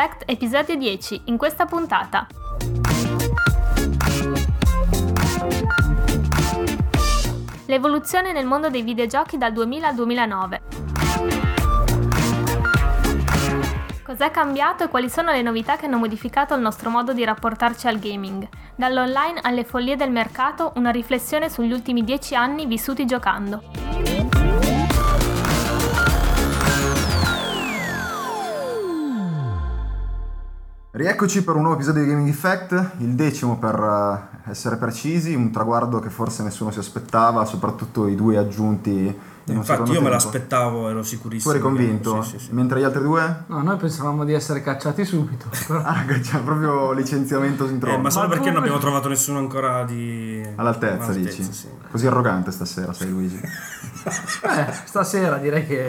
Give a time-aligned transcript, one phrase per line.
[0.00, 2.26] Effect episodio 10 in questa puntata.
[7.66, 10.60] L'evoluzione nel mondo dei videogiochi dal 2000 al 2009.
[14.02, 17.86] Cos'è cambiato e quali sono le novità che hanno modificato il nostro modo di rapportarci
[17.86, 18.48] al gaming?
[18.74, 24.39] Dall'online alle follie del mercato, una riflessione sugli ultimi 10 anni vissuti giocando.
[30.92, 33.78] Rieccoci per un nuovo episodio di Gaming Effect, il decimo per
[34.44, 39.16] eh, essere precisi, un traguardo che forse nessuno si aspettava, soprattutto i due aggiunti.
[39.50, 41.52] In Infatti io me l'aspettavo, ero Tu sicurissimo.
[41.52, 42.22] eri convinto?
[42.22, 42.48] Sì, sì, sì.
[42.52, 43.44] Mentre gli altri due?
[43.46, 45.46] No, noi pensavamo di essere cacciati subito.
[45.66, 48.00] però- Ah, c'è proprio licenziamento Eh, sintronco.
[48.00, 50.42] ma solo perché non abbiamo trovato nessuno ancora di...
[50.56, 51.42] All'altezza, dici?
[51.42, 51.68] sì.
[51.90, 53.40] Così arrogante stasera sei Luigi.
[54.02, 55.88] Eh, stasera direi che...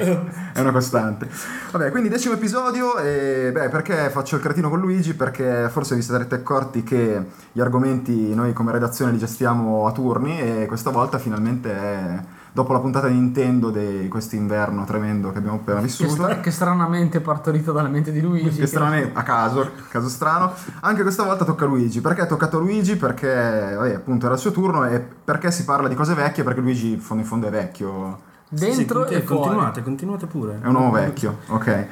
[0.51, 1.29] È una costante.
[1.71, 5.13] Vabbè, quindi decimo episodio e beh, perché faccio il cretino con Luigi?
[5.13, 10.39] Perché forse vi sarete accorti che gli argomenti noi come redazione li gestiamo a turni
[10.41, 12.23] e questa volta finalmente è
[12.53, 16.09] dopo la puntata di Nintendo di questo inverno tremendo che abbiamo appena Che, vissuto.
[16.11, 18.59] stra- che stranamente partorito dalla mente di Luigi.
[18.59, 20.53] Che stranamente, a caso, caso strano.
[20.81, 22.01] Anche questa volta tocca a Luigi.
[22.01, 22.95] Perché è toccato a Luigi?
[22.97, 26.43] Perché vabbè, appunto era il suo turno e perché si parla di cose vecchie?
[26.43, 28.29] Perché Luigi in fondo in fondo è vecchio.
[28.49, 29.41] Dentro Sì, e fuori.
[29.43, 30.59] continuate, continuate pure.
[30.61, 31.87] È un uomo vecchio, ok.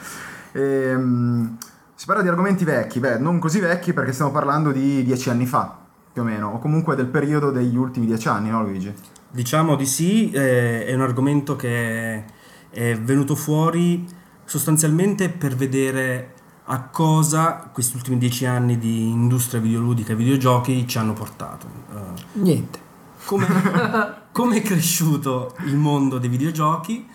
[0.52, 1.58] Ehm,
[1.96, 5.46] si parla di argomenti vecchi, beh, non così vecchi perché stiamo parlando di dieci anni
[5.46, 5.74] fa,
[6.12, 8.94] più o meno, o comunque del periodo degli ultimi dieci anni, no Luigi?
[9.32, 12.24] Diciamo di sì, eh, è un argomento che
[12.70, 14.08] è venuto fuori
[14.46, 16.34] sostanzialmente per vedere
[16.66, 21.68] a cosa questi ultimi dieci anni di industria videoludica e videogiochi ci hanno portato.
[21.92, 22.80] Eh, Niente.
[23.26, 23.48] come,
[24.32, 27.08] come è cresciuto il mondo dei videogiochi,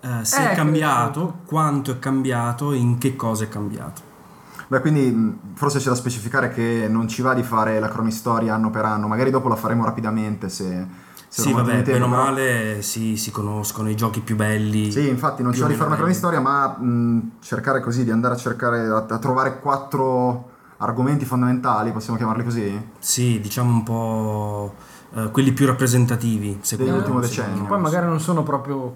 [0.00, 4.10] eh, se è Ecco, cambiato, quanto è cambiato e in che cosa è cambiato.
[4.68, 8.70] Beh, quindi forse c'è da specificare che non ci va di fare la cronistoria anno
[8.70, 11.01] per anno, magari dopo la faremo rapidamente se...
[11.34, 14.90] Sì, vabbè, bene o male si, si conoscono i giochi più belli.
[14.92, 16.20] Sì, infatti non ci più va o di fare una meno belli.
[16.20, 21.90] cronistoria, ma mh, cercare così di andare a cercare, a, a trovare quattro argomenti fondamentali,
[21.90, 22.88] possiamo chiamarli così?
[22.98, 24.74] Sì, diciamo un po'
[25.14, 27.26] eh, quelli più rappresentativi, secondo Dell'ultimo me.
[27.26, 27.64] decennio.
[27.64, 28.94] Poi magari non sono proprio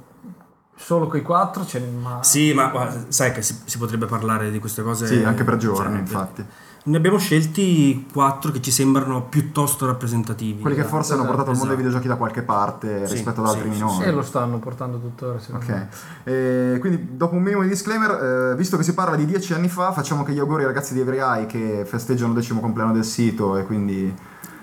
[0.74, 2.22] solo quei quattro, ce ne- ma...
[2.22, 5.06] Sì, ma guarda, sai che si, si potrebbe parlare di queste cose.
[5.06, 6.44] Sì, anche per giorni, cioè, infatti.
[6.86, 10.60] Ne abbiamo scelti quattro che ci sembrano piuttosto rappresentativi.
[10.60, 11.98] Quelli che forse hanno portato il mondo dei esatto.
[11.98, 14.04] videogiochi da qualche parte Sì, rispetto ad altri sì, sì, minori.
[14.04, 15.88] E lo stanno portando tuttora, secondo me.
[15.91, 19.52] Ok, E quindi dopo un minimo di disclaimer, eh, visto che si parla di dieci
[19.52, 22.60] anni fa, facciamo che gli auguri ai ragazzi di Every Eye che festeggiano il decimo
[22.60, 24.14] compleanno del sito e quindi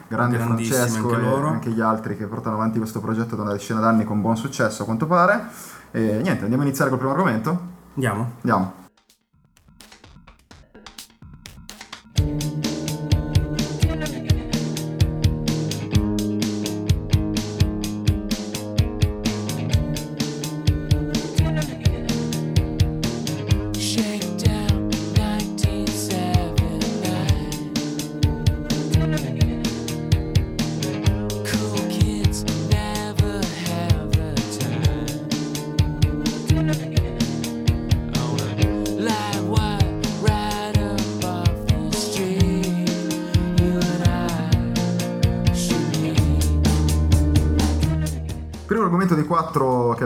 [0.08, 1.48] grande Francesco anche e loro.
[1.50, 4.84] anche gli altri che portano avanti questo progetto da una decina d'anni con buon successo
[4.84, 5.44] a quanto pare.
[5.92, 7.60] E niente, andiamo a iniziare col primo argomento?
[7.96, 8.32] Andiamo.
[8.38, 8.82] Andiamo.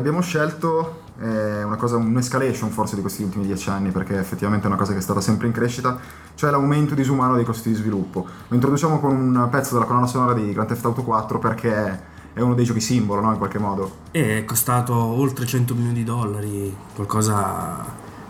[0.07, 4.67] Abbiamo scelto è una cosa, un'escalation forse di questi ultimi dieci anni, perché effettivamente è
[4.67, 5.99] una cosa che è stata sempre in crescita,
[6.35, 8.25] cioè l'aumento disumano dei costi di sviluppo.
[8.47, 12.01] Lo introduciamo con un pezzo della colonna sonora di Grand Theft Auto 4 perché
[12.33, 13.31] è uno dei giochi simbolo, no?
[13.31, 13.91] In qualche modo.
[14.11, 17.83] E è costato oltre 100 milioni di dollari, qualcosa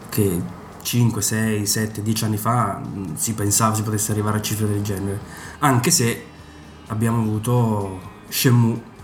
[0.08, 0.42] che
[0.82, 4.82] 5, 6, 7, 10 anni fa mh, si pensava si potesse arrivare a cifre del
[4.82, 5.20] genere.
[5.60, 6.24] Anche se
[6.88, 8.00] abbiamo avuto
[8.30, 8.96] Shenmue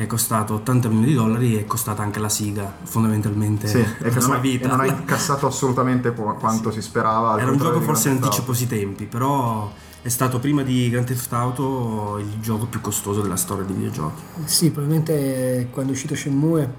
[0.00, 3.78] che è costato 80 milioni di dollari e è costata anche la siga fondamentalmente Sì,
[3.80, 4.68] e la sua ha, e vita.
[4.68, 7.38] non ha incassato assolutamente qu- quanto si sperava.
[7.38, 9.70] Era un gioco forse in anticipo sui tempi, però
[10.00, 14.22] è stato prima di Grand Theft Auto il gioco più costoso della storia dei videogiochi.
[14.44, 16.72] Sì, probabilmente quando è uscito Shenmue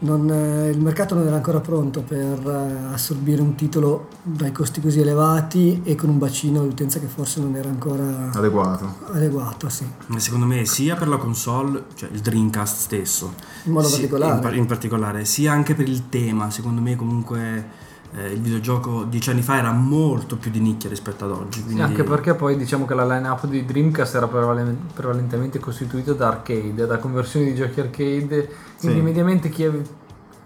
[0.00, 4.80] non, eh, il mercato non era ancora pronto per eh, assorbire un titolo dai costi
[4.80, 8.94] così elevati e con un bacino di utenza che forse non era ancora Adeguato.
[9.12, 9.84] adeguato, sì.
[10.06, 14.52] Ma Secondo me sia per la console, cioè il Dreamcast stesso, In modo sì- particolare.
[14.54, 17.79] in, in particolare, sia anche per il tema, secondo me comunque
[18.16, 21.58] eh, il videogioco dieci anni fa era molto più di nicchia rispetto ad oggi.
[21.58, 21.82] Sì, Quindi...
[21.82, 26.86] anche perché poi diciamo che la line-up di Dreamcast era prevalen- prevalentemente costituita da arcade,
[26.86, 28.48] da conversioni di giochi arcade,
[28.78, 29.02] quindi Sì.
[29.04, 29.84] mediamente chi ave-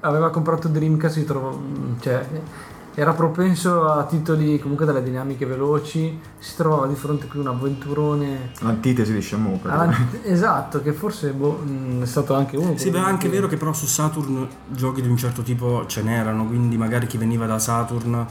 [0.01, 1.57] aveva comprato Dreamcast si trova,
[2.01, 2.27] cioè,
[2.95, 8.53] era propenso a titoli comunque dalle dinamiche veloci, si trovava di fronte qui un avventurone
[8.61, 9.59] L'antitesi di Shenmue.
[9.65, 10.19] esempio.
[10.23, 12.77] esatto, che forse boh, mh, è stato anche uno.
[12.77, 16.03] Sì, beh, è anche vero che però su Saturn giochi di un certo tipo ce
[16.03, 18.27] n'erano, quindi magari chi veniva da Saturn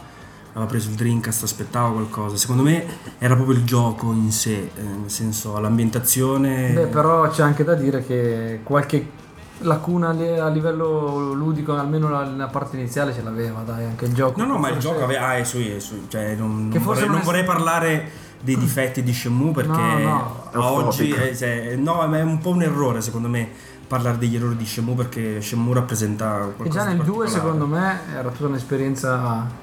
[0.54, 2.38] aveva preso il Dreamcast, aspettava qualcosa.
[2.38, 2.86] Secondo me
[3.18, 6.72] era proprio il gioco in sé, eh, nel senso l'ambientazione...
[6.72, 9.22] Beh, però c'è anche da dire che qualche
[9.64, 14.40] lacuna a livello ludico, almeno la, la parte iniziale ce l'aveva, dai, anche il gioco.
[14.40, 16.86] No, no, ma il gioco aveva ah, i suoi, i suoi- cioè non, Che non
[16.86, 20.50] forse vorrei, non è- vorrei parlare dei difetti di Shenmue perché No, no.
[20.52, 23.50] È oggi è, se- no, ma è un po' un errore secondo me
[23.88, 27.30] parlare degli errori di Shenmue perché Shenmue rappresenta E qualcosa già di nel 2 particolare.
[27.30, 29.62] secondo me era tutta un'esperienza...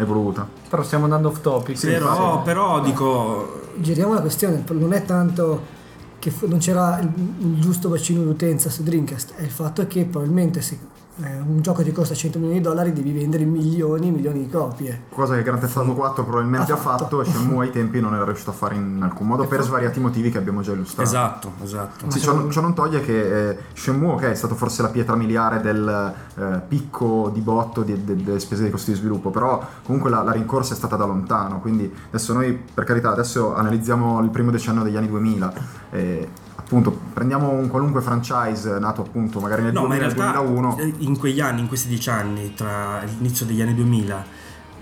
[0.00, 0.46] Evoluta.
[0.68, 1.80] Però stiamo andando off topic.
[1.80, 5.76] Però, però dico Giriamo la questione, non è tanto
[6.18, 10.60] che non c'era il, il giusto bacino d'utenza su Dreamcast, è il fatto che probabilmente
[10.60, 10.78] se
[11.22, 14.50] eh, un gioco ti costa 100 milioni di dollari devi vendere milioni e milioni di
[14.50, 15.02] copie.
[15.10, 18.14] Cosa che Grand Theft Auto 4 probabilmente Ha ha fatto e Shenmue ai tempi non
[18.14, 21.08] era riuscito a fare in alcun modo per svariati motivi che abbiamo già illustrato.
[21.08, 22.10] esatto, esatto.
[22.10, 25.16] Sì, ciò, non- ciò non toglie che eh, Shenmue ok, è stato forse la pietra
[25.16, 29.60] miliare del eh, picco di botto di- de- delle spese dei costi di sviluppo, però
[29.84, 34.20] comunque la, la rincorsa è stata da lontano, quindi adesso noi per carità adesso analizziamo
[34.20, 35.52] il primo decennio degli anni 2000
[35.90, 36.28] e
[36.68, 40.78] appunto prendiamo un qualunque franchise nato appunto magari nel No, ma in 2000 realtà 2001
[40.78, 44.24] eh, in quegli anni, in questi dieci anni, tra l'inizio degli anni 2000,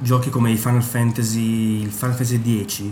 [0.01, 2.83] giochi come i Final Fantasy, il Final Fantasy X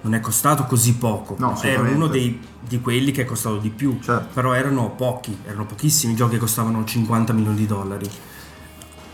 [0.00, 1.34] non è costato così poco.
[1.38, 3.98] No, era uno dei, di quelli che è costato di più.
[4.00, 4.28] Certo.
[4.32, 8.08] Però erano pochi, erano pochissimi giochi che costavano 50 milioni di dollari.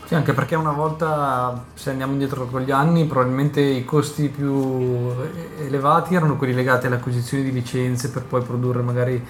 [0.07, 5.11] Sì, anche perché una volta, se andiamo indietro con gli anni, probabilmente i costi più
[5.57, 9.25] elevati erano quelli legati alle acquisizioni di licenze per poi produrre magari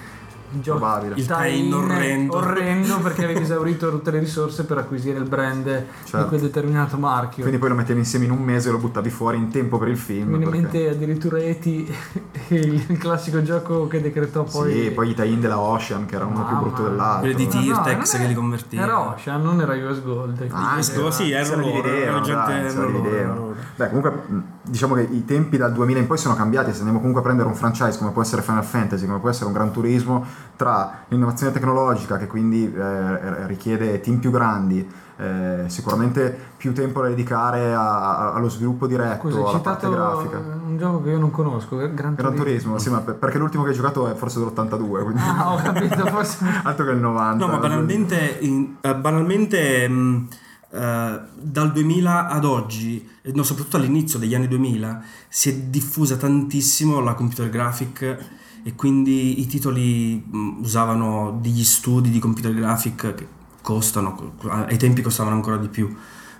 [0.50, 1.14] giochi Probabile.
[1.16, 1.40] Il tie-in
[1.70, 2.36] tie-in orrendo.
[2.36, 6.26] orrendo perché avevi esaurito tutte le risorse per acquisire il brand di Certo.
[6.28, 7.42] quel determinato marchio.
[7.42, 9.88] quindi poi lo mettevi insieme in un mese e lo buttavi fuori in tempo per
[9.88, 10.30] il film.
[10.30, 11.94] Mi viene in perché- mente addirittura Eti,
[12.48, 14.72] il classico gioco che decretò poi...
[14.72, 16.60] Sì, poi i tie-in della Ocean che era uno più Mamma.
[16.60, 17.20] brutto dell'altro.
[17.32, 18.82] Quelli di No, no, Tirtex non è- che li convertiva.
[18.82, 20.46] Era Ocean, non era US Gold.
[20.50, 23.54] Ah, Questo sì, se erano la loro, erano gente- loro.
[23.76, 24.22] Beh, comunque
[24.68, 27.48] diciamo che i tempi dal 2000 in poi sono cambiati, se andiamo comunque a prendere
[27.48, 30.24] un franchise come può essere Final Fantasy, come può essere un Gran Turismo,
[30.56, 37.08] tra l'innovazione tecnologica che quindi eh, richiede team più grandi, eh, sicuramente più tempo da
[37.08, 40.36] dedicare a- a- allo sviluppo diretto, Scusa, alla parte grafica.
[40.38, 43.70] un gioco che io non conosco, Gran Gran Turismo, sì, ma per- perché l'ultimo che
[43.70, 46.44] hai giocato è forse dell'82, quindi Ah, ho capito, forse...
[46.64, 47.44] altro che il 90.
[47.46, 50.36] No, ma banalmente, in- eh, banalmente mh, eh,
[50.70, 57.00] dal 2000 ad oggi, eh, no, soprattutto all'inizio degli anni 2000, si è diffusa tantissimo
[57.00, 58.18] la computer graphic
[58.62, 63.26] e quindi i titoli mh, usavano degli studi di computer graphic che
[63.62, 65.86] costano, co- ai tempi costavano ancora di più.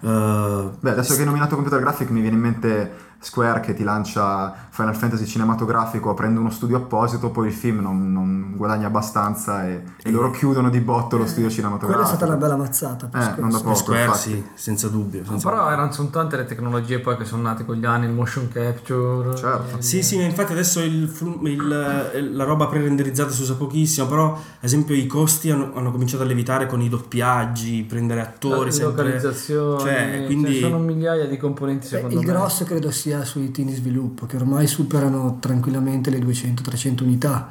[0.00, 2.92] Eh, Beh, adesso che hai nominato computer graphic mi viene in mente
[3.26, 8.12] Square che ti lancia Final Fantasy cinematografico aprendo uno studio apposito, poi il film non,
[8.12, 11.98] non guadagna abbastanza e, e loro chiudono di botto lo studio cinematografico.
[11.98, 13.40] Quella è stata una bella mazzata per Eh, Square.
[13.40, 15.24] non da poco, Square sì, senza dubbio.
[15.24, 15.72] senza Però dubbio.
[15.74, 19.34] erano, sono tante le tecnologie poi che sono nate con gli anni, il motion capture.
[19.36, 19.78] Certo.
[19.78, 24.32] eh, Sì, sì, ma infatti adesso il il- la roba pre-renderizzata si usa pochissimo, però
[24.34, 28.70] ad esempio i costi hanno, hanno cominciato a levitare con i doppiaggi, prendere attori la
[28.70, 29.02] sempre...
[29.04, 30.60] localizzazione, Cioè, quindi...
[30.60, 32.32] sono migliaia di componenti Beh, secondo il me.
[32.32, 37.50] grosso credo sia sui team di sviluppo che ormai superano tranquillamente le 200-300 unità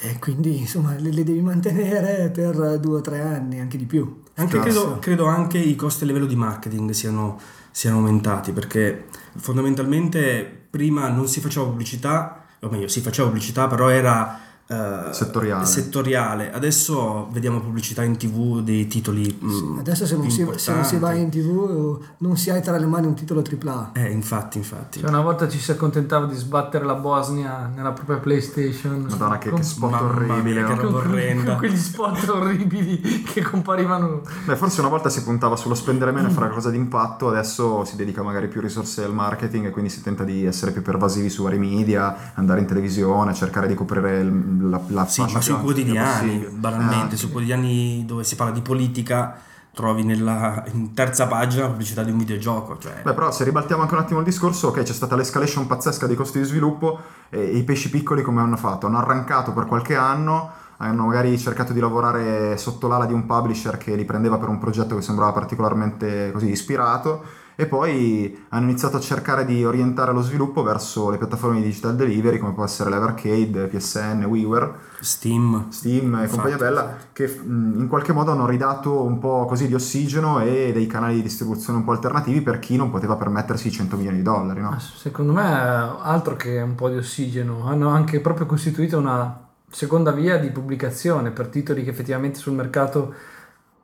[0.00, 4.22] e quindi insomma le, le devi mantenere per due o tre anni, anche di più.
[4.34, 7.40] Anche credo, credo anche i costi a livello di marketing siano,
[7.70, 13.88] siano aumentati perché fondamentalmente prima non si faceva pubblicità, o meglio si faceva pubblicità però
[13.88, 15.64] era eh, Settoriale.
[15.64, 16.52] settoriale.
[16.52, 20.98] Adesso vediamo pubblicità in tv dei titoli mm, Adesso se non, si, se non si
[20.98, 23.90] va in tv non si hai tra le mani un titolo AAA.
[23.94, 25.00] Eh, infatti, infatti.
[25.00, 29.06] Cioè, una volta ci si accontentava di sbattere la Bosnia nella propria PlayStation.
[29.08, 30.64] Madonna, che, Con- che spot Mamma mia, orribile.
[30.64, 30.80] che no?
[30.82, 31.44] roba con, orrenda.
[31.50, 34.22] con quegli spot orribili che comparivano.
[34.46, 37.84] Beh, forse una volta si puntava sullo spendere meno e fare qualcosa di impatto, adesso
[37.84, 41.28] si dedica magari più risorse al marketing e quindi si tenta di essere più pervasivi
[41.30, 45.58] su vari media, andare in televisione, cercare di coprire il- la, la Sì, ma sui
[45.60, 49.36] quotidiani, banalmente, Eh, sui quotidiani dove si parla di politica,
[49.72, 52.78] trovi nella in terza pagina la pubblicità di un videogioco.
[52.78, 56.06] Cioè, Beh, però se ribaltiamo anche un attimo il discorso, ok, c'è stata l'escalation pazzesca
[56.06, 56.98] dei costi di sviluppo
[57.28, 58.86] e, e i pesci piccoli come hanno fatto?
[58.86, 63.76] Hanno arrancato per qualche anno, hanno magari cercato di lavorare sotto l'ala di un publisher
[63.76, 68.98] che li prendeva per un progetto che sembrava particolarmente così ispirato e poi hanno iniziato
[68.98, 72.90] a cercare di orientare lo sviluppo verso le piattaforme di digital delivery come può essere
[72.90, 75.70] l'Evercade, PSN, WiiWare, Steam.
[75.70, 79.74] Steam e Infatti, compagnia bella che in qualche modo hanno ridato un po' così di
[79.74, 83.72] ossigeno e dei canali di distribuzione un po' alternativi per chi non poteva permettersi i
[83.72, 84.70] 100 milioni di dollari, no?
[84.70, 90.12] Ma secondo me altro che un po' di ossigeno, hanno anche proprio costituito una seconda
[90.12, 93.14] via di pubblicazione per titoli che effettivamente sul mercato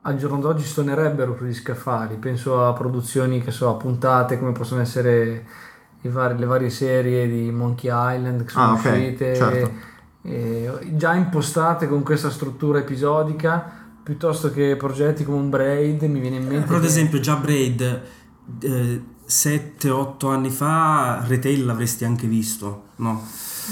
[0.05, 2.15] al giorno d'oggi suonerebbero per gli scaffali.
[2.17, 5.45] Penso a produzioni che so, a puntate come possono essere
[6.01, 9.71] i vari- le varie serie di Monkey Island che sono Ah, ok, uscite, certo.
[10.23, 16.35] eh, già impostate con questa struttura episodica, piuttosto che progetti come un Braid, mi viene
[16.37, 16.65] in mente.
[16.65, 18.01] Però ad esempio già Braid
[19.25, 23.21] 7-8 anni fa retail l'avresti anche visto, no?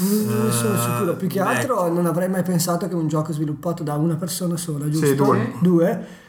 [0.01, 1.45] Mm, Non ne sono Eh, sicuro, più che beh.
[1.45, 5.05] altro non avrei mai pensato che un gioco sviluppato da una persona sola, giusto?
[5.07, 5.51] Sì, due.
[5.59, 6.20] Due, eh,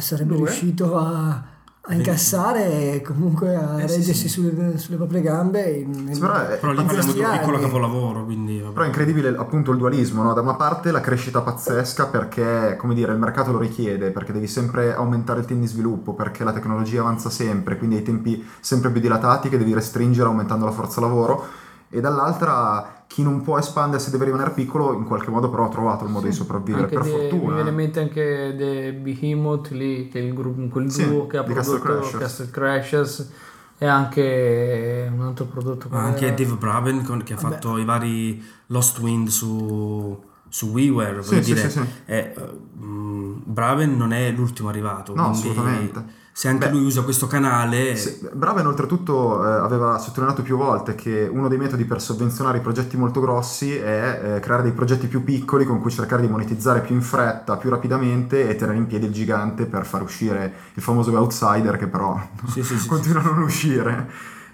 [0.00, 0.46] sarebbe Due.
[0.46, 1.42] riuscito a,
[1.88, 4.28] a incassare e comunque a Eh, sì, reggersi sì.
[4.28, 5.62] Sulle, sulle proprie gambe.
[5.70, 8.72] In, Sì, però è- Però lì in parliamo di un piccolo capolavoro, quindi vabbè.
[8.72, 10.32] Però è incredibile appunto il dualismo, no?
[10.34, 14.48] Da una parte la crescita pazzesca perché, come dire, il mercato lo richiede, perché devi
[14.48, 18.90] sempre aumentare il team di sviluppo, perché la tecnologia avanza sempre, quindi hai tempi sempre
[18.90, 21.44] più dilatati che devi restringere aumentando la forza lavoro.
[21.88, 25.68] E dall'altra chi non può espandersi e deve rimanere piccolo, in qualche modo però ha
[25.68, 27.48] trovato il modo di sopravvivere, per de- fortuna.
[27.48, 27.76] Mi viene in eh.
[27.76, 31.52] mente anche The Behemoth lì, che è il gruppo, quel Sì, duo che ha di
[31.52, 32.18] Castle prodotto Crashers.
[32.18, 33.30] Castle Crashers
[33.78, 36.34] e anche un altro prodotto anche era?
[36.34, 37.54] Dave Braben che ha Vabbè.
[37.54, 41.86] fatto i vari Lost Wind su, su WiiWare, Sì, voglio sì, dire, sì, sì.
[42.04, 42.42] è, eh,
[42.78, 46.04] mh, Braben non è l'ultimo arrivato, No, quindi assolutamente.
[46.38, 50.94] Se anche Beh, lui usa questo canale, Sì, Braven oltretutto eh, aveva sottolineato più volte
[50.94, 55.06] che uno dei metodi per sovvenzionare i progetti molto grossi è eh, creare dei progetti
[55.06, 58.86] più piccoli con cui cercare di monetizzare più in fretta, più rapidamente e tenere in
[58.86, 63.22] piedi il gigante per far uscire il famoso outsider che però Sì, sì, sì, continua
[63.22, 64.06] a non uscire.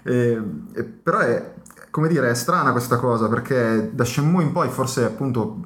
[0.03, 0.41] E-
[0.73, 1.53] e- però è,
[1.89, 5.59] come dire, è strana questa cosa perché da Shenmue in poi forse appunto,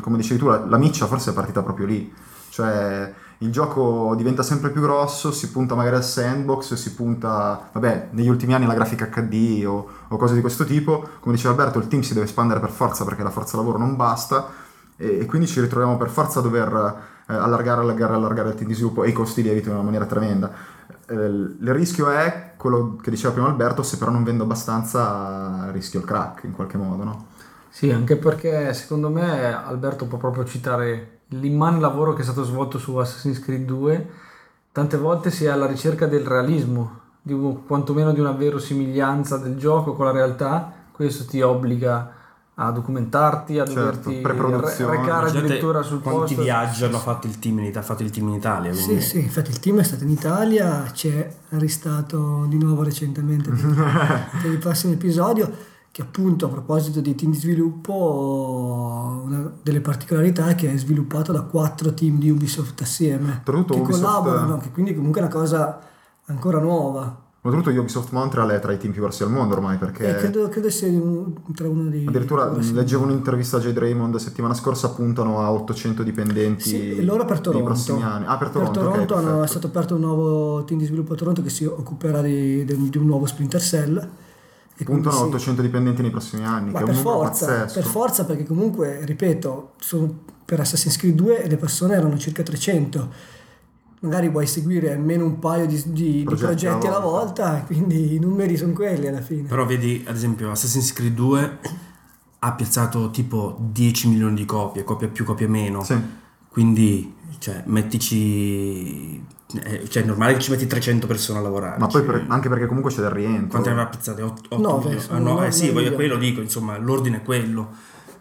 [0.00, 2.12] come dicevi tu, la, la miccia forse è partita proprio lì.
[2.50, 3.12] Cioè
[3.42, 8.28] il gioco diventa sempre più grosso, si punta magari al sandbox, si punta, vabbè, negli
[8.28, 11.08] ultimi anni alla grafica HD o, o cose di questo tipo.
[11.20, 13.96] Come diceva Alberto, il team si deve espandere per forza perché la forza lavoro non
[13.96, 14.48] basta
[14.96, 16.68] e, e quindi ci ritroviamo per forza a dover
[17.26, 20.04] eh, allargare, allargare, allargare il team di sviluppo e i costi lievitano in una maniera
[20.04, 20.52] tremenda.
[21.06, 26.00] Eh, il rischio è quello che diceva prima Alberto, se però non vendo abbastanza rischio
[26.00, 27.26] il crack in qualche modo, no?
[27.70, 32.78] Sì, anche perché secondo me Alberto può proprio citare l'immane lavoro che è stato svolto
[32.78, 34.08] su Assassin's Creed 2.
[34.72, 39.56] Tante volte si è alla ricerca del realismo, di un- quantomeno di una verosimiglianza del
[39.56, 40.72] gioco con la realtà.
[40.92, 42.12] Questo ti obbliga
[42.62, 46.42] a documentarti, a Certo, doverti re- recare addirittura sul quanti posto.
[46.42, 49.20] viaggi hanno fatto il team in, Ita- ha fatto il team in Italia, Sì, sì,
[49.20, 54.50] infatti il team è stato in Italia, ci è ristato di nuovo recentemente per, per
[54.50, 55.50] il prossimo episodio,
[55.92, 61.32] che appunto a proposito di team di sviluppo, una delle particolarità è che è sviluppato
[61.32, 65.80] da quattro team di Ubisoft assieme, che Ubisoft- collaborano, che quindi comunque è una cosa
[66.26, 67.28] ancora nuova.
[67.42, 70.10] Oltretutto Ubisoft Montreal è tra i team più grossi al mondo ormai perché...
[70.10, 70.88] E credo, credo sia
[71.54, 72.06] tra uno dei...
[72.06, 77.24] Addirittura leggevo un'intervista a Jade Raymond settimana scorsa, puntano a 800 dipendenti Sì, e loro
[77.24, 77.64] per nei Toronto.
[77.66, 78.26] prossimi anni.
[78.28, 79.42] Ah, per Toronto, ok, hanno- perfetto.
[79.42, 82.90] è stato aperto un nuovo team di sviluppo a Toronto che si occuperà di, di-
[82.90, 84.08] di un nuovo Splinter Cell.
[84.80, 85.22] E Puntano sì.
[85.24, 87.80] 800 dipendenti nei prossimi anni, Ma che è per un numero forza, pazzesco.
[87.80, 93.08] per forza, perché comunque, ripeto, sono- per Assassin's Creed 2 le persone erano circa 300.
[94.00, 97.50] Magari vuoi seguire almeno un paio di, di- di Progetti progetti, alla volta.
[97.50, 99.42] volta, quindi i numeri sono quelli alla fine.
[99.48, 101.58] Però vedi, ad esempio, Assassin's Creed 2
[102.38, 105.84] ha piazzato tipo 10 milioni di copie, copie più, copie meno.
[105.84, 105.94] Sì.
[106.48, 109.16] Quindi, cioè, mettici...
[109.62, 111.78] eh, cioè, è normale che ci metti 300 persone a lavorare.
[111.78, 113.48] Ma poi Cioè, per- anche perché comunque c'è del rientro.
[113.48, 114.22] Quante ne avrà piazzate?
[114.22, 115.00] 8, Nove, milioni?
[115.00, 117.70] sono Ah, no, eh sì, voglio quello dico, insomma, l'ordine è quello.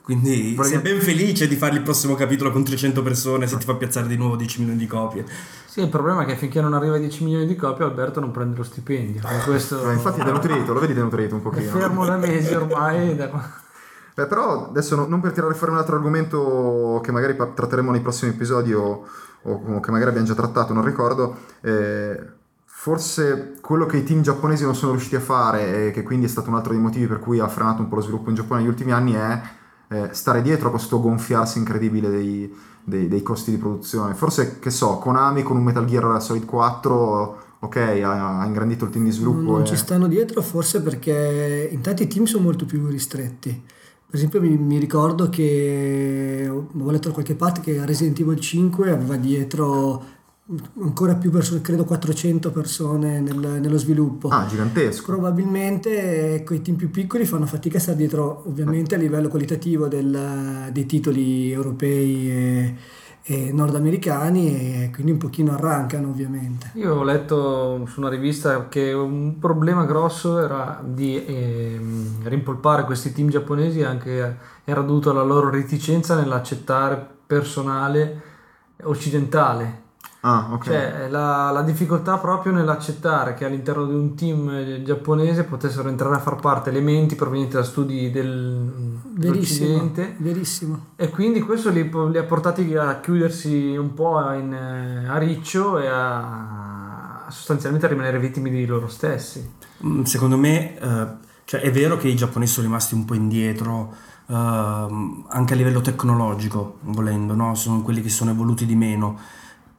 [0.04, 3.66] Quindi Vorrei- sei ben felice di fare il prossimo capitolo con 300 persone se ti
[3.66, 5.24] fa piazzare di nuovo 10 milioni di copie.
[5.68, 8.32] Sì, il problema è che finché non arriva ai 10 milioni di copie Alberto non
[8.32, 9.22] prende lo stipendio.
[9.46, 11.70] Questo Eh, infatti è denutrito, lo vedi denutrito un è pochino.
[11.70, 13.16] fermo da mesi ormai.
[13.16, 13.30] da-
[14.20, 18.02] Beh, però adesso no- non per tirare fuori un altro argomento che magari tratteremo nei
[18.02, 19.06] prossimi episodi o,
[19.44, 21.36] o che magari abbiamo già trattato, non ricordo.
[21.62, 26.26] eh, forse quello che i team giapponesi non sono riusciti a fare e che quindi
[26.26, 28.36] è stato un altro dei motivi per cui ha frenato un po' lo sviluppo in
[28.36, 29.42] Giappone negli ultimi anni è
[29.90, 34.14] eh, stare dietro a questo gonfiarsi incredibile dei, dei- dei costi di produzione.
[34.16, 38.92] Forse, che so, Konami con un Metal Gear Solid 4, ok, ha, ha ingrandito il
[38.92, 39.52] team di Non, sviluppo.
[39.52, 43.64] non e- ci stanno dietro forse perché intanto i team sono molto più ristretti.
[44.10, 48.90] Per esempio mi, mi ricordo che avevo letto da qualche parte che Resident Evil 5
[48.92, 50.04] aveva dietro
[50.82, 54.30] ancora più persone, credo 400 persone nel- nello sviluppo.
[54.30, 55.06] Ah, gigantesco.
[55.06, 59.88] Probabilmente ecco, i team più piccoli fanno fatica a stare dietro ovviamente a livello qualitativo
[59.88, 62.76] del- dei titoli europei e,
[63.32, 66.72] e nordamericani e quindi un pochino arrancano ovviamente.
[66.74, 73.14] Io ho letto su una rivista che un problema grosso era di ehm, rimpolpare questi
[73.14, 78.22] team giapponesi anche era dovuto alla loro reticenza nell'accettare personale
[78.82, 79.89] occidentale.
[80.22, 80.64] Ah, ok.
[80.66, 86.16] Cioè la, la difficoltà proprio nell'accettare che all'interno di un team eh, giapponese potessero entrare
[86.16, 90.86] a far parte elementi provenienti da studi del, Verissimo, dell'Occidente verissimo.
[90.98, 95.80] e quindi questo li, li ha portati a chiudersi un po' in, eh, a riccio
[95.80, 99.50] e a, a sostanzialmente a rimanere vittime di loro stessi.
[99.86, 101.08] Mm, Secondo me, eh,
[101.46, 103.94] cioè, è vero che i giapponesi sono rimasti un po' indietro,
[104.28, 107.56] ehm, anche a livello tecnologico, volendo, no?
[107.56, 109.18] Sono quelli che sono evoluti di meno,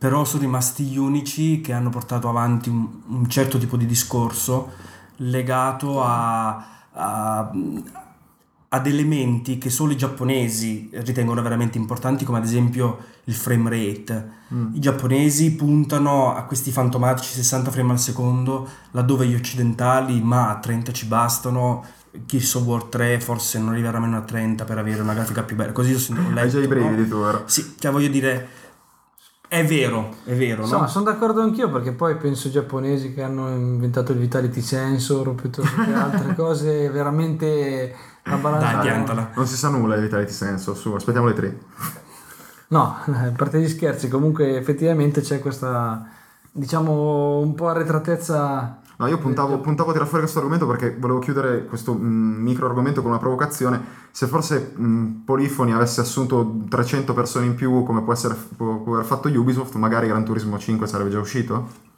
[0.01, 4.71] però sono rimasti gli unici che hanno portato avanti un, un certo tipo di discorso
[5.17, 7.51] legato a, a-
[8.73, 14.31] ad elementi che solo i giapponesi ritengono veramente importanti, come ad esempio il frame rate.
[14.55, 14.75] Mm.
[14.77, 20.59] I giapponesi puntano a questi fantomatici 60 frame al secondo, laddove gli occidentali, ma a
[20.61, 21.85] 30 ci bastano.
[22.13, 25.57] Gears of War 3 forse non arriverà nemmeno a 30 per avere una grafica più
[25.57, 25.73] bella.
[25.73, 26.91] Così ho sentito ho Hai già i letto, no?
[26.91, 27.43] brividi tu, vero?
[27.47, 28.49] Sì, cioè voglio dire,
[29.51, 30.87] è vero, è vero, Insomma, no?
[30.87, 35.75] sono d'accordo anch'io perché poi penso ai giapponesi che hanno inventato il Vitality Sensor piuttosto
[35.83, 37.93] che altre cose veramente
[38.23, 38.75] balanza.
[38.75, 39.33] Dai, piantala.
[39.35, 41.59] Non si sa nulla di Vitality Sensor, su, aspettiamo le tre.
[42.69, 46.07] No, a parte gli scherzi, comunque effettivamente c'è questa,
[46.53, 48.79] diciamo, un po' arretratezza.
[49.01, 52.67] No, io puntavo, puntavo a tirare fuori questo argomento perché volevo chiudere questo mm, micro
[52.67, 53.83] argomento con una provocazione.
[54.11, 58.93] Se forse mm, Polifoni avesse assunto 300 persone in più, come può, essere, può, può
[58.95, 61.90] aver fatto Ubisoft, magari Gran Turismo 5 sarebbe già uscito?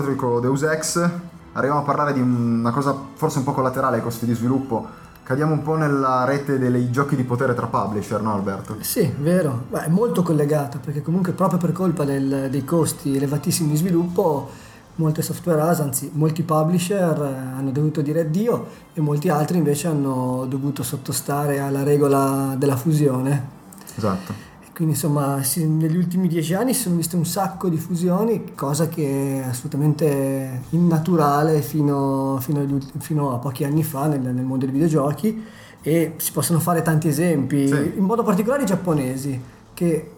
[0.00, 1.08] Storico Deus Ex
[1.52, 5.04] arriviamo a parlare di una cosa forse un po' collaterale ai costi di sviluppo.
[5.22, 8.76] Cadiamo un po' nella rete dei giochi di potere tra publisher, no Alberto?
[8.80, 13.70] Sì, vero, Beh, è molto collegato perché comunque proprio per colpa del- dei costi elevatissimi
[13.70, 14.50] di sviluppo
[14.96, 19.88] molte software house, anzi molti publisher eh, hanno dovuto dire addio e molti altri invece
[19.88, 23.54] hanno dovuto sottostare alla regola della fusione.
[23.96, 24.45] Esatto.
[24.76, 29.40] Quindi insomma negli ultimi dieci anni si sono viste un sacco di fusioni, cosa che
[29.40, 34.66] è assolutamente innaturale fino, fino agli ulti- fino a pochi anni fa nel, nel mondo
[34.66, 35.42] dei videogiochi
[35.80, 37.92] e si possono fare tanti esempi, Sì.
[37.96, 39.40] in modo particolare i giapponesi
[39.72, 40.10] che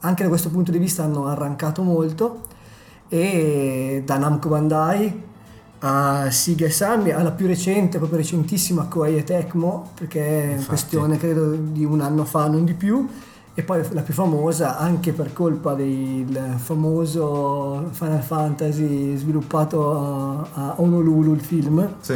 [0.00, 2.40] anche da questo punto di vista hanno arrancato molto
[3.06, 5.22] e da Namco Bandai
[5.82, 11.16] a Siga e Sammy alla più recente, proprio recentissima Koei e Tecmo perché è questione
[11.16, 13.06] credo di un anno fa, non di più
[13.54, 21.34] e poi la più famosa anche per colpa del famoso Final Fantasy sviluppato a Honolulu
[21.34, 22.12] il film Sì,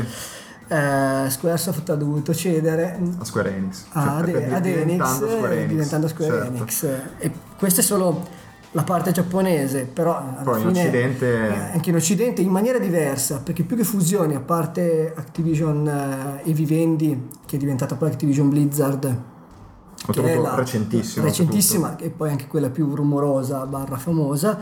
[0.68, 3.84] eh, Squaresoft ha dovuto cedere a Square Enix.
[3.92, 5.68] a- ad, Cioè, ad Enix diventando Square Enix.
[5.68, 6.54] diventando Square certo.
[6.56, 6.84] Enix
[7.18, 11.96] e questa è solo la parte giapponese però Poi in fine, Occidente- eh, anche in
[11.96, 15.86] Occidente in maniera diversa perché più che fusioni a parte Activision
[16.44, 19.32] eh, e Vivendi che è diventata poi Activision Blizzard
[20.12, 21.24] che è la- recentissimo.
[21.24, 24.58] recentissima e poi anche quella più rumorosa barra famosa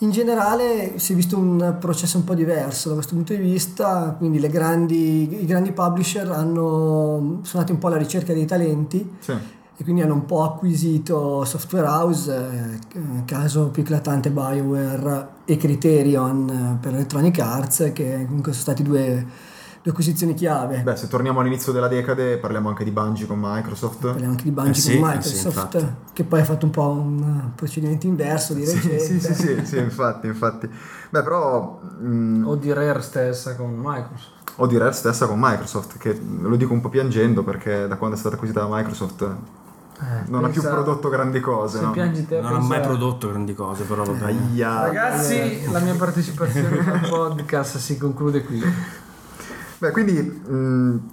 [0.00, 4.14] in generale si è visto un processo un po' diverso da questo punto di vista
[4.18, 9.10] quindi le grandi, i grandi publisher hanno, sono andati un po' alla ricerca dei talenti
[9.20, 9.32] Sì.
[9.32, 16.48] e quindi hanno un po' acquisito software house, eh, caso più eclatante BioWare e Criterion
[16.48, 19.26] eh, per Electronic Arts, che comunque sono stati due,
[19.86, 20.78] due acquisizioni chiave.
[20.80, 24.00] Beh, se torniamo all'inizio della decade, parliamo anche di Bungie con Microsoft.
[24.06, 26.72] Parliamo anche di Bungie Eh sì, con eh sì, Microsoft, che poi ha fatto un
[26.72, 28.98] po' un procedimento inverso di recente.
[28.98, 30.68] Sì, sì, sì, sì, infatti, infatti.
[31.10, 34.32] Beh, però mm, O di Rare stessa con Microsoft.
[34.56, 38.16] o di Rare stessa con Microsoft, che lo dico un po' piangendo perché da quando
[38.16, 41.78] è stata acquisita da Microsoft Eh, non ha più prodotto grandi cose.
[41.78, 41.92] Se no?
[41.92, 44.48] piangi te, Non ha mai prodotto grandi cose, però va bene.
[44.50, 44.80] Aia.
[44.80, 48.60] Ragazzi, la mia partecipazione al podcast si conclude qui.
[49.78, 51.08] Beh, quindi mh,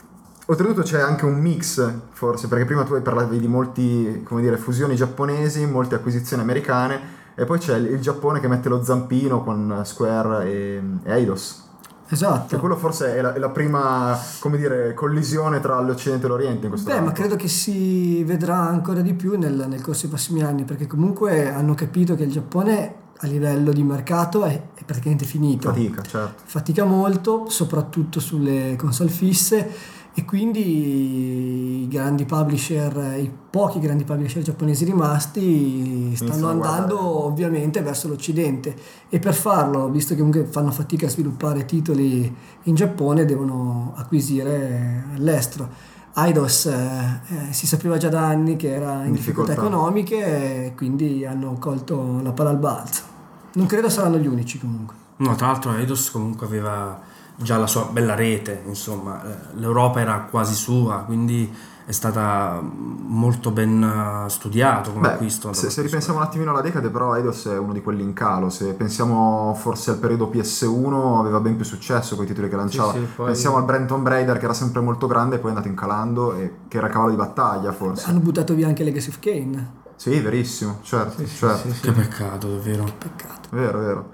[0.46, 4.96] oltretutto c'è anche un mix, forse, perché prima tu parlavi di molti, come dire, fusioni
[4.96, 9.82] giapponesi, molte acquisizioni americane, e poi c'è il, il Giappone che mette lo zampino con
[9.84, 11.62] Square e, e Eidos.
[12.10, 12.60] Esatto.
[12.60, 16.70] quello forse è la, è la prima, come dire, collisione tra l'Occidente e l'Oriente in
[16.70, 17.20] questo Beh, ma campo.
[17.20, 21.52] credo che si vedrà ancora di più nel, nel corso dei prossimi anni, perché comunque
[21.52, 25.70] hanno capito che il Giappone a livello di mercato è, è praticamente finito.
[25.70, 26.44] Fatica, certo.
[26.44, 34.44] Fatica molto, soprattutto sulle console fisse, e quindi i grandi publisher, i pochi grandi publisher
[34.44, 38.76] giapponesi rimasti stanno Iniziano a andando ovviamente verso l'Occidente
[39.10, 42.32] e per farlo, visto che comunque fanno fatica a sviluppare titoli
[42.64, 45.68] in Giappone, devono acquisire all'estero.
[46.16, 49.54] Eidos eh, eh, si sapeva già da anni che era in difficoltà, difficoltà.
[49.54, 53.13] economiche e quindi hanno colto la palla al balzo.
[53.54, 54.96] Non credo saranno gli unici comunque.
[55.18, 57.00] No, tra l'altro Eidos comunque aveva
[57.36, 61.52] già la sua bella rete, insomma, eh, l'Europa era quasi sua, quindi
[61.86, 63.84] è stata molto ben
[64.26, 65.52] eh, studiato come Beh, acquisto.
[65.54, 68.50] se, se ripensiamo un attimino alla decade, però Eidos è uno di quelli in calo.
[68.50, 72.94] Se pensiamo forse al periodo PS1, aveva ben più successo con i titoli che lanciava.
[72.94, 75.54] sì, poi- Pensiamo al Brand Tomb Raider che era sempre molto grande e poi è
[75.54, 78.10] andato incalando e che era cavallo di battaglia forse.
[78.10, 79.82] Hanno buttato via anche Legacy of Kane.
[80.04, 81.70] Sì, verissimo, certo, Sì, sì, certo.
[81.70, 81.82] sì, sì.
[81.82, 82.84] Che peccato, davvero.
[82.98, 83.48] Peccato.
[83.52, 84.12] Vero, vero.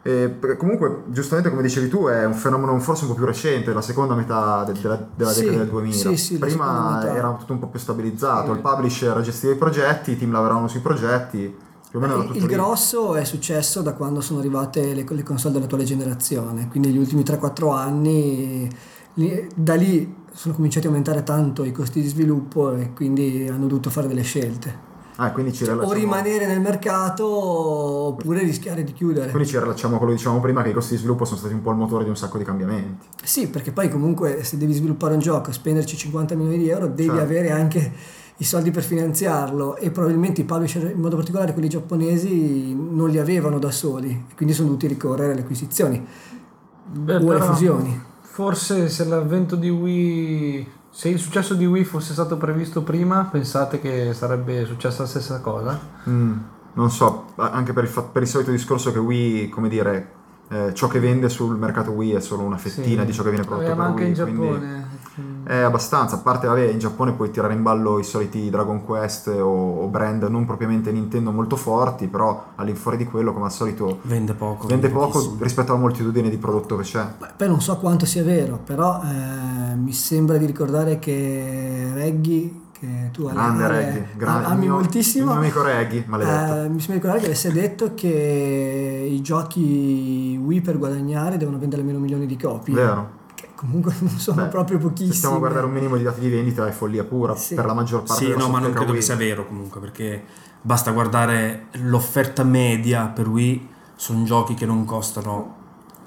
[0.00, 3.74] E perché comunque, giustamente come dicevi tu, è un fenomeno forse un po' più recente,
[3.74, 5.94] la seconda metà de- della, della Sì, decade del 2000.
[5.94, 8.56] sì, sì, Prima era tutto un po' più stabilizzato, Sì.
[8.56, 11.54] il publisher gestiva i progetti, i team lavoravano sui progetti,
[11.90, 12.54] più o meno era Il, tutto il lì.
[12.54, 17.22] grosso è successo da quando sono arrivate le, le console dell'attuale generazione, quindi negli ultimi
[17.24, 18.74] 3-4 anni,
[19.54, 23.90] da lì sono cominciati a aumentare tanto i costi di sviluppo e quindi hanno dovuto
[23.90, 24.94] fare delle scelte.
[25.18, 29.30] Ah, quindi ci O rilacciamo, rimanere nel mercato oppure rischiare di chiudere.
[29.30, 31.54] quindi ci rilacciamo a quello che dicevamo prima, che i costi di sviluppo sono stati
[31.54, 33.06] un po' il motore di un sacco di cambiamenti.
[33.22, 36.86] Sì, perché poi comunque se devi sviluppare un gioco e spenderci 50 milioni di euro,
[36.88, 37.22] devi Certo.
[37.22, 37.92] avere anche
[38.38, 43.18] i soldi per finanziarlo e probabilmente i publisher, in modo particolare quelli giapponesi, non li
[43.18, 46.06] avevano da soli e quindi sono dovuti ricorrere alle acquisizioni
[46.92, 48.02] Beh, o alle fusioni.
[48.20, 53.80] Forse se l'avvento di Wii, se il successo di Wii fosse stato previsto prima, pensate
[53.82, 55.78] che sarebbe successa la stessa cosa?
[56.08, 56.32] Mm,
[56.72, 60.08] non so, anche per il, fa- per il solito discorso che Wii, come dire,
[60.48, 63.06] eh, ciò che vende sul mercato Wii è solo una fettina Sì.
[63.08, 64.84] di ciò che viene prodotto Eh, per ma anche Wii, in quindi-
[65.16, 65.44] Giappone.
[65.44, 69.28] È abbastanza, a parte vabbè, in Giappone puoi tirare in ballo i soliti Dragon Quest
[69.28, 73.98] o, o brand non propriamente Nintendo molto forti, però all'infuori di quello, come al solito,
[74.02, 74.66] Vende poco.
[74.66, 77.04] vende poco rispetto alla moltitudine di prodotto che c'è.
[77.18, 82.60] Beh, Poi non so quanto sia vero, però eh, mi sembra di ricordare che Reggie,
[82.78, 86.54] che tu Grande Reggie, grande, ami il mio- moltissimo, Il mio amico Reggie, maledetto.
[86.54, 91.58] eh, mi sembra di ricordare che avesse detto che i giochi Wii per guadagnare devono
[91.58, 92.74] vendere almeno milioni di copie.
[92.74, 93.15] Vero?
[93.56, 95.10] Che comunque non sono Beh, proprio pochissimi.
[95.10, 97.54] Se stiamo a guardare un minimo di dati di vendita è follia pura Sì.
[97.54, 99.02] per la maggior parte Sì, della no, ma non credo che Wii.
[99.02, 100.22] sia vero comunque, perché
[100.60, 105.54] basta guardare l'offerta media per Wii, sono giochi che non costano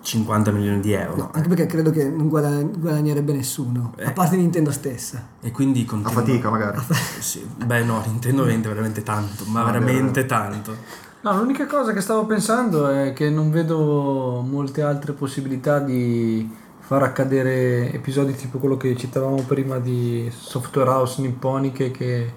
[0.02, 1.16] 50 milioni di euro.
[1.16, 4.12] No, anche perché credo che non guada- guadagnerebbe nessuno, a Eh.
[4.12, 5.22] parte Nintendo stessa.
[5.42, 6.22] E quindi A continua...
[6.22, 6.80] fatica magari.
[7.20, 10.74] Sì, Beh no, Nintendo vende veramente tanto, ma Ah, veramente tanto.
[11.22, 16.50] No, l'unica cosa che stavo pensando è che non vedo molte altre possibilità di
[16.90, 22.34] far accadere episodi tipo quello che citavamo prima di software house nipponiche che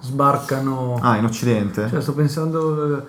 [0.00, 0.98] sbarcano.
[1.00, 1.88] Ah, in Occidente?
[1.88, 3.02] Cioè, sto pensando eh,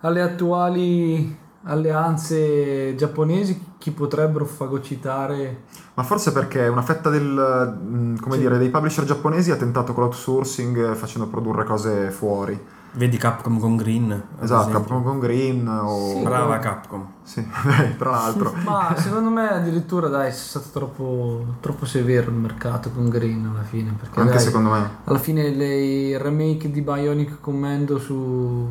[0.00, 5.64] alle attuali alleanze giapponesi, chi potrebbero fagocitare.
[5.92, 8.40] Ma forse perché una fetta del, mm, come Sì.
[8.40, 12.58] dire, dei publisher giapponesi ha tentato con l'outsourcing eh, facendo produrre cose fuori.
[12.92, 14.10] Vedi Capcom con Green.
[14.40, 14.80] Esatto, esempio.
[14.80, 16.14] Capcom con Green o...
[16.16, 16.22] Sì.
[16.22, 17.06] Brava Capcom.
[17.30, 17.46] Sì,
[17.96, 18.52] tra l'altro.
[18.66, 23.62] Ma secondo me addirittura dai, è stato troppo, troppo severo il mercato con Green alla
[23.62, 23.94] fine.
[23.96, 24.90] Perché Anche dai, secondo me.
[25.04, 28.68] Alla fine le- il remake di Bionic Commando su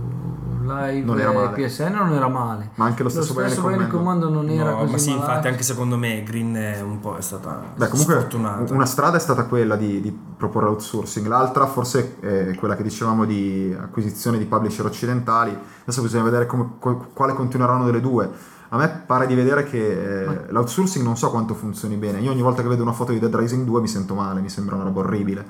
[0.62, 1.48] live Non era male.
[1.56, 2.72] PSN non era male.
[2.76, 4.28] Ma anche lo stesso Bionic Bionic Commando.
[4.28, 7.16] Commando non era No, così ma sì, infatti anche secondo me Green è un po'
[7.16, 8.74] è stata Beh, comunque sfortunata.
[8.74, 13.24] una strada è stata quella di, di proporre outsourcing, l'altra forse è quella che dicevamo
[13.24, 15.58] di acquisizione di publisher occidentali.
[15.84, 18.30] Adesso bisogna vedere come- qu- quale continueranno delle due.
[18.70, 22.20] A me pare di vedere che eh, l'outsourcing non so quanto funzioni bene.
[22.20, 24.50] Io ogni volta che vedo una foto di Dead Rising 2 mi sento male, mi
[24.50, 25.46] sembra una roba orribile.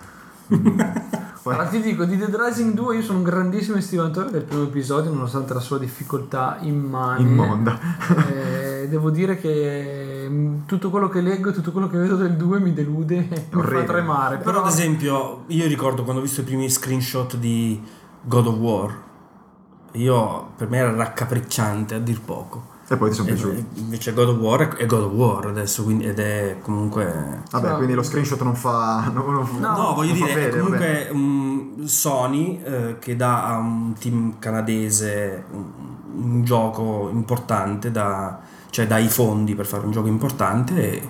[0.55, 0.79] Mm.
[1.41, 4.63] Poi- Allora ti dico, di Dead Rising 2 io sono un grandissimo estimatore del primo
[4.63, 7.21] episodio, nonostante la sua difficoltà immane.
[7.21, 7.79] immonda.
[8.27, 12.35] Eh, devo dire che mm, tutto quello che leggo e tutto quello che vedo del
[12.35, 14.37] 2 mi delude e mi fa tremare.
[14.37, 17.81] Però, ad esempio, io ricordo quando ho visto i primi screenshot di
[18.21, 18.97] God of War,
[19.93, 22.77] io per me era raccapricciante a dir poco.
[22.91, 23.65] E poi ti sono piaciuti.
[23.75, 27.43] invece God of War è God of War adesso, quindi, ed è comunque.
[27.51, 27.75] Vabbè, No.
[27.75, 29.09] quindi lo screenshot non fa.
[29.13, 33.45] Non, non- No, voglio non fa dire, è fede, comunque um, Sony eh, che dà
[33.45, 35.63] a un team canadese un,
[36.15, 38.39] un gioco importante, da,
[38.71, 40.91] cioè dà i fondi per fare un gioco importante.
[40.93, 41.07] E,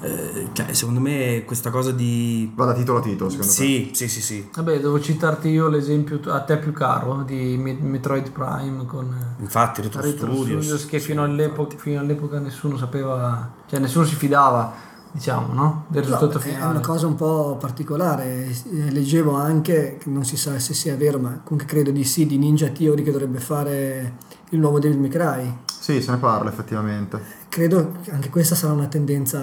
[0.00, 2.52] eh, cioè, secondo me questa cosa di.
[2.54, 3.50] Va da titolo a titolo, secondo.
[3.52, 4.48] Sì, sì, sì, sì.
[4.54, 9.82] Vabbè, devo citarti io l'esempio a te più caro di Me- Metroid Prime con Infatti,
[9.82, 14.14] Retro, Retro Studios, Studios che sì, fino all'epoca, fino all'epoca nessuno sapeva, cioè nessuno si
[14.14, 14.72] fidava,
[15.10, 15.84] diciamo, no?
[15.88, 16.70] Del No, risultato è finale.
[16.70, 18.46] una cosa un po' particolare.
[18.46, 22.26] Eh, Leggevo anche, che non si sa se sia vero, ma comunque credo di sì,
[22.26, 24.14] di Ninja Theory che dovrebbe fare
[24.50, 25.56] il nuovo Devil May Cry.
[25.88, 27.18] Sì, se ne parla effettivamente.
[27.48, 29.38] Credo che anche questa sarà una tendenza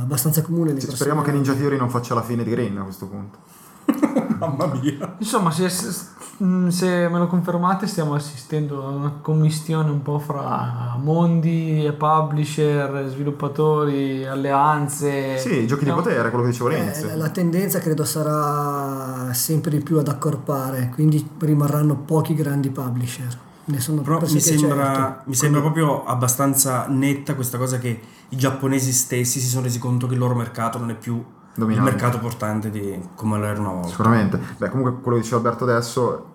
[0.00, 0.80] abbastanza comune.
[0.80, 1.40] Sì, speriamo che anni.
[1.40, 3.36] Ninja Theory non faccia la fine di Green a questo punto.
[4.40, 5.16] Mamma mia.
[5.18, 6.06] Insomma, se, se-
[6.42, 13.08] mm, se me lo confermate, stiamo assistendo a una commistione un po' fra mondi, publisher,
[13.10, 15.36] sviluppatori, alleanze.
[15.36, 15.96] Sì, giochi di No?
[15.96, 17.06] potere, quello che dicevo Eh, all'inizio.
[17.08, 23.50] la- la tendenza credo sarà sempre di più ad accorpare, quindi rimarranno pochi grandi publisher.
[23.64, 25.22] Ne sono Però mi sembra, certo.
[25.26, 30.06] mi sembra proprio abbastanza netta questa cosa che i giapponesi stessi si sono resi conto
[30.06, 31.22] che il loro mercato non è più
[31.54, 31.88] Dominante.
[31.88, 33.88] il mercato portante di, come lo era una volta.
[33.88, 34.38] Sicuramente.
[34.58, 36.26] Beh, comunque quello che diceva Alberto adesso,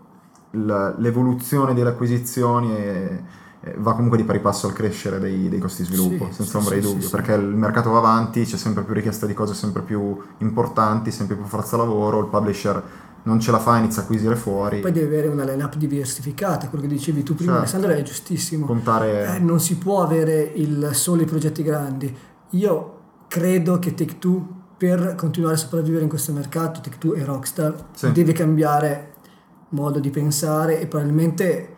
[0.52, 3.22] l'evoluzione delle acquisizioni è-
[3.60, 6.52] è- va comunque di pari passo al crescere dei, dei costi di sviluppo, Sì, senza
[6.52, 7.12] sì, ombra sì, di sì, dubbio, sì.
[7.14, 11.36] perché il mercato va avanti, c'è sempre più richiesta di cose sempre più importanti, sempre
[11.36, 12.82] più forza lavoro, il publisher
[13.28, 16.86] non ce la fa, inizia a acquisire fuori, Poi devi avere una line-up diversificata, quello
[16.88, 17.76] che dicevi tu prima, Certo.
[17.76, 18.66] Alessandro, è giustissimo.
[18.66, 19.36] contare...
[19.36, 22.16] Eh, non si può avere il, solo i progetti grandi.
[22.52, 22.94] Io
[23.28, 28.12] credo che Take-Two, per continuare a sopravvivere in questo mercato, Take-Two e Rockstar, Sì.
[28.14, 29.14] deve cambiare
[29.70, 31.76] modo di pensare e probabilmente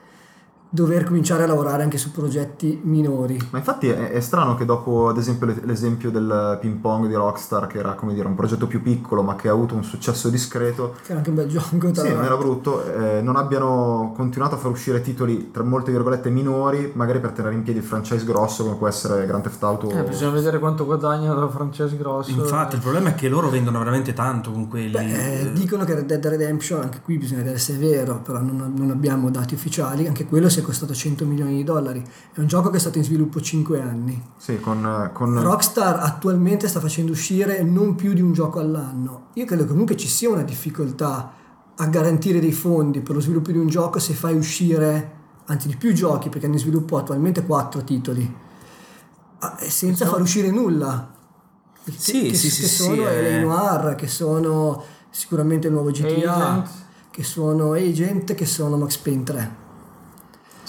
[0.72, 3.40] dover cominciare a lavorare anche su progetti minori.
[3.50, 7.14] Ma infatti è, è strano che dopo, ad esempio, le- l'esempio del ping pong di
[7.16, 10.30] Rockstar, che era come dire un progetto più piccolo ma che ha avuto un successo
[10.30, 11.92] discreto, Che era anche un bel gioco.
[11.92, 15.92] tra Sì, non era brutto, eh, non abbiano continuato a far uscire titoli tra molte
[15.92, 19.64] virgolette minori, magari per tenere in piedi il franchise grosso come può essere Grand Theft
[19.64, 19.90] Auto.
[19.90, 22.30] Eh, bisogna vedere quanto guadagnano da francesi grosso.
[22.30, 24.92] Infatti, il problema è che loro vendono veramente tanto con quelli.
[24.92, 28.20] Beh, eh, eh, dicono che Red Dead Redemption, anche qui bisogna vedere se è vero,
[28.24, 32.04] però non, non abbiamo dati ufficiali, anche quello si è costato 100 milioni di dollari.
[32.34, 34.22] È un gioco che è stato in sviluppo 5 anni.
[34.38, 39.28] Sì, con, eh, con- Rockstar attualmente sta facendo uscire non più di un gioco all'anno.
[39.34, 41.34] Io credo che comunque ci sia una difficoltà
[41.76, 45.12] a garantire dei fondi per lo sviluppo di un gioco se fai uscire,
[45.46, 48.36] anzi di più giochi, perché hanno in sviluppo attualmente 4 titoli,
[49.40, 51.12] ah, senza far uscire nulla.
[51.84, 55.74] Che, Sì, che, sì, sì, che sì, sono è- LA Noir, che sono sicuramente il
[55.74, 56.70] nuovo GTA, Agent.
[57.10, 59.56] che sono Agent, che sono Max Payne 3.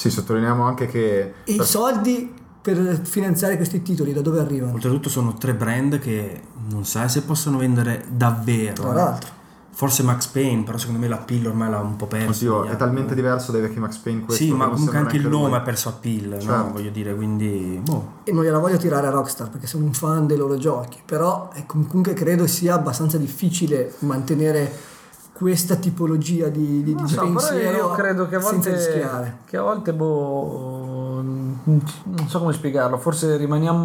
[0.00, 1.18] Sì, sottolineiamo anche che...
[1.18, 4.72] E per- i soldi per finanziare questi titoli da dove arrivano?
[4.72, 8.80] Oltretutto sono tre brand che non sai se possono vendere davvero.
[8.80, 8.94] Tra eh.
[8.94, 9.28] l'altro.
[9.72, 12.30] Forse Max Payne, però secondo me l'appeal ormai l'ha un po' perso.
[12.30, 12.78] Oddio, è anni.
[12.78, 14.42] talmente diverso dai vecchi Max Payne questo.
[14.42, 16.56] Sì, ma comunque anche il nome ha perso appeal, Certo.
[16.56, 16.72] no?
[16.72, 17.78] Voglio dire, quindi...
[17.84, 18.12] Boh.
[18.24, 21.50] e non gliela voglio tirare a Rockstar perché sono un fan dei loro giochi, però
[21.52, 24.72] eh, comunque credo sia abbastanza difficile mantenere
[25.40, 29.62] questa tipologia di, di, Non di so, pensiero io credo che a volte, che a
[29.62, 31.82] volte boh, non
[32.26, 33.82] so come spiegarlo, forse rimaniamo,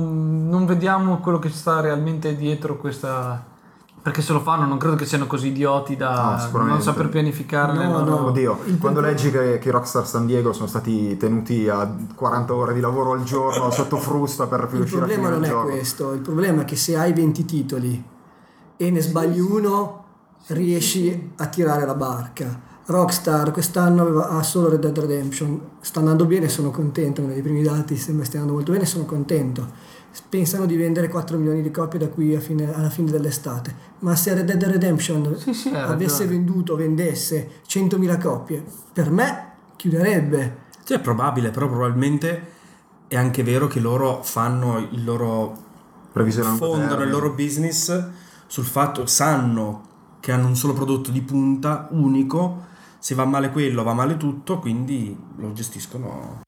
[0.49, 3.53] non vediamo quello che sta realmente dietro questa...
[4.01, 6.73] Perché se lo fanno non credo che siano così idioti No, da sicuramente.
[6.75, 8.25] non saper pianificare No, loro- no.
[8.27, 11.89] Oddio, Il quando punto- leggi che, che i Rockstar San Diego sono stati tenuti a
[12.13, 15.45] 40 ore di lavoro al giorno sotto frusta per riuscire a problema finire non il
[15.45, 15.67] è gioco.
[15.69, 18.03] questo, il problema è che se hai 20 titoli
[18.77, 20.04] e ne sbagli uno,
[20.47, 22.73] riesci a tirare la barca.
[22.87, 27.41] Rockstar quest'anno aveva, ha solo Red Dead Redemption, sta andando bene, sono contento, uno dei
[27.41, 29.93] primi dati sembra stia andando molto bene, sono contento.
[30.29, 34.15] Pensano di vendere 4 milioni di copie da qui a fine- alla fine dell'estate, ma
[34.15, 40.63] se Red Dead Redemption Sì, sì, avesse venduto, vendesse 100.000 copie, per me chiuderebbe.
[40.83, 42.53] Sì, è probabile, però probabilmente
[43.07, 45.63] è anche vero che loro fanno il loro
[46.15, 48.07] Previsione fondano il loro business
[48.47, 49.94] sul fatto sanno
[50.25, 52.63] che hanno un solo prodotto di punta unico.
[52.97, 56.41] Se va male quello va male tutto quindi lo gestiscono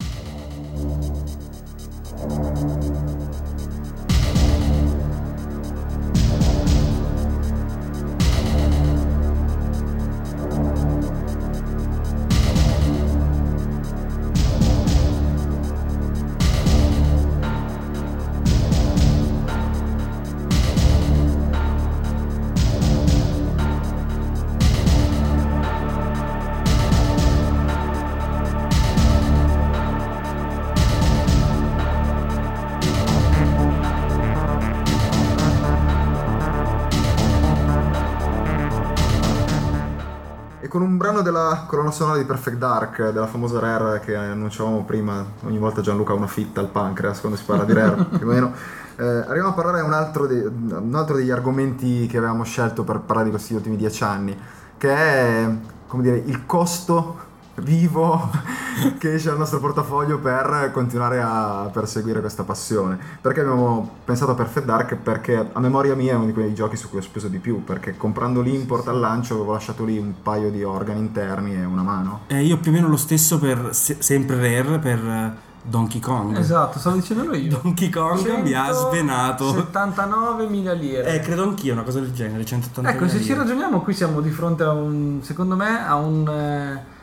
[41.88, 46.16] colonna sonora di Perfect Dark, della famosa Rare che annunciavamo prima, ogni volta Gianluca ha
[46.16, 48.54] una fitta al pancreas quando si parla di Rare, più o meno.
[48.98, 49.94] Eh, arriviamo a parlare un
[50.28, 54.38] un altro degli argomenti che avevamo scelto per parlare di questi ultimi dieci anni,
[54.78, 55.50] che è,
[55.88, 57.26] come dire, il costo
[57.62, 58.30] vivo
[58.98, 62.98] che esce dal nostro portafoglio per continuare a perseguire questa passione.
[63.22, 64.96] Perché abbiamo pensato a Perfect Dark?
[64.96, 67.64] Perché a memoria mia è uno di quei giochi su cui ho speso di più,
[67.64, 71.82] perché comprando l'import al lancio avevo lasciato lì un paio di organi interni e una
[71.84, 72.22] mano.
[72.28, 76.38] Eh, io più o meno lo stesso per se- sempre Rare per eh, Donkey Kong.
[76.38, 77.60] Esatto, stavo dicendo io.
[77.62, 79.54] Donkey Kong mi ha svenato.
[79.54, 81.16] 79.000 lire.
[81.16, 84.30] Eh, credo anch'io una cosa del genere, 180 Ecco, se ci ragioniamo, qui siamo di
[84.30, 86.96] fronte a un, secondo me, a un, eh,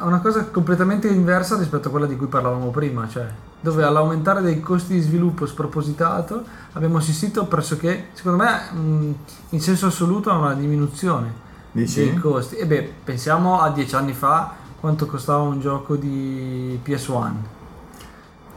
[0.00, 3.26] a una cosa completamente inversa rispetto a quella di cui parlavamo prima, cioè
[3.60, 9.14] dove all'aumentare dei costi di sviluppo spropositato abbiamo assistito pressoché, secondo me,
[9.50, 12.04] in senso assoluto a una diminuzione Dici?
[12.04, 12.56] dei costi.
[12.56, 17.32] E beh, pensiamo a dieci anni fa quanto costava un gioco di PS1.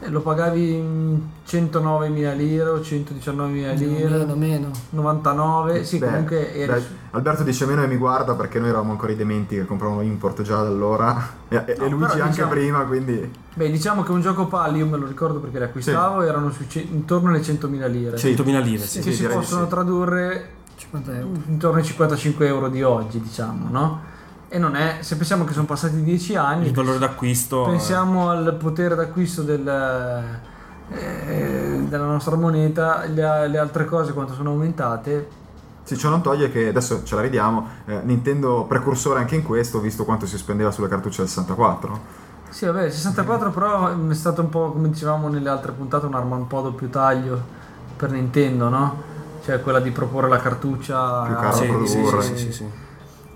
[0.04, 1.14] E lo pagavi mm,
[1.46, 4.08] 109.000 lire o 119.000 lire.
[4.08, 4.70] Meno, meno.
[4.90, 8.90] 99, sì, Beh, comunque eri beh, Alberto dice meno e mi guarda perché noi eravamo
[8.90, 12.50] ancora i dementi che compravano import già da allora e, e No, Luigi anche diciamo-
[12.50, 16.22] prima, quindi Beh, diciamo che un gioco pal, io me lo ricordo perché li acquistavo,
[16.22, 18.18] erano su ce- intorno alle 100.000 lire.
[18.18, 18.32] Sì.
[18.34, 19.00] 100.000 lire, sì.
[19.00, 19.68] che sì, si possono sì.
[19.70, 21.28] tradurre 50 euro.
[21.46, 24.00] intorno ai 55 euro di oggi, diciamo, no?
[24.54, 27.64] E non è, se pensiamo che sono passati 10 anni, Il valore d'acquisto.
[27.64, 29.66] eh, pensiamo al potere d'acquisto del,
[30.90, 35.26] eh, della nostra moneta, le, le altre cose quanto sono aumentate.
[35.84, 37.66] Sì, ciò non toglie che adesso ce la ridiamo.
[37.86, 41.98] eh, Nintendo precursore anche in questo, visto quanto si spendeva sulle cartucce del 64.
[42.50, 46.36] Sì, vabbè, il 64 però è stato un po', come dicevamo nelle altre puntate, un'arma
[46.36, 47.40] un po' a doppio taglio
[47.96, 49.02] per Nintendo, no?
[49.44, 52.22] Cioè quella di proporre la cartuccia Più cara a- da sì, sì, produrre.
[52.22, 52.66] sì, sì, sì.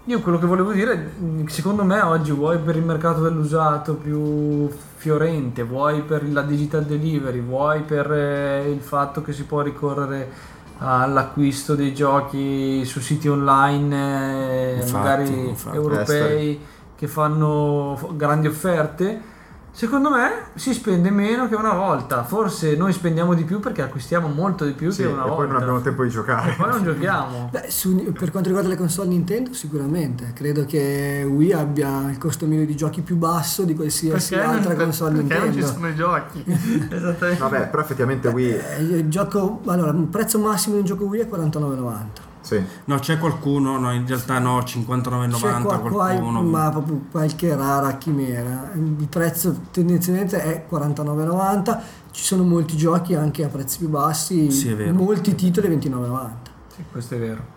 [0.08, 4.68] Io quello che volevo dire, mh, secondo me oggi vuoi per il mercato dell'usato più
[4.94, 10.30] fiorente, vuoi per la digital delivery, vuoi per eh, il fatto che si può ricorrere
[10.78, 15.76] all'acquisto dei giochi su siti online, eh, Infatti, magari infatti.
[15.76, 16.60] europei,
[16.94, 19.34] che fanno grandi offerte.
[19.76, 24.26] Secondo me si spende meno che una volta, forse noi spendiamo di più perché acquistiamo
[24.26, 25.52] molto di più Sì, che e una poi volta.
[25.52, 26.52] non abbiamo tempo di giocare.
[26.52, 27.48] E poi non giochiamo.
[27.52, 30.30] Beh, su- per quanto riguarda le console Nintendo, sicuramente.
[30.32, 35.20] Credo che Wii abbia il costo medio di giochi più basso di qualsiasi altra console
[35.20, 35.66] perché non ci Nintendo.
[35.66, 36.44] sono i giochi.
[36.96, 37.42] Esattamente.
[37.42, 41.20] Vabbè, però effettivamente Wii, Eh, il gioco, allora, il prezzo massimo di un gioco Wii
[41.20, 42.25] è 49,90.
[42.46, 42.62] Sì.
[42.84, 46.42] No, c'è qualcuno, no, in realtà no, C'è 59,90 qua- qua- qualcuno.
[46.42, 48.70] ma proprio qualche rara chimera.
[48.74, 51.80] Il prezzo tendenzialmente è 49,90.
[52.12, 54.92] Ci sono molti giochi anche a prezzi più bassi, Sì, è vero.
[54.94, 56.50] molti titoli 29,90.
[56.74, 57.54] Sì, questo è vero.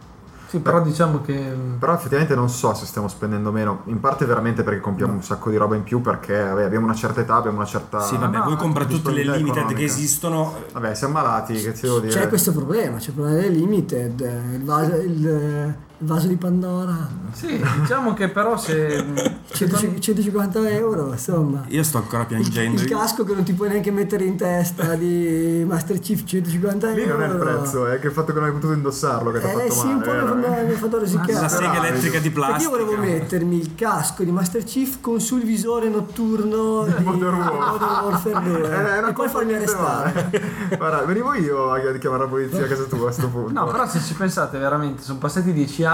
[0.50, 4.64] Sì, però diciamo che Però effettivamente non so se stiamo spendendo meno, in parte veramente
[4.64, 7.58] perché compriamo un sacco di roba in più perché vabbè, abbiamo una certa età, abbiamo
[7.58, 8.02] una certa...
[8.02, 9.82] Sì, vabbè, no, voi comprate tutte le limited che economica.
[9.84, 10.56] esistono.
[10.74, 12.14] Vabbè, siamo malati, che ti devo dire?
[12.14, 14.64] C'è questo problema, c'è il problema delle limited, eh, il
[15.06, 19.04] il, il vaso di Pandora, sì, diciamo che però se
[19.52, 21.64] 100 150 euro, insomma.
[21.68, 22.80] Io sto ancora piangendo.
[22.82, 27.02] il casco che non ti puoi neanche mettere in testa di Master Chief 150 Lì
[27.02, 27.18] euro.
[27.18, 29.46] non è il prezzo, è che il fatto che non hai potuto indossarlo che ti
[29.46, 29.94] ha Eh fatto sì, male.
[29.94, 31.34] un po' mi ha fatto- rosicare.
[31.34, 32.70] La sega elettrica di Perché io plastica.
[32.70, 37.72] volevo mettermi il casco di Master Chief con sul visore notturno di Modern Warfare.
[37.72, 40.30] Modern Warfare 2 Eh, e poi farmi arrestare.
[40.78, 43.52] Guarda, venivo io a chiamare la polizia a casa tua a questo punto.
[43.52, 45.88] No, però se ci pensate veramente sono passati dieci anni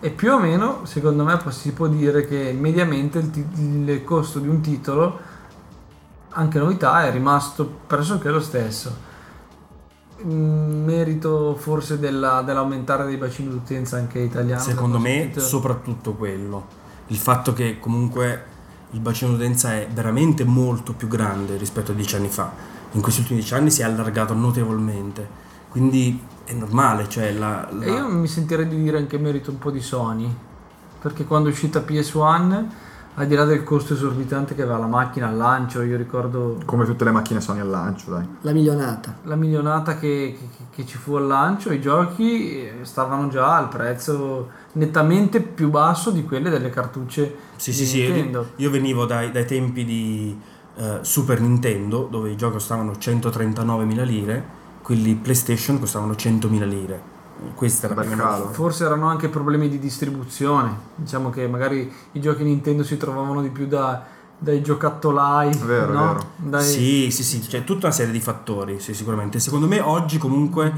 [0.00, 4.38] e più o meno secondo me si può dire che mediamente il, ti- il costo
[4.40, 5.18] di un titolo,
[6.30, 9.10] anche novità, è rimasto pressoché lo stesso.
[10.24, 14.60] Mm, Merito forse della- dell'aumentare dei bacini d'utenza anche italiano.
[14.60, 15.40] Secondo me, sentito.
[15.40, 16.80] soprattutto quello.
[17.08, 18.44] Il fatto che comunque
[18.90, 22.50] il bacino d'utenza è veramente molto più grande rispetto a dieci anni fa.
[22.92, 25.26] In questi ultimi dieci anni si è allargato notevolmente.
[25.68, 26.20] Quindi
[26.52, 29.70] è normale, cioè la, la- E io mi sentirei di dire anche merito un po'
[29.70, 30.32] di Sony,
[31.00, 32.64] perché quando è uscita PS1,
[33.16, 36.86] al di là del costo esorbitante che aveva la macchina al lancio, io ricordo Come
[36.86, 38.26] tutte le macchine Sony al lancio, dai.
[38.40, 39.16] La milionata.
[39.24, 43.68] la milionata che, che- che ci fu al lancio, i giochi eh, stavano già al
[43.68, 48.46] prezzo nettamente più basso di quelle delle cartucce Sì, di sì, sì, io, Nintendo.
[48.56, 50.40] io venivo dai, dai tempi di
[50.76, 57.10] eh, Super Nintendo, dove i giochi costavano 139.000 lire, quelli PlayStation costavano 100.000 lire.
[57.54, 58.50] Questa era calo.
[58.52, 63.48] Forse erano anche problemi di distribuzione, diciamo che magari i giochi Nintendo si trovavano di
[63.48, 64.04] più da-
[64.38, 66.06] dai giocattolai, Vero, no?
[66.06, 66.30] vero.
[66.36, 69.40] Dai- Sì, sì, sì, c'è tutta una serie di fattori, sì, sicuramente.
[69.40, 70.72] Secondo me oggi comunque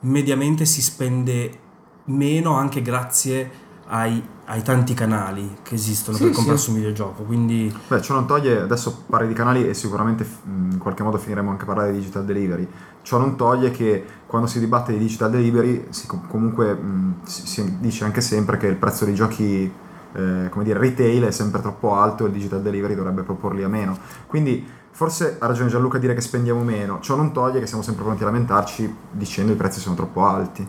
[0.00, 1.58] mediamente si spende
[2.06, 3.50] meno anche grazie
[3.86, 6.36] ai, ai tanti canali che esistono Sì, per sì.
[6.38, 7.22] comprarsi un videogioco.
[7.22, 11.50] Quindi Beh, ciò non toglie, adesso parli di canali e sicuramente in qualche modo finiremo
[11.50, 12.68] anche a parlare di digital delivery.
[13.02, 17.46] Ciò non toglie che quando si dibatte di digital delivery si com- comunque mh, si,
[17.46, 19.70] si dice anche sempre che il prezzo dei giochi
[20.14, 23.68] eh, come dire, retail è sempre troppo alto e il digital delivery dovrebbe proporli a
[23.68, 23.98] meno.
[24.26, 27.82] Quindi forse ha ragione Gianluca a dire che spendiamo meno, ciò non toglie che siamo
[27.82, 30.68] sempre pronti a lamentarci dicendo che i prezzi sono troppo alti.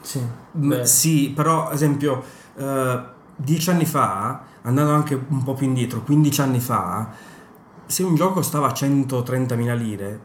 [0.00, 0.20] Sì.
[0.50, 2.22] Beh, Sì, però, ad esempio,
[2.56, 3.04] eh,
[3.34, 7.10] dieci anni fa, andando anche un po' più indietro, 15 anni fa,
[7.86, 10.20] se un gioco costava 130.000 lire,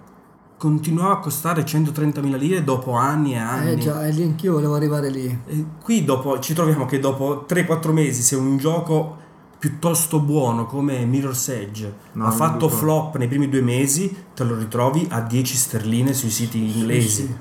[0.60, 3.72] continuava a costare 130.000 lire dopo anni e anni.
[3.72, 5.26] Eh già, e lì anch'io volevo arrivare lì.
[5.48, 9.16] E qui dopo, ci troviamo che dopo 3-4 mesi, se un gioco
[9.58, 14.44] piuttosto buono come Mirror's Edge No, ha fatto dico- flop nei primi due mesi, te
[14.44, 17.08] lo ritrovi a 10 sterline sui siti inglesi.
[17.10, 17.22] sì.
[17.26, 17.36] Sì,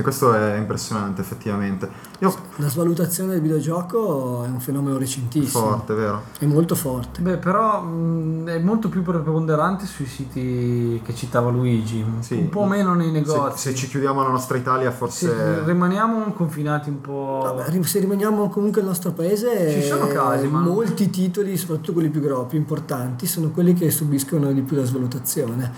[0.00, 1.88] questo è impressionante effettivamente.
[2.20, 5.66] Io La svalutazione del videogioco è un fenomeno recentissimo.
[5.66, 6.22] forte, vero?
[6.38, 7.20] È molto forte.
[7.20, 12.34] Beh, però mh, è molto più preponderante sui siti che citava Luigi, Sì.
[12.36, 13.58] un po' meno nei Se, negozi.
[13.70, 15.62] se ci chiudiamo alla nostra Italia Se forse...
[15.64, 17.40] rimaniamo confinati un po'.
[17.44, 21.92] Vabbè, rim- se rimaniamo comunque nel nostro paese, Ci sono casi, ma- molti titoli, soprattutto
[21.92, 25.72] quelli più grossi, più importanti, sono quelli che subiscono di più la svalutazione.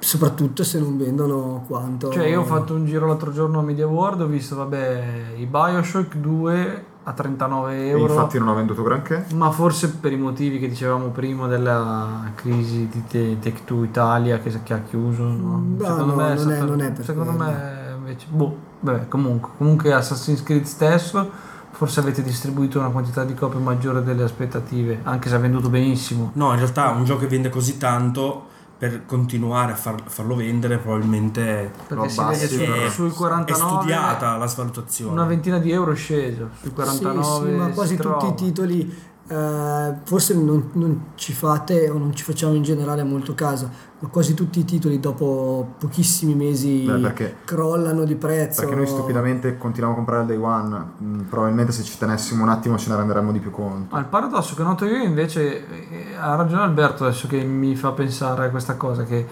[0.00, 2.10] Soprattutto se non vendono quanto.
[2.10, 5.44] Cioè, io ho fatto un giro l'altro giorno a Media World, ho visto, vabbè, i
[5.46, 8.12] Bioshock 2 a 39 e euro.
[8.14, 9.26] infatti non ho venduto granché.
[9.34, 14.62] Ma forse per i motivi che dicevamo prima della crisi di Te- Tech2 Italia che,
[14.62, 15.62] che ha chiuso, no?
[15.76, 17.50] No, secondo no, me non è- stato- non è per secondo quello.
[17.50, 21.30] me invece, boh, vabbè, comunque, comunque Assassin's Creed stesso,
[21.72, 26.30] forse avete distribuito una quantità di copie maggiore delle aspettative, anche se ha venduto benissimo.
[26.34, 28.48] No, in realtà un gioco che vende così tanto
[28.80, 33.12] per continuare a far- farlo vendere probabilmente Perché Lo si abbassi, vede su- sui è
[33.12, 35.12] 49 studiata la svalutazione.
[35.12, 38.26] una ventina di euro è sceso, sui Sì, 49 sì, ma si quasi tutti trova.
[38.28, 38.98] i titoli,
[39.30, 43.70] eh, forse non, non ci fate o non ci facciamo in generale molto caso,
[44.00, 48.60] ma quasi tutti i titoli dopo pochissimi mesi Beh, perché- crollano di prezzo.
[48.62, 50.84] Perché noi stupidamente continuiamo a comprare il day one.
[51.00, 53.94] Mm, probabilmente se ci tenessimo un attimo ce ne renderemmo di più conto.
[53.94, 57.92] Ah, il paradosso che noto io invece, eh, ha ragione Alberto adesso che mi fa
[57.92, 59.24] pensare a questa cosa, che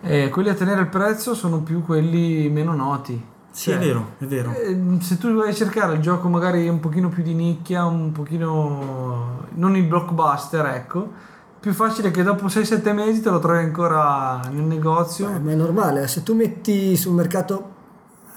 [0.00, 3.34] eh, quelli a tenere il prezzo sono più quelli meno noti.
[3.56, 4.52] Sì, Cioè, è vero, è vero.
[4.52, 9.46] eh, se tu a cercare il gioco magari un pochino più di nicchia, un pochino...
[9.54, 11.10] non il blockbuster, ecco,
[11.58, 15.30] più facile che dopo 6-7 mesi te lo trovi ancora nel negozio.
[15.34, 17.70] Eh, ma è normale, se tu metti sul mercato,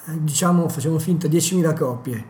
[0.05, 2.25] eh, diciamo, facciamo finta 10.000 copie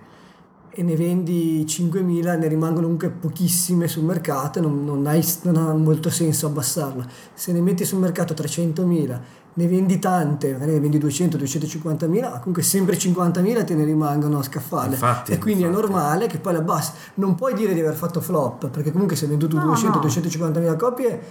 [0.71, 5.57] e ne vendi 5.000, ne rimangono comunque pochissime sul mercato e non, non hai- non
[5.57, 7.05] ha molto senso abbassarla.
[7.35, 9.19] Se ne metti sul mercato 300.000,
[9.59, 14.43] ne vendi tante, magari ne vendi 200, 250.000, comunque sempre 50.000 te ne rimangono a
[14.43, 14.93] scaffale.
[14.93, 15.77] Infatti, e quindi infatti.
[15.77, 16.93] è normale che poi la abbassi.
[17.15, 20.05] Non puoi dire di aver fatto flop, perché comunque se hai venduto No, 200, no.
[20.05, 21.21] 250.000 copie,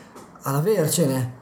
[0.43, 1.38] all'avercene.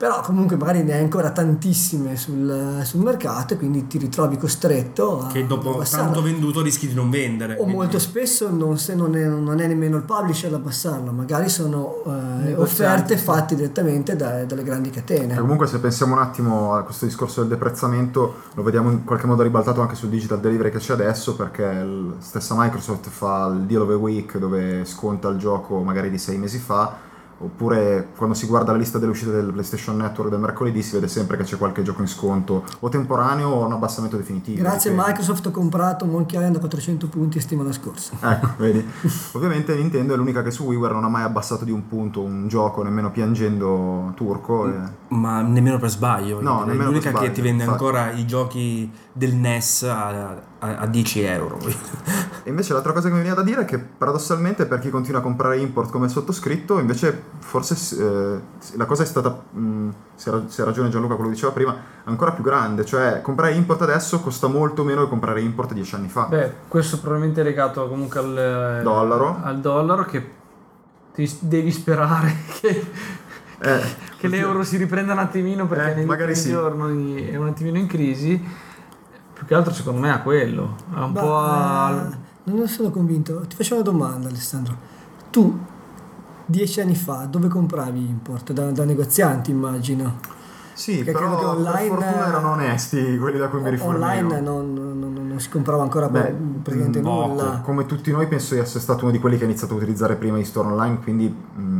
[0.00, 5.20] Però comunque magari ne hai ancora tantissime sul, sul mercato e quindi ti ritrovi costretto
[5.20, 6.06] a Che dopo abbassarla.
[6.06, 7.52] tanto venduto rischi di non vendere.
[7.52, 11.10] O quindi- molto spesso non, se non, è, non è nemmeno il publisher ad abbassarla,
[11.10, 12.02] magari sono
[12.46, 15.34] eh, offerte fatte direttamente da- dalle grandi catene.
[15.34, 19.26] E comunque se pensiamo un attimo a questo discorso del deprezzamento, lo vediamo in qualche
[19.26, 23.64] modo ribaltato anche sul digital delivery che c'è adesso, perché la stessa Microsoft fa il
[23.66, 27.08] deal of the week dove sconta il gioco magari di sei mesi fa,
[27.42, 31.08] oppure quando si guarda la lista delle uscite del PlayStation Network del mercoledì si vede
[31.08, 34.60] sempre che c'è qualche gioco in sconto, o temporaneo o un abbassamento definitivo.
[34.62, 35.10] Grazie a dipende.
[35.12, 38.12] Microsoft ho comprato Monkey Island a 400 punti settimana scorsa.
[38.20, 38.84] Ecco, vedi.
[39.32, 42.46] Ovviamente Nintendo è l'unica che su WiiWare non ha mai abbassato di un punto un
[42.48, 44.68] gioco, nemmeno piangendo turco.
[44.68, 44.78] e-
[45.08, 46.40] Ma nemmeno per sbaglio.
[46.42, 47.84] No, è l'unica per che sbaglio, ti vende infatti.
[47.84, 51.58] ancora i giochi del NES a, a- a 10 euro.
[52.44, 55.20] E invece l'altra cosa che mi viene da dire è che paradossalmente per chi continua
[55.20, 58.40] a comprare import come sottoscritto, invece forse eh,
[58.76, 61.76] la cosa è stata, mh, se, ha, se ha ragione Gianluca quello che diceva prima,
[62.04, 66.08] ancora più grande, cioè comprare import adesso costa molto meno che comprare import dieci anni
[66.08, 66.26] fa.
[66.26, 69.40] Beh, questo probabilmente è legato comunque al eh, Dollaro.
[69.42, 70.30] al dollaro che
[71.12, 72.86] ti devi sperare che,
[73.62, 73.80] Eh,
[74.16, 76.50] che l'euro si riprenda un attimino perché Eh, ultimi sì.
[76.50, 78.42] giorni è un attimino in crisi.
[79.40, 81.90] Più che altro secondo me a quello, è un Ma, po' a...
[81.92, 83.40] eh, non ne sono convinto.
[83.48, 84.76] Ti faccio una domanda, Alessandro.
[85.30, 85.58] Tu,
[86.44, 88.52] dieci anni fa, dove compravi import?
[88.52, 90.18] Da, da negozianti, immagino.
[90.74, 94.04] sì, Che però credo che online- per fortuna erano onesti quelli da cui mi rifornivo.
[94.04, 97.28] Online non, non- non- non si comprava ancora Beh, praticamente poco.
[97.28, 97.60] nulla.
[97.64, 100.16] Come tutti noi penso di essere stato uno di quelli che ha iniziato a utilizzare
[100.16, 101.79] prima i store online, quindi mh,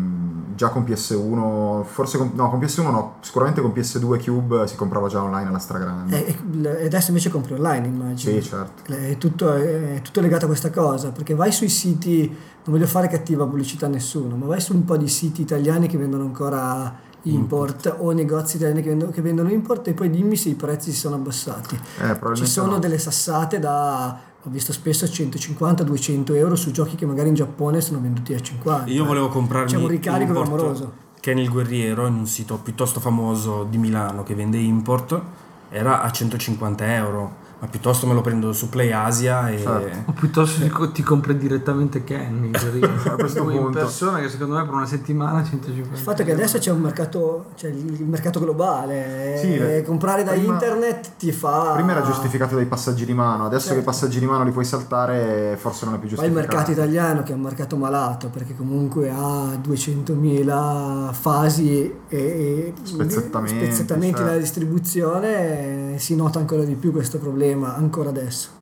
[0.60, 5.08] già con PS1, forse con, no, con PS1 no, sicuramente con PS2 Cube si comprava
[5.08, 6.26] già online alla stragrande.
[6.26, 6.36] E,
[6.82, 8.38] e adesso invece compri online, immagino.
[8.38, 8.92] Sì, certo.
[8.92, 13.08] È tutto, è tutto legato a questa cosa, perché vai sui siti, non voglio fare
[13.08, 16.94] cattiva pubblicità a nessuno, ma vai su un po' di siti italiani che vendono ancora
[17.22, 20.92] import, o negozi italiani che vendono, che vendono import e poi dimmi se i prezzi
[20.92, 21.80] si sono abbassati.
[22.02, 22.78] Eh, Ci sono no.
[22.78, 28.00] delle sassate da, ho visto spesso 150-200 euro su giochi che magari in Giappone sono
[28.00, 28.90] venduti a 50.
[28.90, 30.92] Io volevo comprarmi C'è un ricarico import clamoroso.
[31.20, 35.20] Ken il Guerriero in un sito piuttosto famoso di Milano che vende import
[35.68, 40.10] era a 150 euro ma piuttosto me lo prendo su Play Asia e Certo.
[40.10, 42.50] O piuttosto ti, co- ti compri direttamente Kenny
[43.04, 43.78] A questo in punto.
[43.78, 46.80] persona che secondo me per una settimana 150 Il fatto è che adesso c'è un
[46.80, 51.72] mercato, c'è il mercato globale, Sì, e eh, comprare da prima- internet ti fa...
[51.74, 53.90] Prima era giustificato dai passaggi di mano, adesso che i Certo.
[53.90, 56.54] passaggi di mano li puoi saltare forse non è più Poi il giustificato.
[56.56, 64.14] mercato italiano che è un mercato malato perché comunque ha 200.000 fasi e, Spezzettamenti, spezzettamenti
[64.16, 64.24] certo.
[64.24, 68.59] nella distribuzione eh, si nota ancora di più questo problema ancora adesso.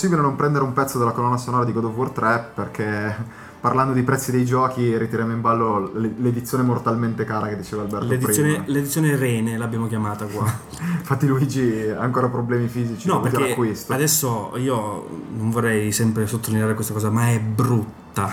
[0.00, 3.16] Impossibile non prendere un pezzo della colonna sonora di God of War 3 perché
[3.60, 8.48] parlando di prezzi dei giochi ritiriamo in ballo l'edizione mortalmente cara che diceva Alberto l'edizione,
[8.54, 8.64] prima.
[8.68, 13.54] l'edizione Rene l'abbiamo chiamata qua Infatti Luigi ha ancora problemi fisici no perché
[13.88, 18.30] adesso io non vorrei sempre sottolineare questa cosa ma è brutta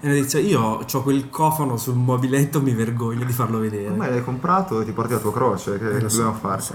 [0.40, 0.60] io
[0.92, 4.90] ho quel cofano sul mobiletto mi vergogno di farlo vedere Ormai l'hai comprato e ti
[4.90, 6.60] porti la tua croce, che, Eh, so, dobbiamo lo fare?
[6.60, 6.74] so.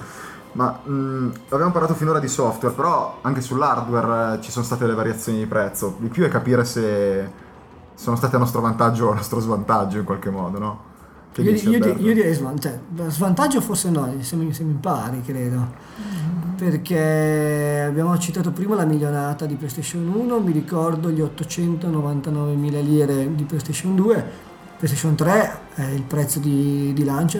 [0.56, 4.94] Ma mh, abbiamo parlato finora di software, però anche sull'hardware eh, ci sono state le
[4.94, 5.96] variazioni di prezzo.
[6.00, 7.30] Di più è capire se
[7.94, 10.80] sono state a nostro vantaggio o a nostro svantaggio in qualche modo, no?
[11.34, 15.22] Che Io, dici, io, io direi svan- cioè, svantaggio forse no, siamo, siamo in pari
[15.22, 15.74] credo.
[16.56, 23.44] Perché abbiamo citato prima la milionata di PlayStation 1, mi ricordo gli 899.000 lire di
[23.44, 24.26] PlayStation 2,
[24.78, 27.40] PlayStation 3 eh, il prezzo di, di lancio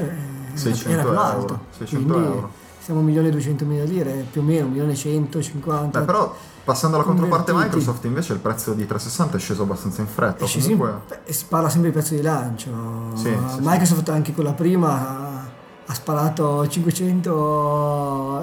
[0.54, 1.60] 600 era più alto.
[1.78, 2.64] 600 quindi euro.
[2.86, 5.90] Siamo a 1.200.000 lire, più o meno 1.150.000.
[5.90, 7.52] Beh, però passando alla controparte.
[7.52, 10.46] Microsoft invece il prezzo di 360 è sceso abbastanza in fretta.
[10.46, 12.70] Eh, sì, Comunque, beh, si parla sempre di prezzo di lancio.
[13.16, 13.60] Sì, sì, sì.
[13.62, 15.50] Microsoft anche con la prima ha,
[15.88, 17.34] ha sparato 500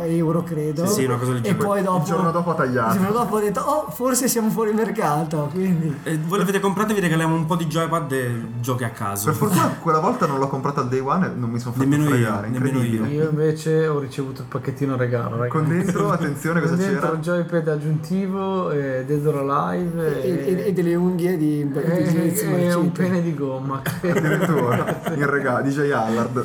[0.05, 0.87] euro, credo.
[0.87, 2.95] Sì, sì, una cosa E poi dopo, il giorno dopo ha tagliato.
[2.95, 5.49] il giorno dopo ha detto, oh, forse siamo fuori mercato.
[5.53, 8.91] Quindi E voi l'avete comprata e vi regaliamo un po' di joypad e giochi a
[8.91, 11.73] caso Per fortuna quella volta non l'ho comprata al day one e non mi sono
[11.73, 12.49] fatto Nemmeno io, fregare.
[12.49, 13.09] nemmeno incredibile.
[13.15, 15.51] io invece ho ricevuto il pacchettino regalo ragazzi.
[15.51, 17.13] Con dentro, attenzione, cosa dentro c'era?
[17.13, 22.67] un joypad aggiuntivo e Dead or Alive e, e- e delle unghie di, di e-
[22.69, 26.45] e un pene di gomma Addirittura in regalo, DJ Allard.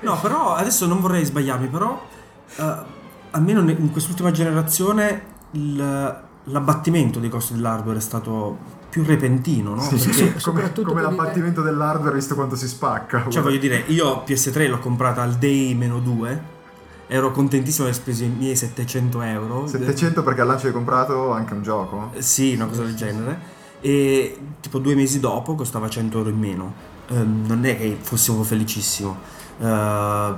[0.00, 2.00] No, però adesso non vorrei sbagliarmi, però
[2.56, 2.74] eh,
[3.32, 5.22] almeno in quest'ultima generazione
[5.52, 9.80] il- l'abbattimento dei costi dell'hardware è stato più repentino, no?
[9.82, 13.26] Sì, Perché, sì, come, soprattutto come l'abbattimento dell'hardware visto quanto si spacca.
[13.28, 16.56] cioè voglio dire, io PS3 l'ho comprata al day meno 2,
[17.06, 19.66] ero contentissimo di aver speso i miei 700 euro.
[19.66, 22.12] 700 perché al lancio hai comprato anche un gioco?
[22.18, 23.56] Sì, una cosa del genere.
[23.80, 26.72] E tipo due mesi dopo costava 100 euro in meno.
[27.08, 29.16] Ehm, non è che fossimo felicissimo.
[29.60, 30.34] Eh,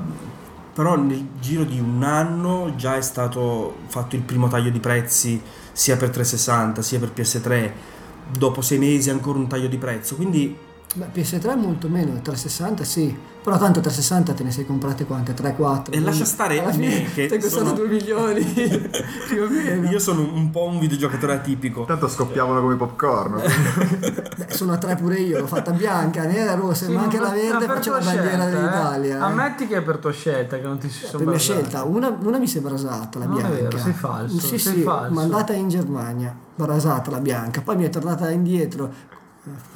[0.81, 5.39] però nel giro di un anno già è stato fatto il primo taglio di prezzi
[5.73, 7.71] sia per 360 sia per PS3.
[8.31, 10.17] Dopo sei mesi ancora un taglio di prezzo.
[10.17, 10.57] Quindi
[10.93, 15.33] Beh, PS3 molto meno, 360 sì, però tanto 360 te ne sei comprate quante?
[15.37, 15.85] 3-4?
[15.91, 18.43] E lascia stare alla me, fine che ti è costato sono- 2 milioni
[19.29, 19.89] più o meno.
[19.89, 21.85] io sono un po' un videogiocatore atipico.
[21.85, 23.35] Tanto scoppiavano come popcorn.
[24.37, 27.29] Beh, sono a 3 pure io, l'ho fatta bianca, nera, rossa, Sì, ma anche la
[27.31, 28.51] verde per faccio la bandiera scelta, eh.
[28.51, 29.17] dell'Italia.
[29.17, 29.21] eh.
[29.23, 32.19] Ammetti che è per tua scelta, che non ti si sono per mia scelta, una,
[32.21, 33.57] una mi si è brasata, la Non è bianca.
[33.63, 35.15] vero, sei falso, Sì, sei sì, falso.
[35.15, 39.19] mandata in Germania, brasata la bianca, poi mi è tornata indietro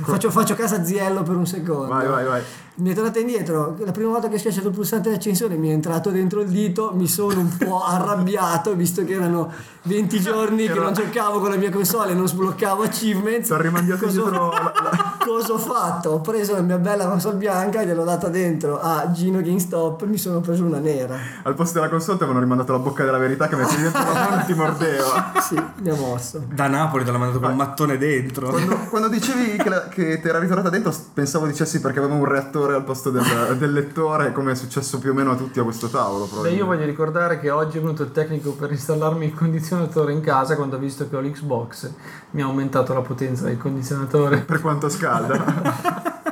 [0.02, 1.86] Faccio, faccio casa Ziello per un secondo.
[1.86, 2.42] Vai, vai, vai.
[2.76, 5.68] Mi è tornata indietro, la prima volta che ho schiacciato il pulsante di accensione mi
[5.68, 9.48] è entrato dentro il dito, mi sono un po' arrabbiato visto che erano
[9.82, 13.50] 20 giorni che non giocavo con la mia console e non sbloccavo achievements.
[13.50, 16.10] Ho rimandato dietro la- Cosa ho fatto?
[16.10, 20.06] Ho preso la mia bella console bianca e gliel'ho data dentro a Gino GameStop e
[20.06, 21.16] mi sono preso una nera.
[21.44, 24.12] Al posto della console ti avevano rimandato la bocca della verità che metti dentro la
[24.12, 25.32] mano e ti mordeva.
[25.44, 26.42] Sì, mi ha mosso.
[26.50, 28.48] Da Napoli te l'ha mandato con un mattone dentro.
[28.48, 32.24] Quando, quando dicevi che, la- che ti era ritornata dentro, pensavo dicessi perché aveva un
[32.24, 33.22] reattore al posto del,
[33.58, 36.26] del lettore, come è successo più o meno a tutti a questo tavolo.
[36.40, 40.20] Beh, io voglio ricordare che oggi è venuto il tecnico per installarmi il condizionatore in
[40.22, 41.92] casa quando ha visto che ho l'Xbox
[42.30, 44.38] mi ha aumentato la potenza del condizionatore.
[44.38, 46.12] Per quanto scalda.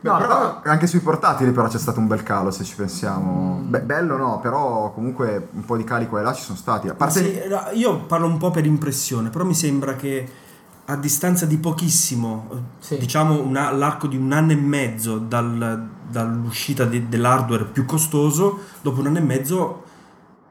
[0.00, 3.60] Beh, No, però anche sui portatili però c'è stato un bel calo se ci pensiamo.
[3.64, 6.88] Beh, bello no, però comunque un po' di cali qua e là ci sono stati.
[6.88, 10.46] A parte Sì, no, io parlo un po' per impressione, però mi sembra che
[10.90, 12.96] a distanza di pochissimo, Sì.
[12.96, 19.00] diciamo una- l'arco di un anno e mezzo dal- dall'uscita de- dell'hardware più costoso, dopo
[19.00, 19.82] un anno e mezzo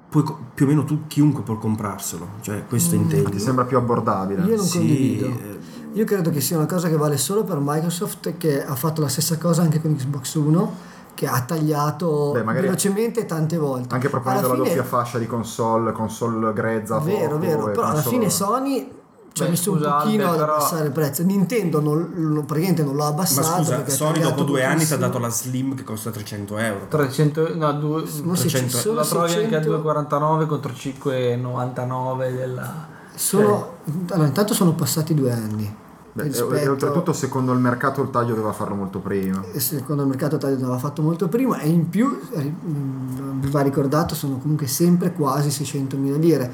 [0.09, 0.23] puoi
[0.53, 3.29] più o meno tu chiunque può comprarselo, cioè questo intendo.
[3.31, 4.43] ti sembra più abbordabile.
[4.43, 5.25] Io non Sì, condivido.
[5.25, 5.59] eh,
[5.93, 9.07] Io credo che sia una cosa che vale solo per Microsoft che ha fatto la
[9.07, 10.69] stessa cosa anche con Xbox One
[11.15, 13.95] che ha tagliato Beh, velocemente tante volte.
[13.95, 16.99] Anche proponendo Alla la fine- doppia fascia di console, console grezza.
[16.99, 18.87] Vero, vero, però alla fine Sony
[19.37, 21.23] ci ha Beh, messo scusa, un pochino Albe, ad però- abbassare il prezzo.
[21.23, 23.57] Nintendo non, non- praticamente non l'ha ma abbassato.
[23.63, 26.57] scusa, perché ha Sony dopo due anni ti ha dato la Slim che costa 300
[26.57, 26.85] euro.
[26.89, 32.35] 300, no, due, Non si- 300, solo la trovi anche a 600 2,49 contro 5,99
[32.35, 32.95] della...
[33.15, 33.77] Sono,
[34.11, 35.75] allora, intanto sono passati due anni.
[36.13, 39.43] Beh, e- rispetto- E oltretutto secondo il mercato il taglio doveva farlo molto prima.
[39.53, 43.61] e secondo il mercato taglio l'aveva fatto molto prima e in più eh, vi va
[43.61, 46.51] ricordato sono comunque sempre quasi 600.000 lire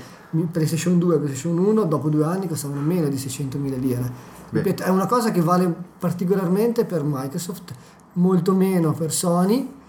[0.52, 4.12] PlayStation 2 e PlayStation 1 dopo due anni costavano meno di 600.000 lire.
[4.50, 7.74] Ripeto, è una cosa che vale particolarmente per Microsoft
[8.14, 9.82] molto meno per Sony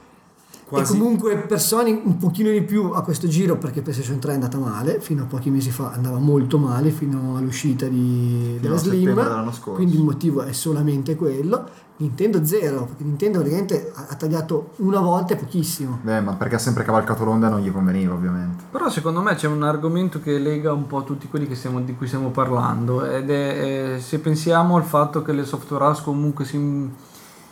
[0.67, 0.95] Quasi.
[0.95, 4.35] e comunque per Sony un pochino di più a questo giro perché PlayStation 3 è
[4.35, 9.53] andata male fino a pochi mesi fa andava molto male fino all'uscita di, della Slim
[9.75, 15.35] quindi il motivo è solamente quello Nintendo zero perché Nintendo praticamente ha tagliato una volta
[15.35, 18.65] e pochissimo Beh, ma perché ha sempre cavalcato l'onda e non gli conveniva, ovviamente.
[18.71, 21.95] Però secondo me c'è un argomento che lega un po' tutti quelli che stiamo- di
[21.95, 26.45] cui stiamo parlando ed è eh, se pensiamo al fatto che le software house comunque
[26.45, 26.91] si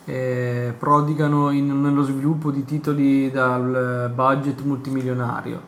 [0.05, 5.61] eh, prodigano in- nello sviluppo di titoli dal budget multimilionario,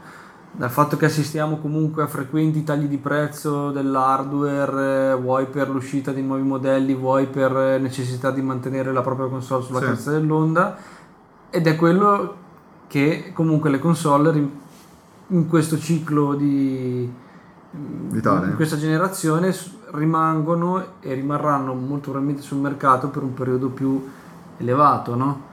[0.58, 6.12] dal fatto che assistiamo comunque a frequenti tagli di prezzo dell'hardware, eh, vuoi per l'uscita
[6.12, 9.86] di nuovi modelli, vuoi per eh, necessità di mantenere la propria console sulla Sì.
[9.86, 10.78] cresta dell'onda,
[11.50, 12.36] ed è quello
[12.88, 14.50] che comunque le console
[15.28, 17.12] in questo ciclo di
[17.72, 18.48] Vitale.
[18.48, 19.54] in questa generazione
[19.92, 24.08] rimangono e rimarranno molto probabilmente sul mercato per un periodo più
[24.58, 25.45] elevato, no?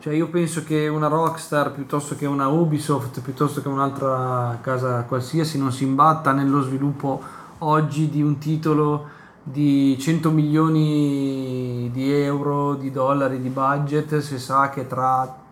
[0.00, 5.58] Cioè io penso che una Rockstar piuttosto che una Ubisoft, piuttosto che un'altra casa qualsiasi
[5.58, 7.20] non si imbatta nello sviluppo
[7.58, 9.08] oggi di un titolo
[9.42, 15.46] di 100 milioni di euro, di dollari di budget se sa che tra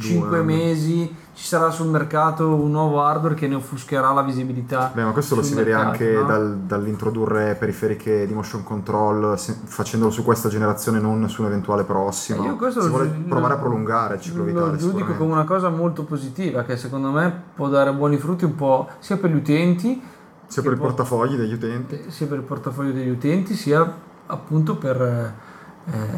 [0.00, 0.46] 5 anni.
[0.46, 4.90] mesi ci sarà sul mercato un nuovo hardware che ne offuscherà la visibilità.
[4.92, 6.24] Beh, ma questo lo si vede anche no?
[6.24, 12.42] dal- dall'introdurre periferiche di motion control, se- facendolo su questa generazione, non su un'eventuale prossima.
[12.42, 14.64] Eh, Io questo si lo vuole giu- provare a prolungare il ciclo lo vitale.
[14.72, 15.18] giudico sicuramente.
[15.18, 19.16] come una cosa molto positiva che secondo me può dare buoni frutti un po' sia
[19.16, 20.02] per gli utenti
[20.46, 22.04] Sia per il può- portafogli degli utenti.
[22.08, 23.88] sia per il portafoglio degli utenti sia
[24.26, 25.46] appunto per eh,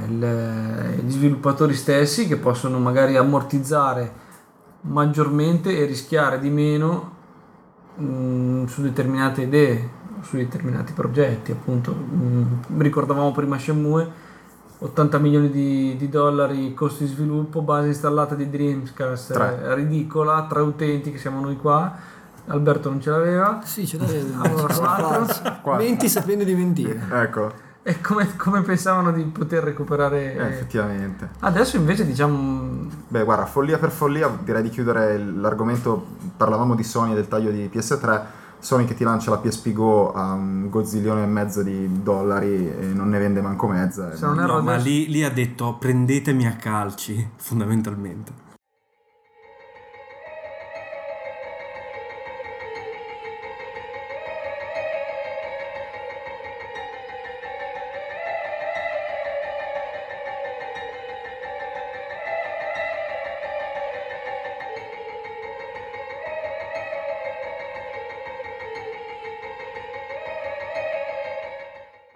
[0.08, 4.12] le- gli sviluppatori stessi che possono magari ammortizzare
[4.82, 7.12] maggiormente e rischiare di meno
[7.96, 14.28] mh, su determinate idee su determinati progetti appunto Mh, ricordavamo prima Shenmue
[14.82, 19.60] 80 milioni di, di dollari costo di sviluppo base installata di Dreamcast Tre.
[19.62, 21.94] eh, ridicola tre utenti che siamo noi qua
[22.46, 23.98] Alberto non ce l'aveva sì ce
[24.40, 24.74] Allora.
[24.74, 25.74] Quattro.
[25.76, 27.52] menti sapendo di mentire Ecco,
[27.82, 30.34] E come, come pensavano di poter recuperare?
[30.34, 31.30] eh, effettivamente.
[31.40, 32.88] Adesso invece diciamo...
[33.08, 36.06] Beh, guarda, follia per follia, direi di chiudere l'argomento.
[36.36, 38.22] Parlavamo di Sony e del taglio di PS3.
[38.58, 42.84] Sony che ti lancia la PSP Go a un gozzilione e mezzo di dollari e
[42.92, 44.12] non ne vende manco mezza.
[44.20, 48.48] No, ma lì, lì ha detto prendetemi a calci, fondamentalmente.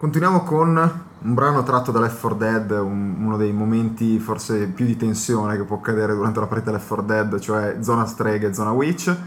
[0.05, 0.77] Continuiamo con
[1.23, 5.57] un brano tratto da Left 4 Dead, un- uno dei momenti forse più di tensione
[5.57, 9.17] che può accadere durante la partita Left 4 Dead, cioè zona streghe e zona witch,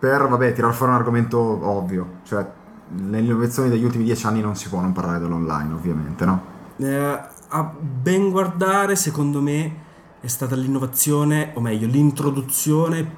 [0.00, 2.44] per, vabbè, tirare fuori un argomento ovvio, cioè
[2.88, 6.42] nelle innovazioni degli ultimi dieci anni non si può non parlare dell'online, ovviamente, no?
[6.78, 7.20] Eh,
[7.50, 9.76] a ben guardare, secondo me,
[10.20, 13.08] è stata l'innovazione, o meglio, l'introduzione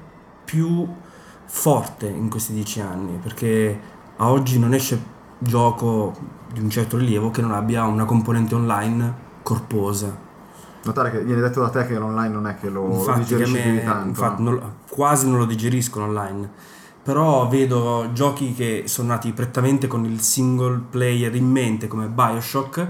[0.45, 0.87] più
[1.43, 3.79] forte in questi dieci anni, perché
[4.17, 6.15] a oggi non esce gioco
[6.51, 10.25] di un certo rilievo che non abbia una componente online corposa.
[10.83, 13.23] Notare che viene detto da te che l'online non è che lo, lo infatti, a
[13.23, 14.07] digerisci più di me, tanto.
[14.07, 14.49] infatti no?
[14.49, 16.49] non lo- quasi non lo digeriscono online.
[17.03, 22.87] Però vedo giochi che sono nati prettamente con il single player in mente, come Bioshock,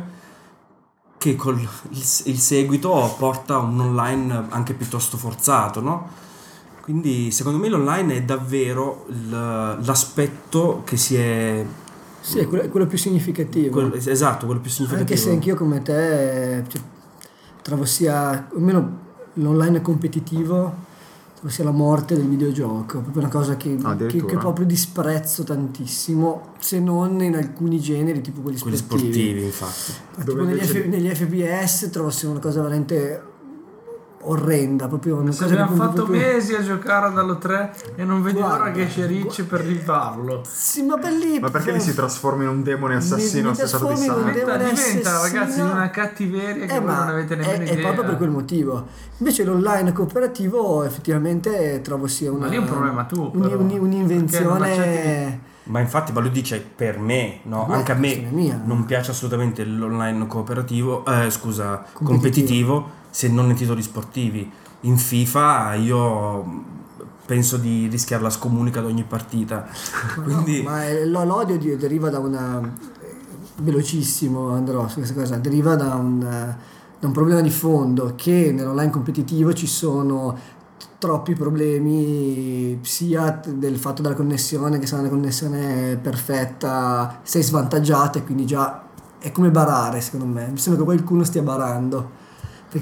[1.18, 6.26] che col il, il seguito porta un online anche piuttosto forzato, no?
[6.82, 11.66] Quindi secondo me l'online è davvero l'aspetto che si è...
[12.28, 13.72] Sì, è quello, è quello più significativo.
[13.72, 15.10] quello- esatto, quello più significativo.
[15.10, 16.82] Anche se anch'io come te cioè,
[17.62, 20.86] trovo sia, almeno l'online competitivo,
[21.36, 25.44] trovo sia la morte del videogioco, proprio una cosa che, Ah, che, che proprio disprezzo
[25.44, 29.12] tantissimo, se non in alcuni generi, tipo quelli Quelli sportivi.
[29.14, 29.92] sportivi, infatti.
[30.26, 33.22] Tipo negli, F- negli FPS trovo sia una cosa veramente
[34.22, 37.74] orrenda, proprio una Se cosa che abbiamo proprio- fatto mesi a giocare ad Halo 3
[37.96, 40.42] e non vedi Guarda, l'ora che esce Rich per rifarlo.
[40.50, 41.40] Sì, ma per lì...
[41.40, 44.16] Ma perché mi si trasforma in un demone Mi- assassino mi di trasformi in un
[44.18, 44.32] sangue?
[44.34, 45.40] demone Diventa, assassino.
[45.40, 47.84] ragazzi una cattiveria che Eh, voi ma non avete è, nemmeno è idea.
[47.84, 48.88] proprio per quel motivo.
[49.20, 53.78] Invece l'online cooperativo effettivamente trovo sia una, Ma lì è un problema tuo, un- un-
[53.80, 55.46] un'invenzione...
[55.68, 57.66] Ma infatti, ma lo dice per me, no?
[57.68, 62.06] Beh, Anche a me non piace assolutamente l'online cooperativo, eh, scusa, Competitivo.
[62.06, 64.50] competitivo, se non nei titoli sportivi.
[64.82, 66.64] In FIFA io
[67.26, 69.68] penso di rischiare la scomunica ad ogni partita.
[70.24, 72.60] Quindi, Ma è- lo- l'odio di- deriva da una...
[72.62, 73.16] eh,
[73.58, 76.58] velocissimo andrò su questa cosa, deriva da un, eh,
[77.00, 80.38] da un problema di fondo che nell'online competitivo ci sono
[81.00, 88.24] troppi problemi sia del fatto della connessione che se una connessione perfetta sei svantaggiata e
[88.24, 88.84] quindi già
[89.20, 92.17] è come barare secondo me mi sembra che qualcuno stia barando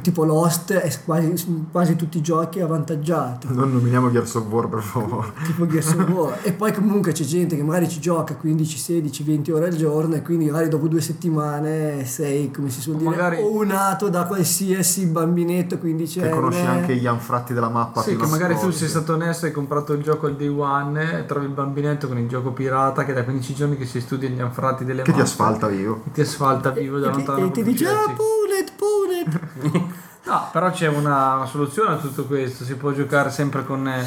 [0.02, 4.68] tipo Lost è quasi, su quasi tutti i giochi avvantaggiato Non nominiamo Gears of War,
[4.68, 5.32] per favore.
[5.46, 6.38] tipo Gears of War.
[6.44, 10.16] e poi comunque c'è gente che magari ci gioca 15, 16, 20 ore al giorno
[10.16, 14.26] e quindi magari dopo due settimane sei, come si suol O dire, magari- unato da
[14.26, 18.02] qualsiasi bambinetto 15 Che conosci anche gli anfratti della mappa.
[18.02, 18.80] Sì, che magari tu nascosti.
[18.80, 22.08] sei stato onesto e hai comprato il gioco al day one e trovi il bambinetto
[22.08, 25.12] con il gioco pirata che da 15 giorni che si studia gli anfratti delle Che
[25.12, 25.22] ti mappe.
[25.24, 26.02] asfalta vivo.
[26.14, 27.46] Ti asfalta vivo da e, ti- lontano.
[27.46, 28.14] e ti dice ah
[30.26, 32.64] No, però c'è una, soluzione a tutto questo.
[32.64, 34.04] Si può giocare sempre con eh,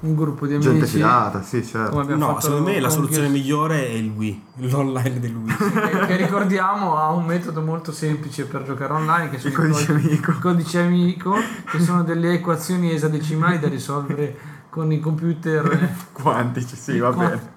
[0.00, 0.70] un gruppo di amici.
[0.70, 2.02] Gente fidata, sì, certo.
[2.02, 5.56] no, fatto secondo me la soluzione Gears- migliore è il Wii, l'online del Wii.
[5.56, 9.82] che, che ricordiamo ha un metodo molto semplice per giocare online che sono Il codice
[9.82, 10.30] i codi- amico.
[10.32, 11.34] il codice amico
[11.70, 14.36] che sono delle equazioni esadecimali da risolvere
[14.68, 17.52] con i computer eh, Quantici, sì, va bene.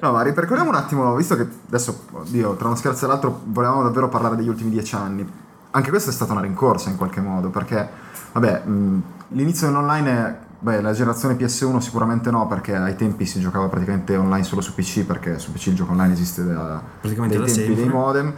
[0.00, 3.82] No, ma ripercorriamo un attimo, visto che adesso, oddio, tra uno scherzo e l'altro, volevamo
[3.82, 5.44] davvero parlare degli ultimi dieci anni.
[5.76, 7.86] Anche questa è stata una rincorsa in qualche modo, perché,
[8.32, 10.36] vabbè, mh, l'inizio dell'online è...
[10.58, 14.74] Beh, la generazione PS1 sicuramente no, perché ai tempi si giocava praticamente online solo su
[14.74, 17.94] PC, perché su PC il gioco online esiste da, Praticamente dai da tempi dei sempre.
[17.98, 18.32] modem.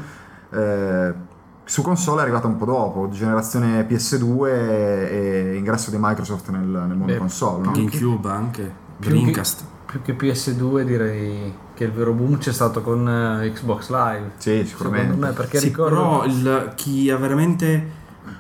[0.51, 1.15] Eh,
[1.63, 6.97] su console è arrivata un po' dopo, generazione PS2 e ingresso di Microsoft nel, nel
[6.97, 7.71] mondo Beh, console, no?
[7.71, 9.65] GameCube anche, Più Dreamcast.
[9.87, 14.33] più che PS2 direi che il vero boom c'è stato con eh, Xbox Live.
[14.39, 15.07] Sì, sicuramente.
[15.13, 17.91] Secondo me perché Sì, ricordo però il- chi ha veramente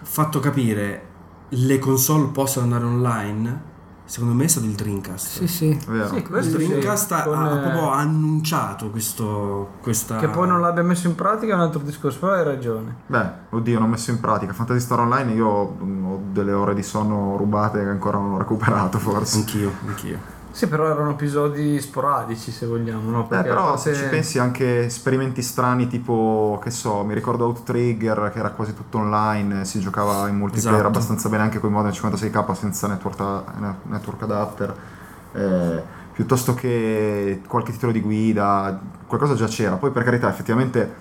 [0.03, 1.03] fatto capire
[1.51, 3.61] le console possono andare online,
[4.07, 5.26] secondo me è stato il Dreamcast.
[5.26, 6.09] sì sì vero.
[6.09, 10.16] Sì, Il questo sì, Dreamcast ha, con, ha eh, proprio annunciato questo, questa...
[10.16, 12.97] che poi non l'abbia messo in pratica è un altro discorso, però hai ragione.
[13.07, 14.53] Beh, oddio, non ho messo in pratica.
[14.53, 18.39] Fantasy Star Online io mm, ho delle ore di sonno rubate che ancora non ho
[18.39, 19.39] recuperato, forse.
[19.39, 20.36] Anch'io, anch'io.
[20.59, 23.22] Sì, però erano episodi sporadici se vogliamo, no?
[23.22, 27.44] Beh, Perché però a se ci pensi anche esperimenti strani tipo, che so, mi ricordo
[27.44, 30.88] Outrigger che era quasi tutto online, si giocava in multiplayer Esatto.
[30.88, 34.74] abbastanza bene anche con i modem 56k senza network, a- network adapter.
[35.34, 35.82] Eh,
[36.12, 39.76] piuttosto che qualche titolo di guida, qualcosa già c'era.
[39.76, 40.92] Poi per carità, effettivamente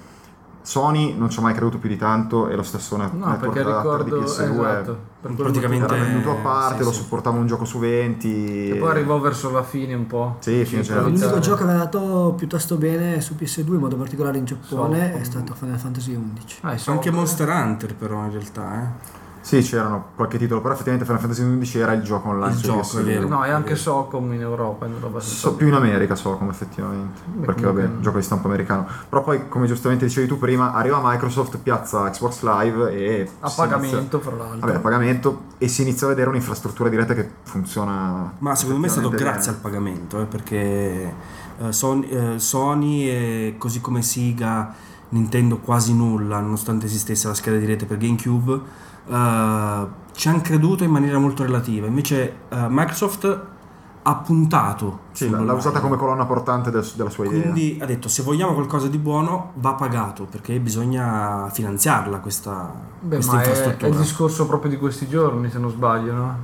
[0.61, 3.53] Sony non ci ha mai creduto più di tanto e lo stesso net- No, network
[3.53, 4.99] perché adapter di ricordo PS2 esatto,
[5.35, 8.69] per Praticamente- era venduto a parte, sì, lo supportava un gioco su 20.
[8.69, 10.37] E poi arrivò verso la fine un po'.
[10.39, 11.01] Sì, fine Sì, c'era.
[11.01, 15.17] l'unico gioco che è andato piuttosto bene su PS2 in modo particolare in Giappone So.
[15.19, 19.25] è stato Final Fantasy XI Ah, so- Anche Monster Hunter però in realtà, eh.
[19.47, 22.53] Sì, c'erano qualche titolo, però effettivamente Final Fantasy XI era il gioco online.
[22.53, 22.99] Il gioco, PS2.
[22.99, 23.27] è vero.
[23.29, 27.45] No, e anche Socom in Europa, in Europa So, più in America Socom effettivamente, Beh,
[27.45, 28.85] perché comunque- vabbè, gioco di stampo americano.
[29.07, 33.29] Però poi, come giustamente dicevi tu prima, arriva Microsoft, piazza Xbox Live e...
[33.39, 34.59] a pagamento, inizia- fra l'altro.
[34.59, 38.33] Vabbè, a pagamento e si inizia a vedere un'infrastruttura diretta che funziona.
[38.39, 39.69] Ma secondo me è stato grazie al bene.
[39.69, 41.13] pagamento, eh, perché
[41.59, 44.73] eh, Sony, eh, Sony così come Sega,
[45.09, 50.83] Nintendo quasi nulla, nonostante esistesse la scheda di rete per GameCube, eh, ci hanno creduto
[50.83, 51.87] in maniera molto relativa.
[51.87, 53.41] Invece eh, Microsoft
[54.09, 57.41] ha puntato Sì, l'ha- usata come colonna portante del- della sua idea.
[57.41, 63.15] Quindi ha detto se vogliamo qualcosa di buono va pagato perché bisogna finanziarla questa, Beh,
[63.15, 63.91] questa ma è, è infrastruttura.
[63.91, 66.37] il discorso proprio di questi giorni, se non sbaglio, no?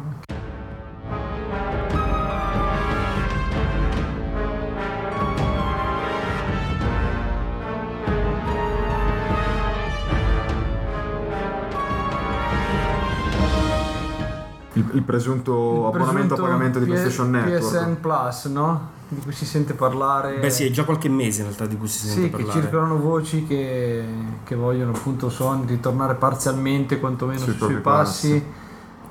[14.76, 17.62] Il, il presunto Il abbonamento a presunto pagamento di P- PlayStation Network.
[17.62, 18.90] PSN Plus, no?
[19.08, 20.40] Di cui si sente parlare.
[20.40, 22.62] Beh sì, è già qualche mese in realtà di cui si sente Sì, che parlare.
[22.62, 24.04] circolano voci che,
[24.44, 28.44] che vogliono appunto Sony ritornare parzialmente quantomeno Sui sui, passi.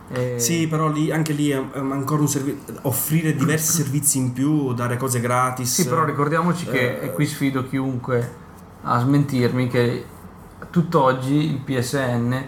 [0.09, 2.75] E- Sì, però lì, anche lì ancora un servizio.
[2.83, 5.73] offrire diversi servizi in più, dare cose gratis.
[5.73, 8.41] Sì, però ricordiamoci che, Eh, e qui sfido chiunque
[8.83, 10.05] a smentirmi, che
[10.71, 12.45] tutt'oggi il PSN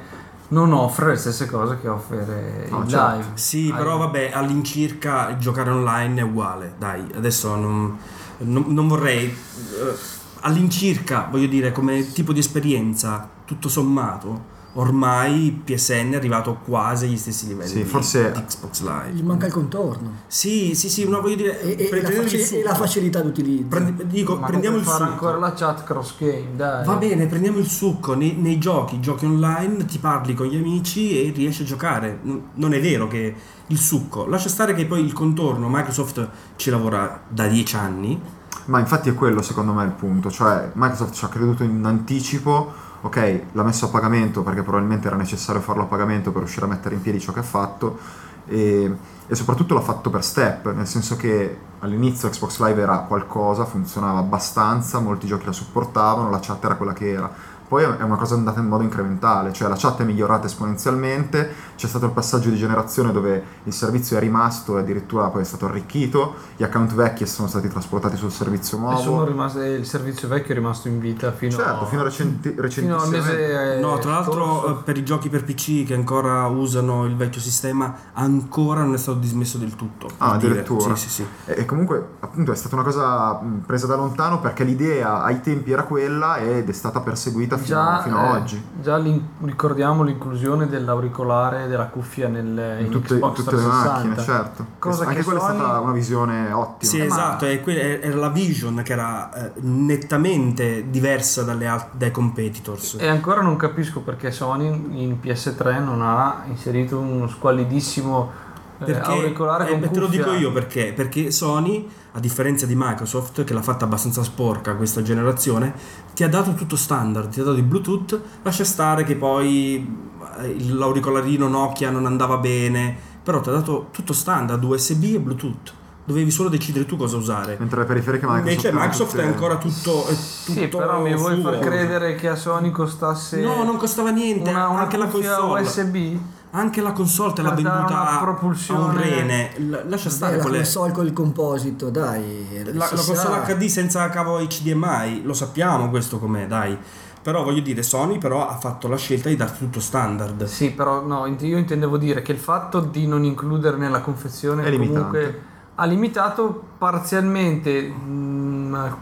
[0.49, 3.17] non offre le stesse cose che offre No, il certo.
[3.17, 3.27] live.
[3.35, 6.75] Sì, Ah, però vabbè, all'incirca giocare online è uguale.
[6.79, 7.97] Dai, adesso non,
[8.39, 9.27] non- non vorrei.
[9.27, 9.95] eh,
[10.41, 17.17] all'incirca, voglio dire, come tipo di esperienza, tutto sommato, ormai PSN è arrivato quasi agli
[17.17, 19.23] stessi livelli Sì, di, forse- di Xbox Gli Live.
[19.23, 21.61] manca il contorno Sì, sì, sì, no, voglio dire.
[21.61, 23.67] e, e la, faci- e la facilità d'utilizzo.
[23.69, 25.03] Prendi- dico, Ma prendiamo il succo.
[25.03, 26.85] ancora la chat cross game, dai.
[26.85, 31.21] Va bene, prendiamo il succo nei, nei giochi, giochi online, ti parli con gli amici
[31.21, 32.19] e riesci a giocare.
[32.23, 33.35] Non è vero che
[33.69, 38.21] il succo, lascia stare che poi il contorno, Microsoft ci lavora da dieci anni.
[38.67, 42.73] Ma infatti è quello secondo me il punto, cioè Microsoft ci ha creduto in anticipo,
[43.05, 46.69] ok, l'ha messo a pagamento perché probabilmente era necessario farlo a pagamento per riuscire a
[46.69, 47.99] mettere in piedi ciò che ha fatto
[48.47, 48.91] e,
[49.27, 54.21] e soprattutto l'ha fatto per step, nel senso che all'inizio Xbox Live era qualcosa, funzionava
[54.21, 57.31] abbastanza, molti giochi la supportavano, la chat era quella che era.
[57.75, 61.89] Poi è una cosa andata in modo incrementale, cioè la chat è migliorata esponenzialmente, c'è
[61.89, 65.67] stato il passaggio di generazione dove il servizio è rimasto e addirittura poi è stato
[65.67, 69.01] arricchito, gli account vecchi sono stati trasportati sul servizio E nuovo.
[69.01, 72.97] sono rimaste- il servizio vecchio è rimasto in vita fino, Certo, fino a recenti, fino
[72.97, 73.79] al mese.
[73.81, 74.79] No, tra l'altro scorso.
[74.79, 78.99] eh, per i giochi per PC che ancora usano il vecchio sistema ancora non è
[78.99, 80.09] stato dismesso del tutto.
[80.19, 80.53] Ah, dire.
[80.53, 80.95] addirittura.
[80.95, 81.27] Sì, sì, sì.
[81.47, 85.73] E comunque, appunto, è stata una cosa mh, presa da lontano perché l'idea ai tempi
[85.73, 88.63] era quella ed è stata perseguita fino, Già, fino a eh, oggi.
[88.81, 89.03] già
[89.43, 93.93] ricordiamo l'inclusione dell'auricolare e della cuffia nel, In in tutte, in Xbox tutte le 360.
[93.93, 94.67] macchine, certo.
[94.79, 96.91] Cosa Anche che quella è Sony- stata una visione ottima.
[96.91, 102.11] Sì, ma- esatto, que- era la Vision che era eh, nettamente diversa dalle al- dai
[102.11, 102.97] competitors.
[102.99, 104.67] E ancora non capisco perché Sony
[105.03, 108.44] in PS3 non ha inserito uno squallidissimo eh,
[108.77, 112.75] Perché, auricolare eh, con beh, te lo dico io perché, perché Sony, a differenza di
[112.77, 115.73] Microsoft, che l'ha fatta abbastanza sporca questa generazione,
[116.13, 120.57] ti ha dato tutto standard, ti ha dato il Bluetooth, lascia stare che poi eh,
[120.71, 125.73] l'auricolarino Nokia non andava bene, però ti ha dato tutto standard, USB e Bluetooth,
[126.05, 127.57] dovevi solo decidere tu cosa usare.
[127.59, 128.51] Mentre le periferiche Microsoft.
[128.51, 132.29] Invece Microsoft tutte- è ancora tutto, è Sì, tutto però mi vuoi far credere che
[132.29, 135.63] a Sony costasse No, non costava niente, una, una anche la cuffia console.
[135.63, 136.19] USB?
[136.57, 138.37] Anche la console te l'ha venduta a-
[138.71, 139.51] un rene.
[139.59, 140.59] L- lascia Vabbè, stare la quelle.
[140.59, 142.47] console con il composito, dai.
[142.73, 143.43] La, la console.
[143.57, 146.79] HD senza cavo HDMI, lo sappiamo questo com'è, dai.
[147.21, 150.45] Però voglio dire, Sony però ha fatto la scelta di darti tutto standard.
[150.45, 154.77] Sì, però no, io intendevo dire che il fatto di non includere nella confezione È
[154.77, 155.43] comunque
[155.77, 157.93] ha limitato parzialmente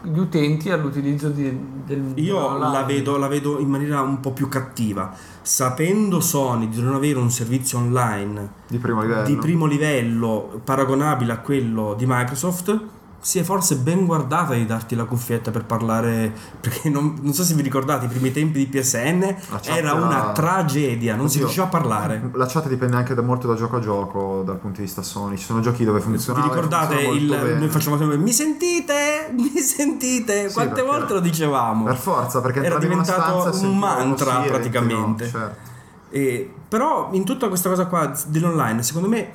[0.01, 4.47] gli utenti all'utilizzo di, del Io la vedo, la vedo in maniera un po' più
[4.47, 5.13] cattiva.
[5.41, 9.27] Sapendo Sony di non avere un servizio online Di primo livello.
[9.27, 12.79] di primo livello paragonabile a quello di Microsoft,
[13.23, 16.33] si è forse ben guardata di darti la cuffietta per parlare.
[16.59, 21.15] Perché non, non so se vi ricordate, i primi tempi di PSN era una tragedia,
[21.15, 21.45] non si Oddio.
[21.45, 22.29] riusciva a parlare.
[22.33, 25.37] La chat dipende anche da molto da gioco a gioco dal punto di vista Sony.
[25.37, 26.45] Ci sono giochi dove Vi funzionava.
[26.45, 29.31] e ricordate funziona il, noi facciamo sempre mi sentite?
[29.31, 30.49] Mi sentite?
[30.49, 31.85] Sì, Quante volte lo dicevamo?
[31.85, 35.23] Per forza, perché Era diventato un mantra sì praticamente.
[35.25, 35.71] no, certo.
[36.09, 39.31] E- però in tutta questa cosa qua dell'online, secondo me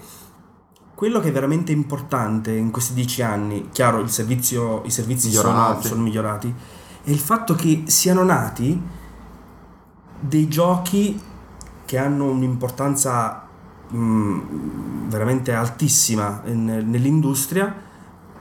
[0.98, 5.52] quello che è veramente importante in questi dieci anni, chiaro il servizio, i servizi sono,
[5.52, 5.86] Migliorati.
[5.86, 6.54] sono migliorati,
[7.04, 8.82] è il fatto che siano nati
[10.18, 11.22] dei giochi
[11.84, 13.46] che hanno un'importanza
[13.88, 14.38] mh,
[15.06, 17.72] veramente altissima in- nell'industria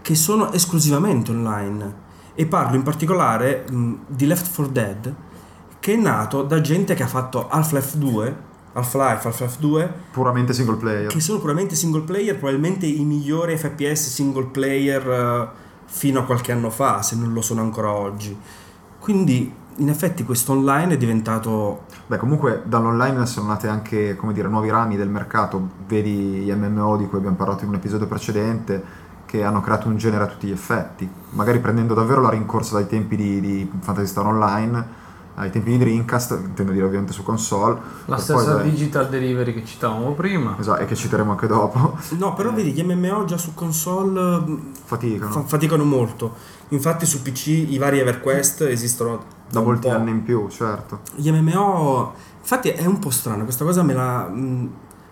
[0.01, 1.95] che sono esclusivamente online.
[2.33, 5.15] E parlo in particolare mh, di Left 4 Dead,
[5.79, 8.45] che è nato da gente che ha fatto Half-Life 2,
[8.77, 11.07] Half-Life, Half-Life 2, Puramente single player.
[11.07, 15.47] che sono puramente single player, probabilmente i migliori FPS single player eh,
[15.85, 18.37] fino a qualche anno fa, se non lo sono ancora oggi.
[18.99, 21.85] Quindi, in effetti, questo online è diventato.
[22.07, 25.69] Beh, comunque dall'online sono nate anche, come dire, nuovi rami del mercato.
[25.87, 29.97] Vedi gli MMO di cui abbiamo parlato in un episodio precedente, che hanno creato un
[29.97, 31.09] genere a tutti gli effetti.
[31.31, 35.05] Magari prendendo davvero la rincorsa dai tempi di, di Fantasy Star Online,
[35.39, 37.79] ai tempi di Dreamcast, intendo dire ovviamente su console.
[38.05, 40.55] La stessa poi, beh, digital delivery che citavamo prima.
[40.59, 41.95] Esatto, e che citeremo anche dopo.
[42.17, 45.31] No, però vedi, gli MMO già su console mh, Faticano.
[45.31, 46.33] fa- faticano molto.
[46.69, 51.01] Infatti, su PC i vari EverQuest esistono da molti anni in più, certo.
[51.15, 53.43] Gli MMO, infatti, è un po' strano.
[53.43, 54.27] Questa cosa me la.
[54.27, 54.69] mh,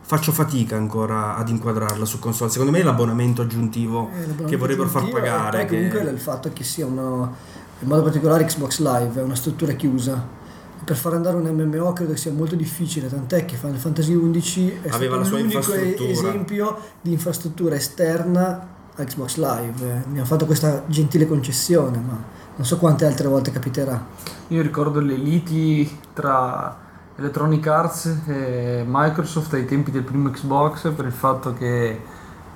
[0.08, 2.50] faccio fatica ancora ad inquadrarla su console.
[2.52, 5.62] Secondo me è l'abbonamento aggiuntivo Eh, l'abbonamento che vorrebbero far aggiuntivo, pagare.
[5.62, 7.32] E poi che- comunque il fatto che sia una,
[7.80, 10.44] in modo particolare Xbox Live, è una struttura chiusa.
[10.84, 14.80] Per far andare un MMO credo che sia molto difficile, tant'è che Final Fantasy XI
[14.84, 20.04] è Aveva stato l'unico esempio di infrastruttura esterna a Xbox Live.
[20.10, 22.24] Mi hanno fatto questa gentile concessione, ma
[22.56, 24.06] non so quante altre volte capiterà.
[24.50, 26.78] Io ricordo le liti tra
[27.18, 32.00] Electronic Arts e Microsoft ai tempi del primo Xbox per il fatto che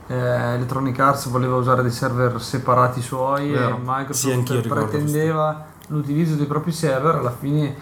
[0.10, 3.76] eh, Electronic Arts voleva usare dei server separati suoi Vero.
[3.76, 7.16] e Microsoft Sì, pretendeva l'utilizzo dei propri server.
[7.16, 7.76] Alla fine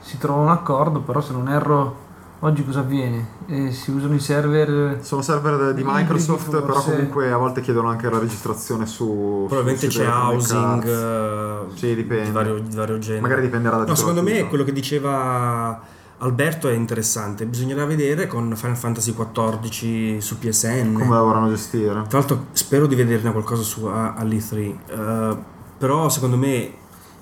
[0.00, 2.02] si trova un accordo, però se non erro
[2.40, 3.28] oggi cosa avviene?
[3.46, 6.92] Eh, si usano i server Sono server di Microsoft, però forse.
[6.92, 9.44] comunque a volte chiedono anche la registrazione su.
[9.46, 12.24] Probabilmente sito c'è housing eh, Sì, dipende.
[12.24, 13.20] Di, vario, di vario genere.
[13.20, 15.80] Magari dipenderà da No, secondo me quello che diceva
[16.24, 17.44] Alberto è interessante.
[17.44, 20.94] Bisognerà vedere con Final Fantasy XIV su PSN.
[20.94, 22.02] Come la vorranno gestire?
[22.08, 24.56] Tra l'altro spero di vederne qualcosa su a- all'E3.
[24.86, 25.36] eh,
[25.76, 26.72] però secondo me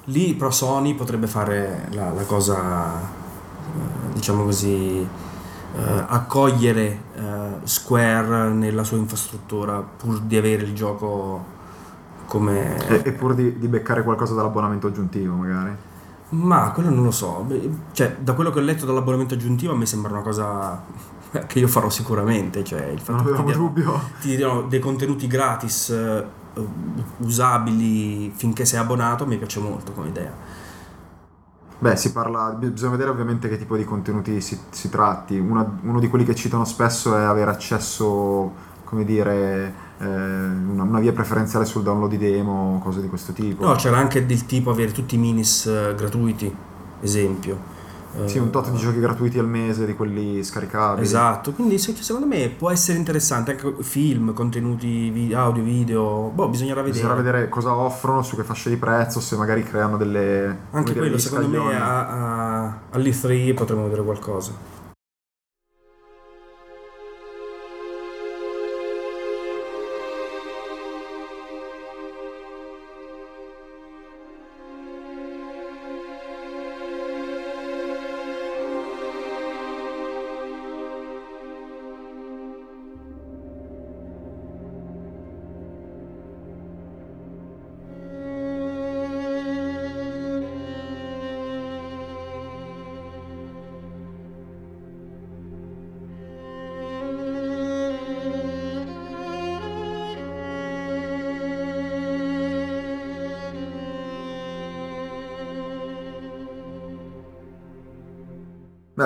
[0.04, 7.10] lì però Sony potrebbe fare la, la cosa, eh, diciamo così, eh, accogliere
[7.64, 11.44] Square nella sua infrastruttura pur di avere il gioco
[12.26, 12.76] come...
[12.88, 15.76] E, e pur di, di beccare qualcosa dall'abbonamento aggiuntivo, magari.
[16.32, 17.46] Ma quello non lo so,
[17.92, 20.82] cioè da quello che ho letto dall'abbonamento aggiuntivo a me sembra una cosa
[21.46, 24.00] che io farò sicuramente, cioè il Non fatto che ti dubbio.
[24.18, 26.26] ti diano dei contenuti gratis eh,
[27.18, 30.32] usabili finché sei abbonato mi piace molto come idea.
[31.78, 32.50] Beh, si parla.
[32.52, 35.36] bi- Bisogna vedere ovviamente che tipo di contenuti si, si tratti.
[35.38, 38.52] Una- uno di quelli che citano spesso è avere accesso,
[38.84, 39.74] come dire,
[40.06, 43.64] una, una via preferenziale sul download di demo, cose di questo tipo.
[43.66, 46.54] No, c'era anche del tipo avere tutti i minis eh, gratuiti,
[47.00, 47.70] esempio.
[48.14, 51.06] Eh, Sì, un tot di giochi gratuiti al mese, di quelli scaricabili.
[51.06, 56.82] Esatto, quindi se- secondo me può essere interessante anche film, contenuti audio, video, boh, bisognerà
[56.82, 56.98] vedere.
[57.00, 60.58] Bisognerà vedere cosa offrono, su che fasce di prezzo, se magari creano delle.
[60.72, 62.08] Anche quello, secondo me, a,
[62.64, 64.52] a, all'E3 potremmo vedere qualcosa.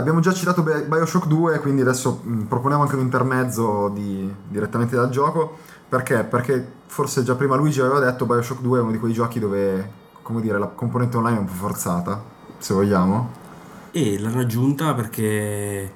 [0.07, 4.94] Abbiamo già citato Bi- Bioshock 2, quindi adesso mh, proponiamo anche un intermezzo di- direttamente
[4.94, 5.59] dal gioco.
[5.88, 6.22] Perché?
[6.22, 9.90] Perché forse già prima Luigi aveva detto Bioshock 2 è uno di quei giochi dove,
[10.22, 12.22] come dire, la componente online è un po' forzata,
[12.59, 13.30] se vogliamo.
[13.90, 15.90] E l'hanno aggiunta perché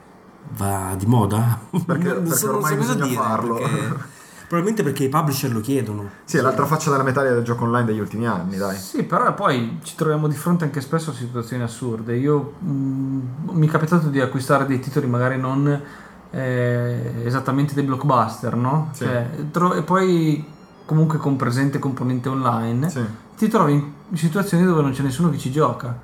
[0.56, 1.61] va di moda.
[1.86, 3.54] Perché- Non perché so- non ormai so cosa bisogna dire, farlo.
[3.54, 4.18] perché-
[4.51, 6.11] probabilmente perché i publisher lo chiedono.
[6.24, 8.76] Sì, è l'altra faccia della medaglia del gioco online degli ultimi anni, dai.
[8.76, 12.16] Sì, però poi ci troviamo di fronte anche spesso a situazioni assurde.
[12.16, 12.68] Io mh,
[13.53, 15.80] mi è capitato di acquistare dei titoli magari non
[16.32, 18.88] eh, esattamente dei blockbuster, no?
[18.90, 19.05] Sì.
[19.05, 20.44] Cioè, tro- e poi
[20.84, 23.05] comunque con presente componente online, Sì.
[23.36, 25.96] ti trovi in situazioni dove non c'è nessuno che ci gioca.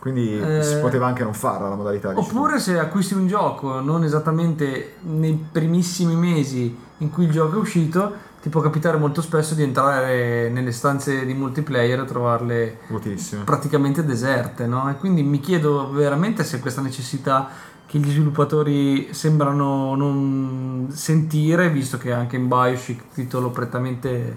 [0.00, 2.12] Quindi Eh, si poteva anche non farla la modalità.
[2.12, 2.34] dici tu.
[2.36, 7.58] Oppure se acquisti un gioco non esattamente nei primissimi mesi in cui il gioco è
[7.58, 13.44] uscito, ti può capitare molto spesso di entrare nelle stanze di multiplayer e trovarle Vuotissime.
[13.44, 14.90] praticamente deserte, no?
[14.90, 17.48] E quindi mi chiedo veramente se questa necessità
[17.86, 24.36] che gli sviluppatori sembrano non sentire, visto che anche in Bioshock, titolo prettamente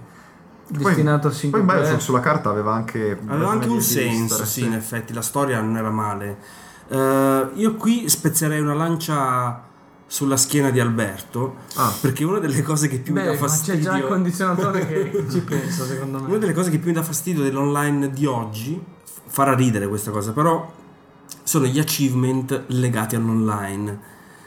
[0.68, 3.20] destinato al Poi single in Bioshock sulla carta aveva anche...
[3.28, 6.38] Aveva anche un senso, sì, in effetti, la storia non era male.
[6.88, 9.67] Eh, io qui spezzerei una lancia
[10.08, 11.94] sulla schiena di Alberto, Ah.
[12.02, 13.82] perché una delle cose che più mi Beh, dà ma c'è fastidio...
[13.82, 16.38] già il condizionatore che ci pensa, secondo Una me.
[16.40, 18.82] delle cose che più mi dà fastidio dell'online di oggi,
[19.26, 20.72] farà ridere questa cosa, però
[21.44, 24.00] sono gli achievement legati all'online.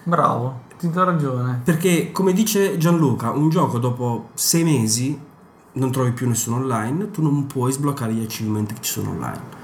[0.05, 1.61] Bravo, ti do ragione.
[1.63, 5.19] Perché, come dice Gianluca, un gioco dopo sei mesi
[5.73, 9.59] non trovi più nessuno online, tu non puoi sbloccare gli achievement che ci sono online.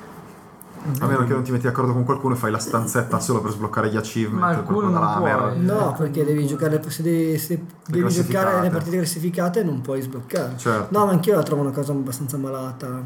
[1.01, 3.51] A meno che non ti metti d'accordo con qualcuno e fai la stanzetta solo per
[3.51, 4.41] sbloccare gli achievement.
[4.41, 5.61] Ma proprio non puoi.
[5.61, 10.57] No, perché devi giocare se devi, se devi giocare le partite classificate non puoi sbloccare.
[10.57, 10.99] Certo.
[10.99, 13.03] No, ma anch'io la trovo una cosa abbastanza malata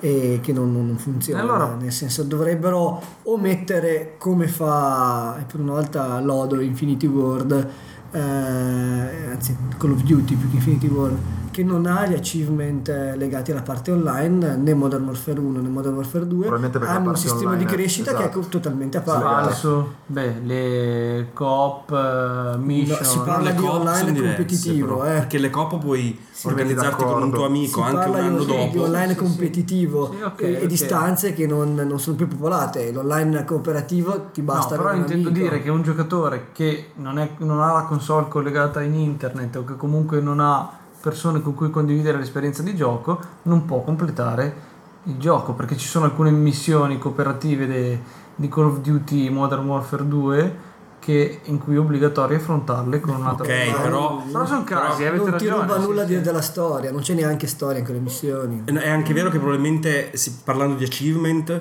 [0.00, 1.40] e che non, non funziona.
[1.40, 1.74] Allora?
[1.80, 7.68] Nel senso dovrebbero o mettere come fa e per una volta lodo Infinity World,
[8.10, 11.18] eh, anzi Call of Duty più che Infinity World,
[11.54, 15.68] che non ha gli achievement eh, legati alla parte online, né Modern Warfare 1 né
[15.68, 18.38] Modern Warfare 2, Probabilmente perché la hanno un sistema di online crescita che esatto.
[18.40, 19.22] è co- totalmente a parte.
[19.24, 19.94] Falso.
[20.06, 22.98] Beh, le coop, eh, mission.
[23.00, 25.12] No, si parla Le di coop online competitivo, però, eh.
[25.18, 28.26] perché le coop puoi Sì, organizzarti con un tuo amico Si anche un parla di,
[28.26, 28.82] anno di dopo.
[28.82, 29.24] online Sì, sì.
[29.24, 30.64] competitivo Sì, ok, e, e ok.
[30.64, 32.90] di stanze che non, non sono più popolate.
[32.90, 35.44] L'online cooperativo ti basta no, però intendo amico.
[35.44, 39.64] dire che un giocatore che non, è- non ha la console collegata in internet o
[39.64, 44.72] che comunque non ha persone con cui condividere l'esperienza di gioco non può completare
[45.04, 48.00] il gioco perché ci sono alcune missioni cooperative de-
[48.34, 50.56] di Call of Duty Modern Warfare 2
[50.98, 53.82] che, in cui è obbligatorio affrontarle con un'altra Ok, persona.
[53.82, 56.20] però- però sono casi però- avete non ti ragione ruba sì, nulla sì.
[56.22, 58.62] della storia, non c'è neanche storia in quelle missioni.
[58.64, 60.10] È anche vero che probabilmente
[60.42, 61.60] parlando di achievement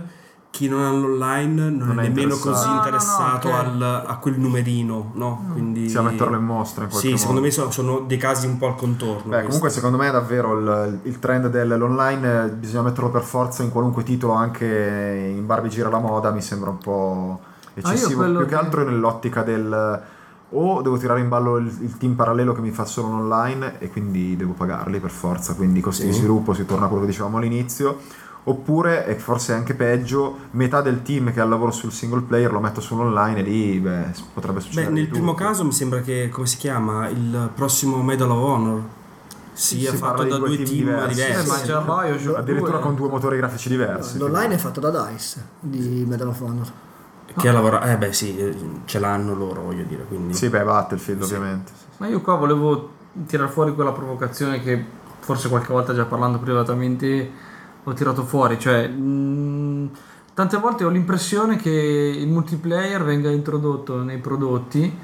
[0.53, 2.49] chi non ha l'online non, Non è è nemmeno interessato.
[2.49, 3.53] così No, no, no, interessato ok.
[3.55, 5.45] al- a quel numerino, no?
[5.51, 7.19] Quindi Sì, a metterlo in mostra in qualche Sì, modo.
[7.23, 9.31] secondo me sono, sono dei casi un po' al contorno.
[9.35, 13.63] Beh, comunque secondo me è davvero il, il trend dell'online, eh, bisogna metterlo per forza
[13.63, 17.39] in qualunque titolo, anche in Barbie gira la moda, mi sembra un po'
[17.73, 20.01] eccessivo, quello più che che- altro nell'ottica del
[20.55, 23.79] o devo tirare in ballo il, il team parallelo che mi fa solo un online
[23.79, 26.19] e quindi devo pagarli per forza, quindi costi di Sì.
[26.19, 27.97] sviluppo, si torna a quello che dicevamo all'inizio,
[28.45, 32.51] oppure, e forse anche peggio, metà del team che ha il lavoro sul single player
[32.51, 35.43] lo metto sull'online e lì beh, potrebbe Beh, succedere nel di primo tutto.
[35.43, 38.81] caso mi sembra che, come si chiama, il prossimo Medal of Honor
[39.53, 41.21] sia si fatto da due team team diversi.
[41.21, 41.45] diversi.
[41.45, 42.81] Eh, ma già Bioshock Addirittura 2.
[42.81, 44.17] con due motori grafici diversi.
[44.17, 46.71] L'online è fatto da DICE di Medal of Honor.
[47.35, 47.91] Che lavora...
[47.91, 50.33] Eh beh sì, eh, ce l'hanno loro, voglio dire, quindi...
[50.33, 51.71] Sì, beh, Battlefield ovviamente.
[51.97, 52.91] Ma io qua volevo
[53.25, 54.83] tirare fuori quella provocazione che
[55.19, 57.31] forse qualche volta già parlando privatamente
[57.83, 59.89] ho tirato fuori, cioè mh,
[60.33, 64.97] tante volte ho l'impressione che il multiplayer venga introdotto nei prodotti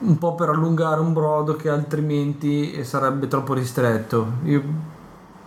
[0.00, 4.32] un po' per allungare un brodo che altrimenti sarebbe troppo ristretto.
[4.44, 4.62] Io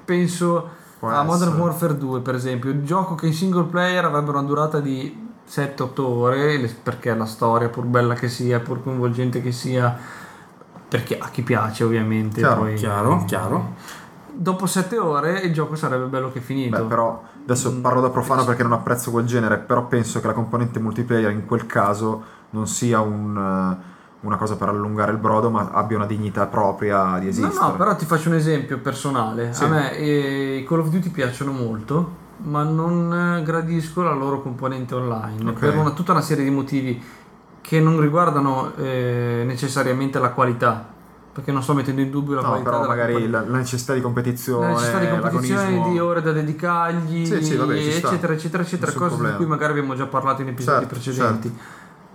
[0.06, 0.70] penso
[1.02, 1.58] a Modern.
[1.60, 6.02] Warfare 2 per esempio, il gioco che in single player avrebbero una durata di 7-8
[6.02, 9.96] ore perché la storia pur bella che sia, pur coinvolgente che sia,
[10.88, 12.40] perché a chi piace ovviamente.
[12.40, 13.74] Chiaro, poi- Chiaro, chiaro.
[14.38, 16.78] Dopo 7 ore il gioco sarebbe bello che finito.
[16.78, 20.28] Beh, però adesso Mm, parlo da profano perché non apprezzo quel genere, però penso che
[20.28, 25.18] la componente multiplayer in quel caso non sia un, eh, una cosa per allungare il
[25.20, 27.54] brodo, ma abbia una dignità propria di No, esistere.
[27.72, 29.54] no, però ti faccio un esempio personale.
[29.54, 29.64] Sì.
[29.64, 34.42] A me eh, i Call of Duty piacciono molto, ma non eh, gradisco la loro
[34.42, 35.60] componente online Ok.
[35.60, 37.02] per una, tutta una serie di motivi
[37.62, 40.94] che non riguardano eh, necessariamente la qualità,
[41.36, 43.50] perché non sto mettendo in dubbio la No, qualità però magari componente.
[43.52, 47.74] la, necessità di competizione, la necessità di competizione, di ore da dedicargli, Sì, sì, vabbè,
[47.76, 49.36] eccetera, eccetera, eccetera, cose di problema.
[49.36, 51.58] cui magari abbiamo già parlato in episodi Certo, precedenti.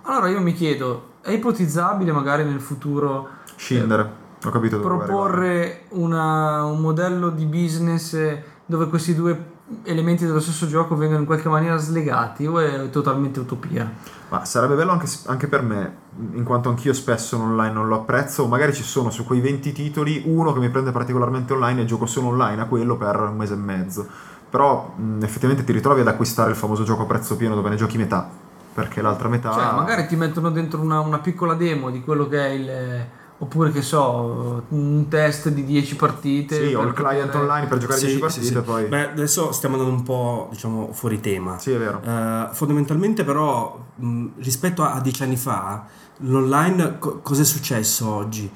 [0.05, 4.11] Allora io mi chiedo, è ipotizzabile magari nel futuro Scindere,
[4.43, 9.39] ho capito proporre una- un modello di business eh, dove questi due
[9.85, 13.91] elementi dello stesso gioco vengano in qualche maniera slegati o è totalmente utopia?
[14.29, 15.97] Ma sarebbe bello anche, anche per me,
[16.33, 19.73] in quanto anch'io spesso in online non lo apprezzo, magari ci sono su quei 20
[19.73, 23.37] titoli uno che mi prende particolarmente online e gioco solo online a quello per un
[23.37, 24.07] mese e mezzo.
[24.49, 27.77] Però mh, effettivamente ti ritrovi ad acquistare il famoso gioco a prezzo pieno dove ne
[27.77, 28.29] giochi metà,
[28.75, 29.53] perché l'altra metà...
[29.53, 33.07] Cioè, magari ti mettono dentro una, una piccola demo di quello che è il.
[33.43, 36.67] Oppure che so, un test di 10 partite.
[36.69, 38.55] Sì, o per il client capire- online per giocare Sì, 10 sì, partite sì.
[38.55, 38.85] e poi...
[38.85, 41.59] Beh, adesso stiamo andando un po', diciamo, fuori tema.
[41.59, 42.03] Sì, è vero.
[42.05, 45.87] Eh, fondamentalmente però mh, rispetto a, a dieci anni fa
[46.19, 48.51] l'online co- cos'è successo oggi?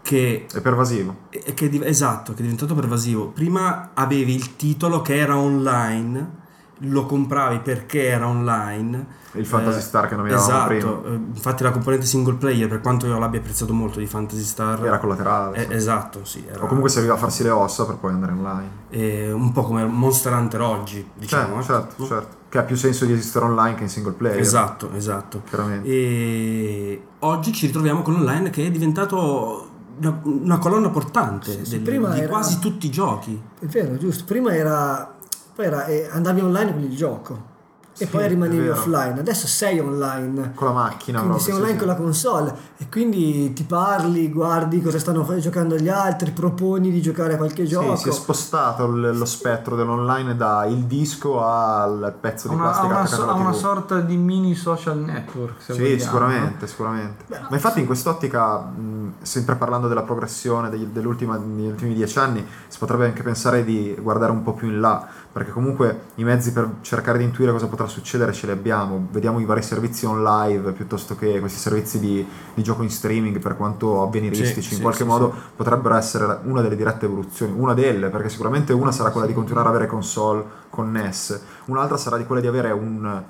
[0.00, 1.14] che È pervasivo.
[1.28, 3.26] e che è esatto, che è diventato pervasivo.
[3.26, 6.37] Prima avevi il titolo che era online,
[6.78, 9.16] lo compravi perché era online.
[9.32, 13.06] Il Phantasy Eh, Star che nominavamo esatto, eh, infatti la componente single player, per quanto
[13.06, 15.56] io l'abbia apprezzato molto di Fantasy Star, Era collaterale.
[15.58, 15.72] eh, sì.
[15.74, 18.68] esatto, sì, era O comunque serviva a farsi le ossa per poi andare online.
[18.88, 21.62] eh, un po' come Monster Hunter oggi, diciamo.
[21.62, 22.36] Certo, certo, certo.
[22.48, 24.38] Che ha più senso di esistere online che in single player.
[24.40, 25.42] Esatto, esatto.
[25.46, 25.86] Chiaramente.
[25.88, 29.68] E oggi ci ritroviamo con l'online che è diventato
[30.00, 33.38] una, una colonna portante Sì, sì, del- prima di era- quasi tutti i giochi.
[33.60, 34.24] È vero, giusto.
[34.24, 35.16] Prima era,
[35.58, 37.56] poi era eh, andavi online con il gioco
[38.00, 39.18] e Sì, poi rimanevi offline.
[39.18, 40.52] Adesso sei online.
[40.54, 41.18] Con la macchina.
[41.18, 41.78] Quindi proprio, sei online sì.
[41.78, 47.02] con la console e quindi ti parli, guardi cosa stanno giocando gli altri, proponi di
[47.02, 47.96] giocare a qualche gioco.
[47.96, 52.62] Sì, si è spostato l- lo spettro dell'online da il disco al pezzo di una,
[52.66, 55.60] plastica una attaccato so- una sorta di mini social network.
[55.60, 57.24] Se Sì, vogliamo, sicuramente, sicuramente.
[57.28, 62.46] Ma infatti in quest'ottica, mh, sempre parlando della progressione degli, dell'ultima- degli ultimi dieci anni,
[62.68, 65.04] si potrebbe anche pensare di guardare un po' più in là,
[65.38, 69.06] perché comunque i mezzi per cercare di intuire cosa potrà succedere ce li abbiamo.
[69.12, 73.38] Vediamo i vari servizi on live piuttosto che questi servizi di, di gioco in streaming,
[73.38, 77.52] per quanto avveniristici, Sì, in sì, qualche sì, modo potrebbero essere una delle dirette evoluzioni.
[77.56, 82.16] Una delle, perché sicuramente una sarà quella di continuare ad avere console connesse, un'altra sarà
[82.16, 83.22] di quella di avere un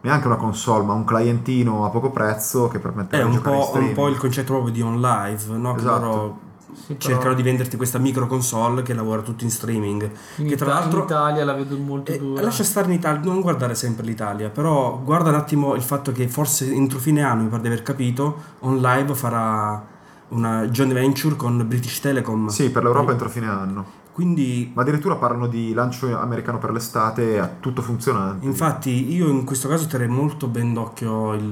[0.00, 3.54] neanche una console, ma un clientino a poco prezzo che permette È di un giocare
[3.56, 3.94] in po', un streaming.
[3.94, 5.74] po' il concetto proprio di on live, no?
[5.74, 6.04] Che Esatto.
[6.04, 6.38] loro
[6.86, 10.10] Sì, però cercano di venderti questa micro console che lavora tutto in streaming.
[10.36, 12.42] in, che tra Ita- l'altro in Italia la vedo molto Eh, dura.
[12.42, 16.28] lascia stare in Italia, non guardare sempre l'Italia, però guarda un attimo il fatto che
[16.28, 19.84] forse entro fine anno, mi pare di aver capito, On Live farà
[20.28, 22.48] una joint venture con British Telecom.
[22.48, 24.04] Sì, per l'Europa entro fine anno.
[24.12, 28.46] Quindi, Ma addirittura parlano di lancio americano per l'estate e a tutto funzionante.
[28.46, 31.48] infatti, io in questo caso terrei molto ben d'occhio il,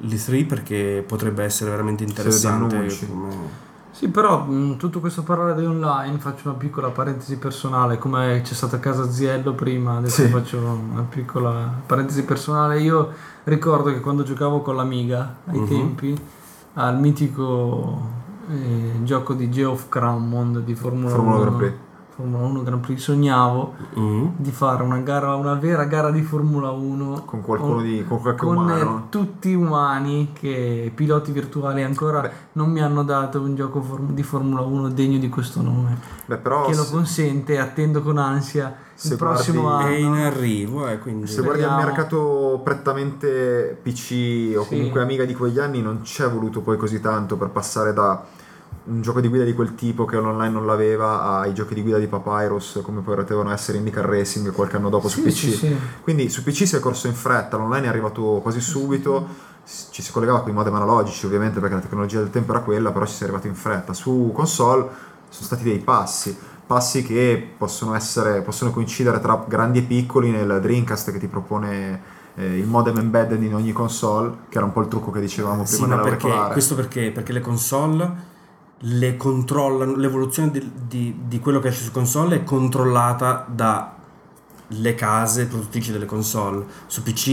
[0.00, 2.76] l'E3 perché potrebbe essere veramente interessante.
[3.08, 3.62] come-
[3.94, 8.52] Sì, però mh, tutto questo parlare di online, faccio una piccola parentesi personale, come c'è
[8.52, 10.28] stata a casa Ziello prima, adesso Sì.
[10.30, 12.80] faccio una piccola parentesi personale.
[12.80, 13.10] Io
[13.44, 15.66] ricordo che quando giocavo con l'Amiga ai Mhm.
[15.68, 16.20] tempi,
[16.74, 21.72] al mitico eh, gioco di Geoff Crammond di Formula, Formula 1, Grand Prix.
[22.16, 24.26] Formula 1 Grand Prix, sognavo Mm.
[24.36, 28.44] di fare una gara, una vera gara di Formula 1 Con qualcuno di- con qualche
[28.46, 28.98] con, umano.
[28.98, 32.30] eh, tutti umani che piloti virtuali ancora Beh.
[32.52, 36.36] non mi hanno dato un gioco form- di Formula 1 degno di questo nome Beh,
[36.36, 40.24] però che lo se, consente attendo con ansia Se il prossimo guardi- È in anno
[40.26, 41.26] arrivo, eh, quindi...
[41.26, 41.90] se guardi al Speriamo.
[41.90, 44.68] mercato prettamente PC o Sì.
[44.68, 48.22] comunque Amiga di quegli anni, non c'è voluto poi così tanto per passare da
[48.86, 51.98] un gioco di guida di quel tipo che online non l'aveva ai giochi di guida
[51.98, 55.32] di Papyrus come potevano essere IndyCar Racing qualche anno dopo su Sì, PC.
[55.32, 55.76] sì, sì.
[56.02, 59.26] Quindi su PC si è corso in fretta, l'online è arrivato quasi subito,
[59.90, 62.92] ci si collegava con i modem analogici ovviamente perché la tecnologia del tempo era quella,
[62.92, 63.94] però ci si è arrivati in fretta.
[63.94, 64.82] Su console
[65.30, 66.36] sono stati dei passi,
[66.66, 72.02] passi che possono, essere, possono coincidere tra grandi e piccoli nel Dreamcast che ti propone
[72.34, 75.64] eh, il modem embedded in ogni console, che era un po' il trucco che dicevamo
[75.64, 77.10] Sì, prima ma perché, questo perché?
[77.10, 78.32] Perché le console
[78.86, 85.46] le controllano, l'evoluzione di, di- di quello che esce su console è controllata dalle case
[85.46, 86.64] produttrici delle console.
[86.86, 87.28] Su PC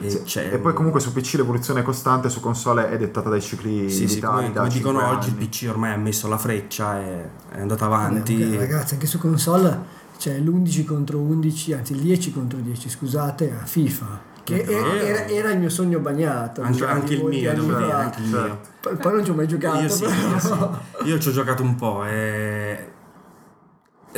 [0.00, 0.52] eh, Sì, c'è...
[0.54, 4.08] E poi comunque su PC l'evoluzione è costante, su console è dettata dai cicli sì,
[4.08, 5.46] sì, come, da come dicono cinque oggi, il anni.
[5.48, 8.34] PC ormai ha messo la freccia e è andato Vabbè, avanti.
[8.34, 13.52] comunque, ragazzi, anche su console c'è l'11 contro 11, anzi il 10 contro 10, scusate,
[13.60, 14.27] a FIFA.
[14.54, 16.60] Che era, era il mio sogno bagnato.
[16.62, 17.96] anche, diciamo, anche il mio, fa.
[17.98, 18.60] anche il mio.
[18.80, 19.80] Poi, poi non ci ho mai giocato.
[19.80, 21.08] Io sì, però- io sì.
[21.08, 22.92] Io ci ho giocato un po' e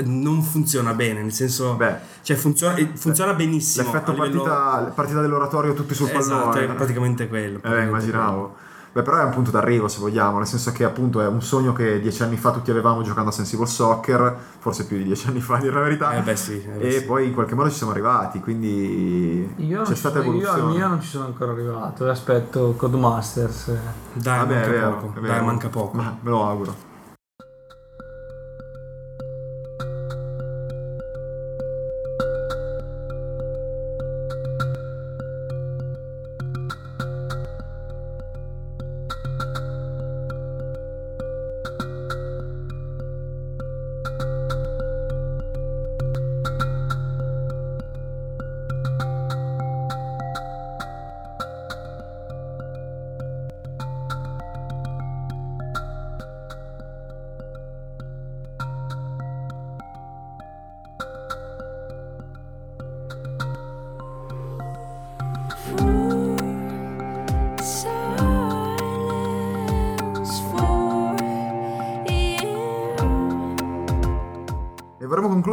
[0.05, 3.85] non funziona bene, nel senso Beh, cioè funziona, eh, funziona benissimo.
[3.91, 6.65] L'effetto livello- partita, partita dell'oratorio tutti sul Esatto, pallone.
[6.73, 7.61] è praticamente quello.
[7.63, 8.57] Eh, immaginavo.
[8.93, 11.73] Beh, però è un punto d'arrivo se vogliamo, nel senso che appunto è un sogno
[11.73, 15.41] che dieci anni fa tutti avevamo giocando a Sensible Soccer, forse più di dieci anni
[15.41, 16.13] fa a dire la verità.
[16.17, 17.05] Eh beh sì, eh beh e sì.
[17.05, 20.51] poi in qualche modo ci siamo arrivati, quindi io, non c'è ci stata sono- io
[20.51, 20.77] al evoluzione.
[20.77, 23.73] mio non ci sono ancora arrivato e aspetto Codemasters
[24.15, 25.21] Dai, Vabbè, manca vero, poco.
[25.21, 25.97] Dai, manca poco.
[25.97, 26.89] Ma me lo auguro.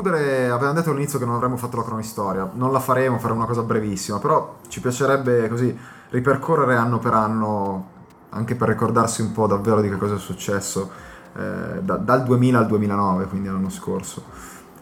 [0.02, 3.48] Concludere, avevamo detto all'inizio che non avremmo fatto la cronistoria, non la faremo, faremo una
[3.48, 5.76] cosa brevissima, però ci piacerebbe così
[6.10, 7.90] ripercorrere anno per anno,
[8.30, 10.90] anche per ricordarsi un po' davvero di che cosa è successo
[11.36, 14.24] eh, da- dal 2000 al 2009, quindi l'anno scorso.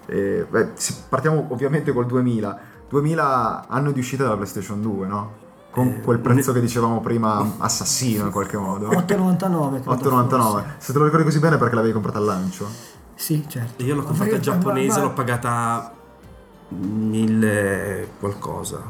[0.05, 0.73] E, beh,
[1.09, 2.59] partiamo ovviamente col 2000.
[2.87, 5.43] 2000 anno di uscita della PlayStation 2, no?
[5.71, 8.87] Con Eh, quel prezzo che dicevamo prima, assassino in qualche modo.
[8.89, 10.27] 8,99 credo 8,99.
[10.39, 10.63] fosse.
[10.77, 12.67] Se te lo ricordi così bene perché l'avevi comprata al lancio.
[13.15, 13.83] Sì, certo.
[13.83, 15.93] Io l'ho comprata giapponese, ma- l'ho pagata
[16.69, 18.81] mille qualcosa.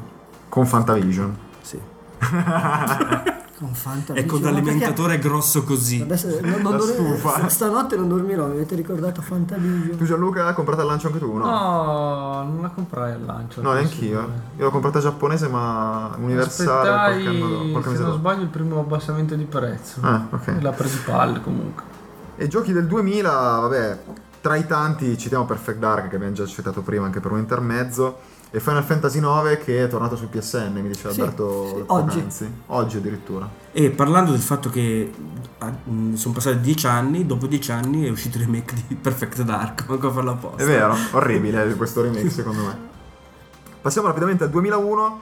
[0.49, 1.37] Con Fantavision.
[1.61, 1.79] Sì.
[3.57, 6.01] Con Fanta E con l'alimentatore grosso così.
[6.01, 7.47] Adesso non, non La stufa.
[7.47, 9.95] stanotte non dormirò, mi avete ricordato Fantavision.
[9.95, 11.31] Tu Gianluca l'hai comprata al lancio anche tu?
[11.37, 11.45] No.
[11.45, 13.61] No, non la comprai al lancio.
[13.61, 14.29] No, neanch'io.
[14.57, 19.35] Io l'ho comprata giapponese ma universale qualche anno dopo, se non sbaglio, il primo abbassamento
[19.35, 19.99] di prezzo.
[20.01, 20.57] Ah, ok.
[20.59, 21.83] L'ha preso palle comunque.
[22.37, 23.99] E giochi del 2000, vabbè,
[24.41, 28.19] tra i tanti citiamo Perfect Dark che abbiamo già citato prima anche per un intermezzo
[28.51, 32.53] e Final Fantasy 9 che è tornato su PSN, mi diceva Sì, Alberto sì, poc'anzi.
[32.67, 33.49] oggi addirittura.
[33.71, 35.11] E parlando del fatto che
[35.59, 39.41] ah, mh, sono passati dieci anni, dopo dieci anni è uscito il remake di Perfect
[39.41, 40.61] Dark, manco a farla apposta.
[40.61, 42.77] È vero, orribile questo remake secondo me.
[43.81, 45.21] Passiamo rapidamente al 2001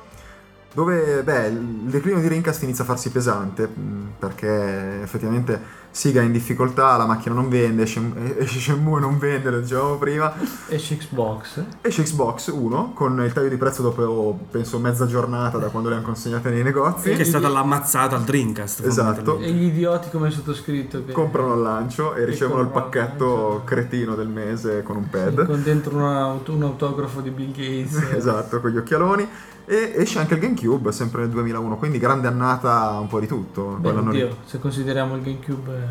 [0.74, 6.24] dove beh, il declino di Rincast inizia a farsi pesante mh, perché effettivamente Siga è
[6.24, 10.34] in difficoltà, la macchina non vende, Shen- esce Shenmue non vende, lo dicevamo prima,
[10.68, 11.64] Esce Xbox.
[11.82, 15.96] esce Xbox 1 con il taglio di prezzo dopo penso mezza giornata da quando le
[15.96, 18.84] hanno consegnate nei negozi, Che è stata l'ammazzata al Dreamcast.
[18.84, 19.38] Esatto.
[19.38, 23.62] E gli idioti come il sottoscritto che comprano al lancio e ricevono il pacchetto lancio.
[23.64, 25.46] cretino del mese con un pad.
[25.46, 28.02] con dentro un, aut- un autografo di Bill Gates.
[28.18, 29.28] esatto, con gli occhialoni.
[29.66, 33.78] E esce anche il GameCube, sempre nel 2001, quindi grande annata un po' di tutto.
[33.80, 34.22] Beh, Quell'anno lì.
[34.24, 35.83] oddio, se consideriamo il GameCube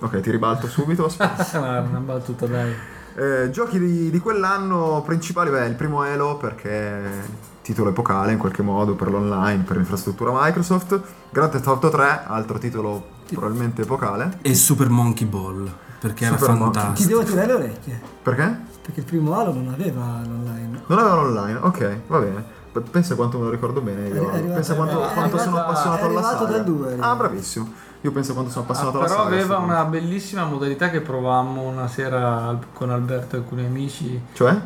[0.00, 1.04] Ok, ti ribalto subito.
[1.06, 1.58] aspetta.
[1.58, 2.74] una battuta dai.
[3.16, 8.62] Eh, giochi di, di quell'anno principali, beh, il primo Halo perché titolo epocale in qualche
[8.62, 11.00] modo per l'online, per l'infrastruttura Microsoft.
[11.30, 14.38] Grand Theft Auto 3, altro titolo probabilmente epocale.
[14.42, 15.68] E Super Monkey Ball,
[15.98, 16.70] perché era Super Monkey.
[16.70, 17.08] Ti fantastico.
[17.08, 18.60] devo tirare le orecchie, Perché?
[18.82, 20.82] perché il primo Halo non aveva l'online.
[20.86, 22.56] Non avevano online, ok, va bene.
[22.90, 24.28] Pensa quanto me lo ricordo bene io.
[24.30, 26.50] Pensa quanto, quanto sono arrivato- appassionato è alla arrivato saga.
[26.56, 27.16] dal due, è Ah, arrivato.
[27.16, 27.72] bravissimo.
[28.02, 29.34] Io penso quanto sono Ah, appassionato alla però saga.
[29.34, 34.56] aveva una bellissima modalità che provammo una sera con Alberto e alcuni amici Cioè?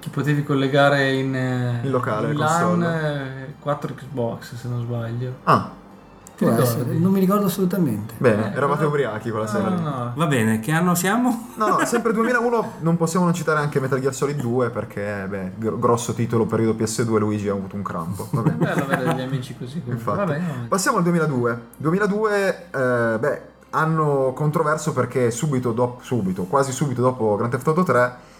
[0.00, 2.36] che potevi collegare in, eh, In locale, in.
[2.38, 5.34] LAN eh, 4 Xbox se non sbaglio.
[5.44, 5.70] Ah,
[6.42, 6.62] Può ricordi?
[6.80, 8.14] essere, non mi ricordo assolutamente.
[8.18, 10.12] bene, Eh, eravate ubriachi quella sera No, no, no.
[10.14, 11.48] Va bene, che anno siamo?
[11.56, 15.52] No, no, sempre 2001 non possiamo non citare anche Metal Gear Solid 2 perché, beh,
[15.56, 18.28] gr- grosso titolo periodo PS2 Luigi ha avuto un crampo.
[18.30, 18.56] Va È bene.
[18.56, 19.82] bello avere degli amici così.
[19.86, 20.34] Infatti.
[20.68, 21.60] Passiamo al 2002.
[21.76, 23.40] 2002, eh, beh,
[23.70, 28.30] anno controverso perché subito dopo, subito, quasi subito dopo Grand Theft Auto 3,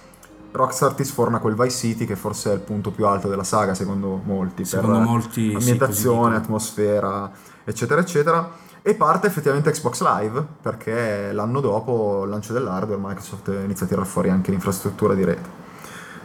[0.52, 3.72] Rockstar ti sforna quel Vice City che forse è il punto più alto della saga
[3.74, 4.66] secondo molti.
[4.66, 6.36] Secondo per molti, sì, ambientazione, dicono.
[6.36, 7.30] atmosfera,
[7.64, 8.50] eccetera, eccetera.
[8.82, 14.06] E parte effettivamente Xbox Live perché l'anno dopo il lancio dell'hardware Microsoft inizia a tirare
[14.06, 15.60] fuori anche l'infrastruttura di rete.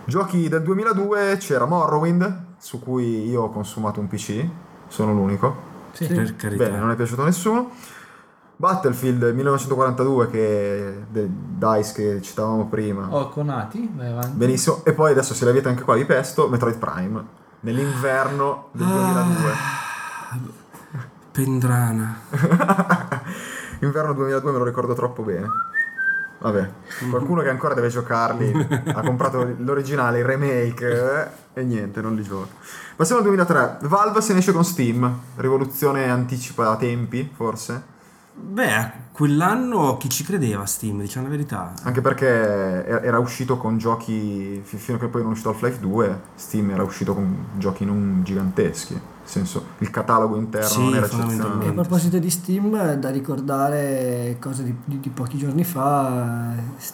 [0.06, 4.46] Giochi del 2002 c'era Morrowind, su cui io ho consumato un PC,
[4.88, 5.56] sono l'unico.
[5.92, 6.08] Sì.
[6.08, 6.64] Per carità.
[6.64, 7.72] Bene, non è piaciuto a nessuno.
[8.56, 13.08] Battlefield 1942 che DICE che citavamo prima.
[13.12, 14.36] Oh, Conati, vai avanti.
[14.36, 14.82] Benissimo.
[14.84, 17.24] E poi adesso se la avete anche qua di pesto, Metroid Prime
[17.60, 19.86] nell'inverno del 2002.
[21.38, 22.20] Pendrana.
[23.82, 25.46] Inverno 2002 me lo ricordo troppo bene.
[26.40, 26.70] Vabbè,
[27.12, 32.24] qualcuno che ancora deve giocarli ha comprato l'originale, il remake eh, e niente, non li
[32.24, 32.54] gioca.
[32.96, 33.78] Passiamo al 2003.
[33.82, 35.20] Valve se ne esce con Steam.
[35.36, 37.84] Rivoluzione anticipa tempi, forse.
[38.40, 41.74] Beh, quell'anno chi ci credeva Steam, diciamo la verità.
[41.84, 45.80] Anche perché era uscito con giochi, fi- fino a che poi non è uscito Half-Life
[45.80, 48.94] 2, Steam era uscito con giochi non giganteschi.
[48.94, 51.72] Nel senso, il catalogo interno Sì, non era E a eccezionale.
[51.74, 56.54] proposito di Steam, da ricordare cose di, di- di pochi giorni fa,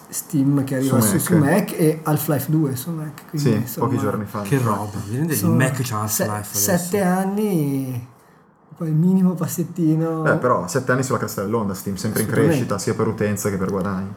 [0.09, 1.21] Steam che arriva Su su, Mac.
[1.21, 3.21] su Mac e Half-Life 2 su Mac.
[3.29, 4.41] quindi, Sì, insomma, pochi giorni fa.
[4.41, 4.97] Che roba?
[5.09, 7.19] Il Mac c'ha se- Half-Life Sette adesso.
[7.19, 8.07] anni,
[8.75, 10.25] poi il minimo passettino.
[10.25, 13.57] Eh, però 7 anni sulla cresta dell'onda, Steam sempre in crescita, sia per utenza che
[13.57, 14.13] per guadagni.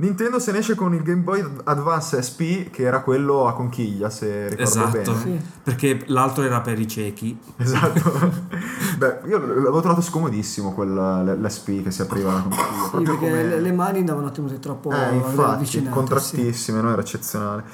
[0.00, 4.10] Nintendo se ne esce con il Game Boy Advance SP, che era quello a conchiglia,
[4.10, 5.16] se ricordo Esatto, bene.
[5.18, 5.40] Sì.
[5.64, 7.36] perché l'altro era per i ciechi.
[7.56, 8.30] Esatto.
[8.96, 12.64] Beh, io l'avevo trovato scomodissimo quel, l'SP che si apriva la conchiglia.
[12.84, 15.88] Sì, perché come- le, le mani andavano tenute troppo Eh, infatti, avvicinate.
[15.88, 15.94] sì.
[15.94, 16.92] contrattissime, no?
[16.92, 17.64] Era eccezionale.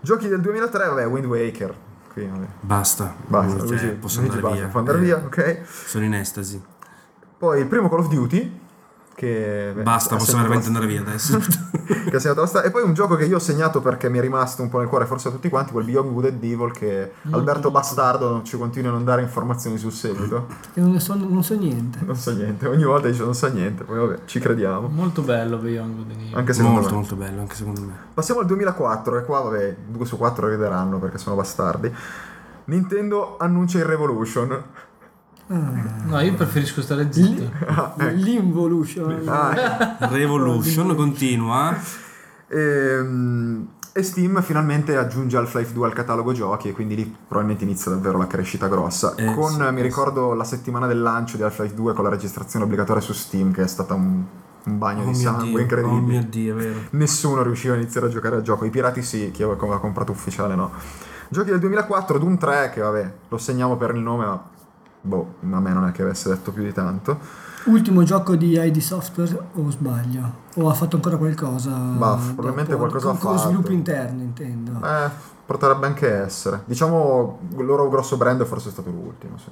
[0.00, 1.74] Giochi del 2003, vabbè, Wind Waker.
[2.12, 2.28] Qui.
[2.60, 3.14] Basta.
[3.26, 4.66] Basta, Cioè, posso andare basta, via.
[4.68, 5.60] può andare via, ok?
[5.86, 6.60] Sono in estasi.
[7.38, 8.60] Poi il primo Call of Duty,
[9.20, 11.36] che Basta, segnato veramente andare via adesso.
[12.64, 14.88] e poi un gioco che io ho segnato perché mi è rimasto un po' nel
[14.88, 18.90] cuore forse a tutti quanti quel Beyond Good and Evil che Alberto Bastardo ci continua
[18.90, 21.98] a non dare informazioni sul seguito Che non, so, non so niente.
[22.02, 25.58] non so niente ogni volta dice non so niente poi vabbè ci crediamo Molto bello
[25.58, 26.36] Beyond Good and Evil.
[26.36, 27.92] anche secondo molto, me molto bello, anche secondo me.
[28.14, 31.92] passiamo al 2004 e qua vabbè 2 su 4 rideranno perché sono bastardi
[32.64, 34.62] Nintendo annuncia il Revolution
[35.54, 37.50] No, io preferisco stare zitto.
[38.14, 39.22] L'Involution.
[39.26, 41.76] Ah, Revolution continua.
[42.48, 47.90] Ehm, E, Steam finalmente aggiunge Half-Life 2 al catalogo giochi e quindi lì probabilmente inizia
[47.90, 49.16] davvero la crescita grossa.
[49.16, 52.10] Eh, con, sì, mi eh, ricordo, la settimana del lancio di Half-Life 2 con la
[52.10, 54.22] registrazione obbligatoria su Steam che è stata un,
[54.64, 55.96] un bagno Oh di sangue Dio, incredibile.
[55.98, 56.78] oh mio Dio, vero.
[56.90, 58.64] Nessuno riusciva a iniziare a giocare al gioco.
[58.64, 60.70] I pirati sì, chi aveva comprato ufficiale no.
[61.28, 64.40] Giochi del 2004, Doom 3, che vabbè, lo segniamo per il nome, ma
[65.00, 67.18] boh, a me non è che avesse detto più di tanto.
[67.64, 70.48] Ultimo gioco di ID Software o sbaglio?
[70.56, 71.70] O ha fatto ancora qualcosa?
[71.70, 72.86] Bah, probabilmente dopo?
[72.86, 73.48] qualcosa con, ha con fatto.
[73.48, 74.86] sviluppo interno intendo.
[74.86, 75.10] Eh,
[75.44, 76.62] potrebbe anche essere.
[76.64, 79.50] Diciamo, il loro grosso brand forse è stato l'ultimo, sì.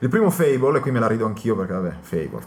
[0.00, 2.42] Il primo Fable, e qui me la rido anch'io perché vabbè, Fable.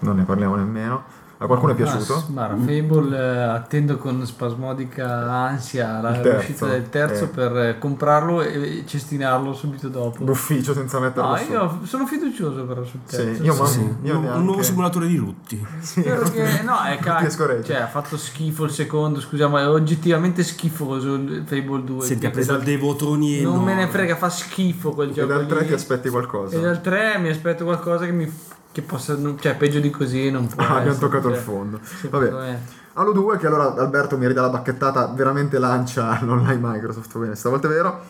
[0.00, 1.04] Non ne parliamo nemmeno.
[1.38, 2.14] A qualcuno è piaciuto?
[2.14, 6.38] Ah, Guarda, Fable eh, attendo con spasmodica ansia la Il terzo.
[6.38, 7.28] uscita del terzo Eh.
[7.28, 10.24] per eh, comprarlo e cestinarlo subito dopo.
[10.24, 11.52] D'ufficio senza metterlo No, su.
[11.52, 13.42] io sono fiducioso però sul Sì, terzo.
[13.42, 13.86] io ma- Sì, io
[14.16, 15.66] un, neanche- un nuovo simulatore di lutti.
[15.80, 17.64] Sì, Perché no, è e scoreggi.
[17.66, 22.06] Cioè, ha fatto schifo il secondo, scusa, ma è oggettivamente schifoso il Fable 2.
[22.06, 25.12] Senti, ha E preso dal- dei votoni Non me ne frega, fa schifo quel E
[25.12, 25.26] gioco.
[25.26, 25.66] dal 3 lì.
[25.66, 26.56] ti aspetti qualcosa.
[26.56, 28.32] E dal 3 mi aspetto qualcosa che mi
[28.76, 31.80] che possa cioè peggio di così non può Ah, abbiamo toccato il cioè, fondo.
[32.10, 32.58] Vabbè.
[32.92, 37.36] Halo 2, che allora Alberto mi ridà la bacchettata, veramente lancia l'online Microsoft, va bene,
[37.36, 38.04] stavolta è vero.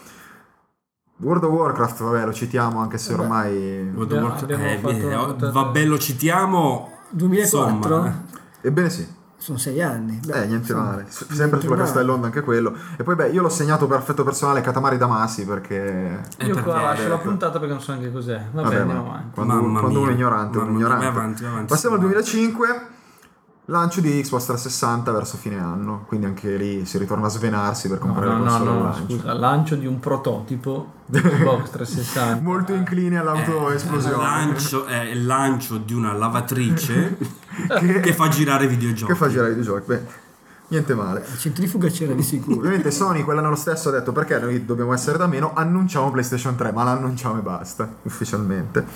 [1.18, 3.92] World of Warcraft, vabbè, lo citiamo anche se ormai...
[3.94, 6.98] World of Warcraft- eh, una oh, vabbè, lo citiamo.
[7.10, 7.96] 2004?
[7.96, 8.24] Insomma,
[8.60, 9.06] Ebbene sì,
[9.38, 10.18] Sono sei anni.
[10.24, 11.04] Beh, eh, niente insomma, male.
[11.08, 12.74] S- niente Sempre sulla dell'onda anche quello.
[12.96, 15.76] E poi beh, io l'ho segnato per affetto personale Katamari Damacy perché...
[16.38, 18.40] Eh, Io perché- qua lascio la puntata perché non so neanche cos'è.
[18.50, 19.34] Vabbè, Vabbè, andiamo avanti.
[19.34, 20.10] quando, quando uno è mia.
[20.14, 21.04] ignorante, mia, ignorante.
[21.04, 22.10] vai avanti, avanti, Passiamo al vai.
[22.10, 22.66] 2005,
[23.68, 27.98] lancio di Xbox 360 verso fine anno, quindi anche lì si ritorna a svenarsi per
[27.98, 29.04] No, comprare no, no, console al no, lancio.
[29.16, 32.42] scusa, lancio di un prototipo di Xbox 360.
[32.42, 34.16] Molto inclini all'autoesplosione.
[34.16, 37.16] Lancio, è il lancio di una lavatrice
[38.02, 39.12] che, fa girare videogiochi.
[39.12, 39.84] Che fa girare videogiochi.
[39.86, 40.02] Beh,
[40.68, 41.24] niente male.
[41.28, 42.58] La centrifuga c'era di sicuro.
[42.58, 46.70] Ovviamente Sony quell'anno stesso ha detto perché noi dobbiamo essere da meno, annunciamo PlayStation 3,
[46.72, 48.86] ma l'annunciamo e basta, ufficialmente.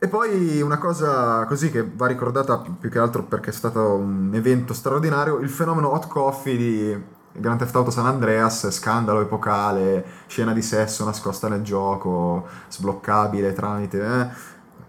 [0.00, 4.30] E poi una cosa così che va ricordata più che altro perché è stato un
[4.32, 10.52] evento straordinario, il fenomeno Hot Coffee di Grand Theft Auto San Andreas, scandalo epocale, scena
[10.52, 14.28] di sesso nascosta nel gioco, sbloccabile tramite eh,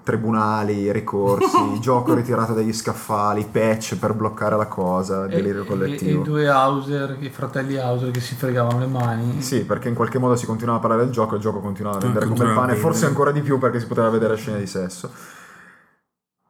[0.10, 5.68] tribunali, ricorsi, gioco ritirato dagli scaffali, patch per bloccare la cosa, E, delirio e- e
[5.68, 6.22] collettivo.
[6.22, 9.41] i due Hauser, i fratelli Hauser che si fregavano le mani.
[9.41, 11.98] Sì, perché in qualche modo si continuava a parlare del gioco e il gioco continuava
[11.98, 14.68] a vendere come il pane, forse ancora di più perché si poteva vedere scene di
[14.68, 15.11] sesso.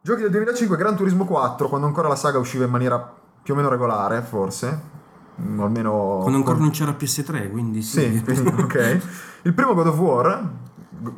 [0.01, 2.97] Giochi del 2005, Gran Turismo 4, quando ancora la saga usciva in maniera
[3.43, 4.97] più o meno regolare, forse.
[5.41, 6.19] Mm, almeno...
[6.21, 8.01] Quando ancora con- non c'era PS3, quindi sì.
[8.01, 9.01] Sì, quindi, ok.
[9.43, 10.49] Il primo God of War,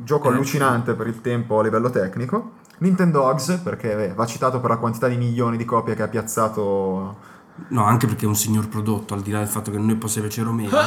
[0.04, 2.52] gioco Eh, allucinante per il tempo a livello tecnico.
[2.80, 6.08] Nintendo Dogs, perché eh, va citato per la quantità di milioni di copie che ha
[6.08, 7.30] piazzato
[7.68, 10.20] No, anche perché è un signor prodotto, al di là del fatto che noi possa
[10.20, 10.70] piacere o meno.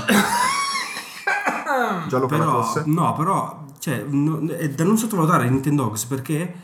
[2.09, 2.83] Giallo però, tosse.
[2.87, 6.55] no, però cioè, no- è da non sottovalutare Nintendo Dogs perché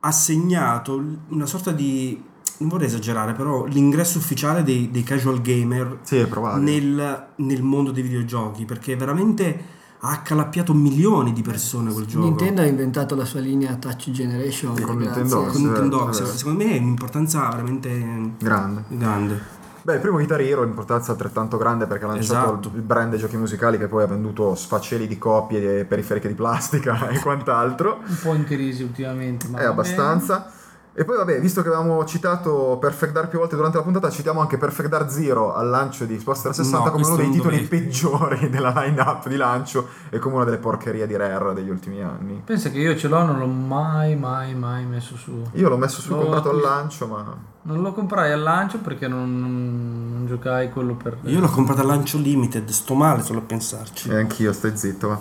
[0.00, 2.22] ha segnato una sorta di
[2.56, 6.26] non vorrei esagerare, però l'ingresso ufficiale dei, dei casual gamer Sì,
[6.58, 9.64] nel, nel mondo dei videogiochi perché veramente
[10.04, 12.24] ha accalappiato milioni di persone quel gioco.
[12.26, 14.78] Nintendo ha inventato la sua linea Touch Generation.
[14.80, 14.98] Con.
[14.98, 15.44] Nintendo.
[15.46, 16.26] con Nintendo vero.
[16.26, 18.84] secondo me è un'importanza veramente Grande.
[18.88, 19.40] grande.
[19.80, 22.70] Beh, il primo Guitar Hero è importanza altrettanto grande perché ha lanciato Esatto.
[22.74, 26.34] il brand dei giochi musicali che poi ha venduto sfaceli di copie e periferiche di
[26.34, 28.00] plastica e quant'altro.
[28.06, 29.48] Un po' in crisi ultimamente.
[29.48, 30.50] Ma È abbastanza.
[30.96, 34.40] E poi vabbè, visto che avevamo citato Perfect Dark più volte durante la puntata, citiamo
[34.40, 37.66] anche Perfect Dark Zero al lancio di Xbox 360 No, come uno dei titoli dovevi.
[37.66, 42.40] peggiori della line-up di lancio e come una delle porcherie di Rare degli ultimi anni.
[42.44, 45.42] Pensa che io ce l'ho, non l'ho mai, mai, mai messo su.
[45.54, 48.78] Io l'ho messo su L'ho comprato al acquist- lancio, ma Non lo comprai al lancio
[48.78, 51.18] perché non, non- non giocai quello per.
[51.22, 54.10] Io l'ho comprata al lancio limited, sto male solo a pensarci.
[54.10, 55.20] e anch'io stai zitto, va.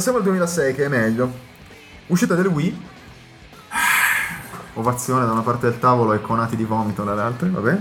[0.00, 1.30] Passiamo al 2006 che è meglio.
[2.06, 2.86] Uscita del Wii.
[4.72, 7.76] Ovazione da una parte del tavolo e conati di vomito dall'altra, va?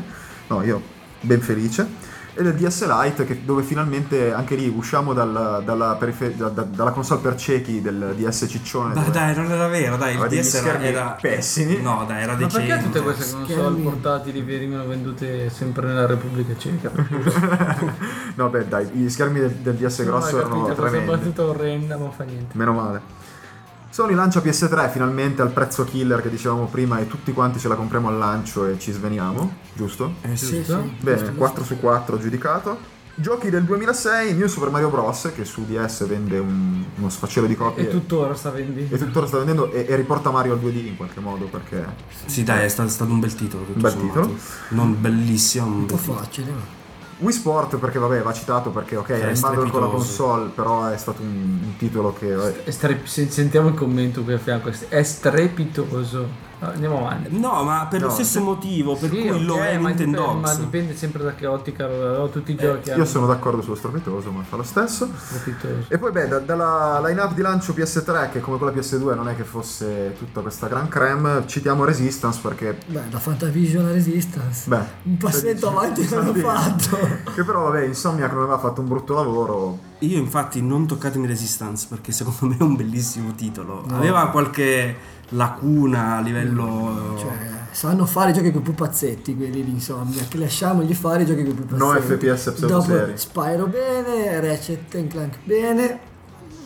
[0.48, 0.82] No, io
[1.22, 1.88] ben felice.
[2.40, 6.62] E del DS Lite che- dove finalmente anche lì usciamo dal- dalla, perife- da- da-
[6.64, 8.94] dalla console per ciechi del DS ciccione.
[8.94, 11.82] Dai, dove- dai, non era vero, dai, il DS era, schermi era- pessimi.
[11.82, 12.68] No, dai, era Ma decente.
[12.68, 13.82] perché tutte queste console Schermi.
[13.82, 16.92] portatili venivano vendute sempre nella Repubblica Ceca?
[18.36, 21.06] no, beh, dai, gli schermi del, del DS grosso no, erano tremendi.
[21.10, 22.58] battuta orrenda, ma fa niente.
[22.58, 23.02] Meno male.
[24.00, 27.76] Sony lancia PS3 finalmente al prezzo killer che dicevamo prima e tutti quanti ce la
[27.76, 30.14] compriamo al lancio e ci sveniamo, giusto?
[30.22, 30.46] Eh, sì.
[30.46, 30.78] Sì, sì.
[31.02, 32.78] Bene, 4 su 4 giudicato.
[33.16, 35.34] Giochi del 2006, New Super Mario Bros.
[35.36, 38.96] che su DS vende un- uno sfacelo di copie E tuttora sta vendendo.
[38.96, 41.86] e tuttora sta vendendo e, e riporta Mario al 2D in qualche modo perché
[42.26, 43.66] Sì, dai, è stato, è stato un bel titolo.
[43.74, 44.20] Un bel sommato.
[44.22, 44.38] titolo.
[44.70, 46.78] Non bellissimo, un Un po' facile.
[47.20, 50.98] Wii Sport perché vabbè va citato perché ok è bundle con la console però è
[50.98, 54.72] stato un, un titolo che vabbè, strep- se- sentiamo il commento qui a fianco.
[54.88, 56.48] È strepitoso.
[56.62, 57.40] Andiamo avanti.
[57.40, 60.20] No, ma per lo No, stesso motivo per Sì, cui lo ok, è ma Nintendo
[60.22, 62.30] dipende, ma dipende sempre da che ottica lo ho.
[62.30, 65.86] Tutti i giochi io hanno sono d'accordo sullo strepitoso ma fa lo stesso strepitoso.
[65.88, 69.36] E poi beh, da- dalla line-up di lancio PS3, che come quella PS2 non è
[69.36, 72.78] che fosse tutta questa gran creme, citiamo Resistance perché...
[72.88, 74.68] Beh, da Fantavision a Resistance.
[74.68, 76.98] Beh, un passetto avanti l'hanno fatto.
[77.34, 79.88] Che però vabbè, Insomniac non aveva fatto un brutto lavoro.
[80.00, 83.86] Io infatti non toccatemi Resistance perché secondo me è un bellissimo titolo.
[83.92, 84.96] Aveva qualche
[85.30, 87.16] lacuna a livello...
[87.18, 91.26] Cioè, sanno fare i giochi con i pupazzetti quelli di Insomnia, che lasciamogli fare i
[91.26, 91.78] giochi con i pupazzetti.
[91.84, 93.06] No FPS pseudoseri.
[93.06, 96.00] Dopo Spyro bene, Ratchet and Clank bene,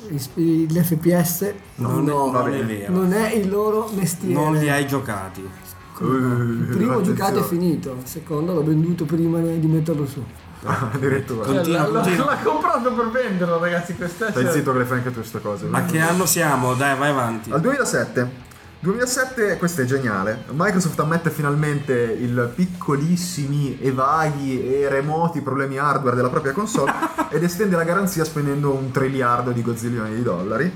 [0.09, 2.93] l'FPS non, no, è, non è vero.
[2.93, 4.33] non è il loro mestiere.
[4.33, 5.41] Non li hai giocati.
[5.41, 7.03] Il primo Attenzione.
[7.03, 10.23] giocato è finito, il secondo l'ho venduto prima di metterlo su.
[10.63, 11.45] Addirittura.
[11.45, 12.25] Con- Continua, Cioè, l'ha, continua.
[12.25, 13.95] l'ha comprato per venderlo, ragazzi.
[13.95, 15.67] Questa Stai cioè- zitto che le fai anche tu queste cose.
[15.69, 16.73] A che anno siamo?
[16.73, 17.51] Dai, vai avanti.
[17.51, 18.51] Al 2007.
[18.83, 20.43] 2007, questo è geniale.
[20.49, 26.91] Microsoft ammette finalmente il piccolissimi e vaghi e remoti problemi hardware della propria console
[27.31, 30.69] ed estende la garanzia spendendo un triliardo di gozzillioni di dollari.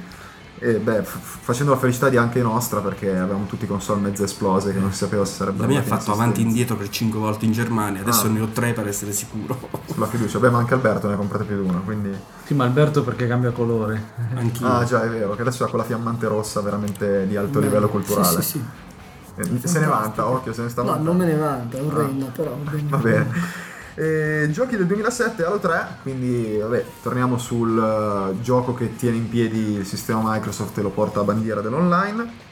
[0.60, 4.74] E beh, f- facendo la felicità di anche nostra perché avevamo tutti console mezze esplose
[4.74, 7.20] che non si sapeva se sarebbero La mia ha fatto avanti e indietro per 5
[7.20, 8.30] volte in Germania, adesso Ah.
[8.30, 9.70] ne ho 3 per essere sicuro.
[9.86, 10.40] Sulla fiducia.
[10.40, 12.12] Beh, ma anche Alberto ne ha comprate più di una, quindi...
[12.46, 14.02] Sì, ma Alberto perché cambia colore.
[14.36, 14.68] Anch'io.
[14.68, 18.42] Ah già, è vero, che adesso ha quella fiammante rossa veramente di alto livello culturale.
[18.42, 18.64] Sì, sì,
[19.40, 19.56] sì.
[19.64, 22.26] Eh, Se ne vanta, occhio, se ne sta No, non me ne vanta, è orrenda,
[22.28, 22.88] però va bene.
[22.90, 23.28] Va bene.
[24.00, 29.28] E, giochi del 2007 Halo 3, quindi vabbè, torniamo sul eh, gioco che tiene in
[29.28, 32.46] piedi il sistema Microsoft e lo porta a bandiera dell'online.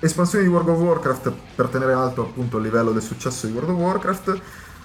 [0.00, 3.70] Espansioni di World of Warcraft per tenere alto appunto il livello del successo di World
[3.70, 4.40] of Warcraft.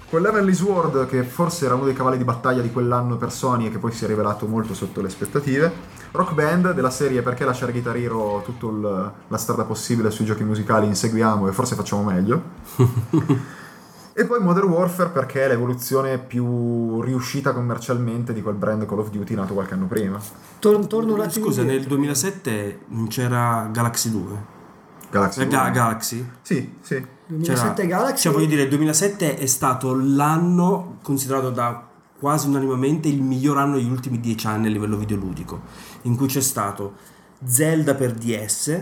[0.08, 3.66] Con Heavenly Sword, che forse era uno dei cavalli di battaglia di quell'anno per Sony
[3.66, 5.72] e che poi si è rivelato molto sotto le aspettative.
[6.12, 10.86] Rock Band della serie Perché lasciare Guitar Hero tutta la strada possibile sui giochi musicali,
[10.86, 12.44] inseguiamo e forse facciamo meglio.
[14.14, 19.10] E poi Modern Warfare perché è l'evoluzione più riuscita commercialmente di quel brand Call of
[19.10, 20.20] Duty nato qualche anno prima.
[20.60, 21.96] Tor- torno un attimo Scusa, nel indietro.
[21.96, 24.36] 2007 non c'era Galaxy 2?
[25.10, 25.42] Galaxy.
[25.42, 25.70] Eh, Ga-.
[25.70, 26.30] Galaxy?
[26.42, 27.06] Sì, sì.
[27.28, 28.22] 2007 C'era- Galaxy.
[28.24, 31.88] Cioè, voglio dire, il 2007 è stato l'anno considerato da
[32.20, 35.62] quasi unanimemente il miglior anno degli ultimi dieci anni a livello videoludico,
[36.04, 36.96] in cui c'è stato
[37.46, 38.80] Zelda per DS,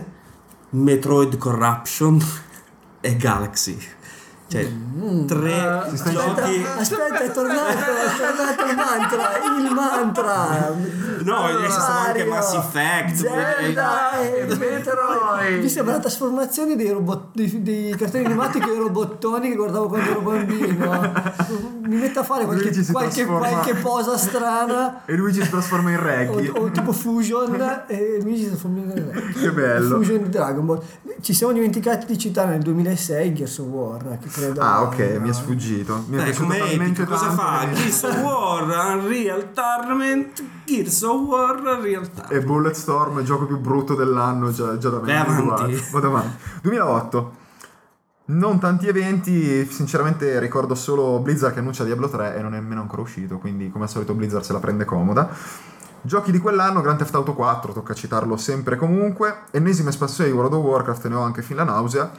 [0.70, 2.18] Metroid Corruption
[3.00, 3.78] e Galaxy.
[4.50, 4.68] Cioè,
[5.26, 6.66] tre Si sta Aspetta, giochi...
[6.76, 10.74] aspetta, è tornato, è tornato il mantra, il mantra.
[11.22, 13.14] No, è stato anche Mass Effect.
[13.14, 15.60] Zelda e Metroid.
[15.62, 19.86] Mi sembra la trasformazione dei, robot, dei, dei cartoni animati con i robottoni che guardavo
[19.86, 21.12] quando ero bambino.
[21.86, 25.04] Mi metto a fare qualche, qualche, qualche posa strana.
[25.04, 26.50] E Luigi si trasforma in O, Reggie.
[26.56, 29.32] o tipo Fusion e Luigi si trasforma in re.
[29.32, 29.96] Che bello.
[29.96, 30.82] Fusion di Dragon Ball.
[31.20, 34.18] Ci siamo dimenticati di citare nel 2006 Gears of War.
[34.18, 36.04] Che credo Ah, ok, mi è sfuggito.
[36.08, 37.68] Mi è Dai, piaciuto come epico, cosa fa?
[37.72, 42.32] Gears of War, Unreal Tournament, Gears of War, Unreal Tournament.
[42.32, 45.18] E Bulletstorm, il gioco più brutto dell'anno, già, già da me.
[45.18, 45.84] Avanti.
[45.92, 46.36] Vado avanti.
[46.62, 47.38] 2008.
[48.30, 52.80] Non tanti eventi, sinceramente ricordo solo Blizzard che annuncia Diablo 3 e non è nemmeno
[52.80, 55.28] ancora uscito, quindi come al solito Blizzard se la prende comoda.
[56.02, 59.40] Giochi di quell'anno, Grand Theft Auto 4, tocca citarlo sempre e comunque.
[59.50, 62.10] Ennesima espansione di World of Warcraft, ne ho anche fin la nausea.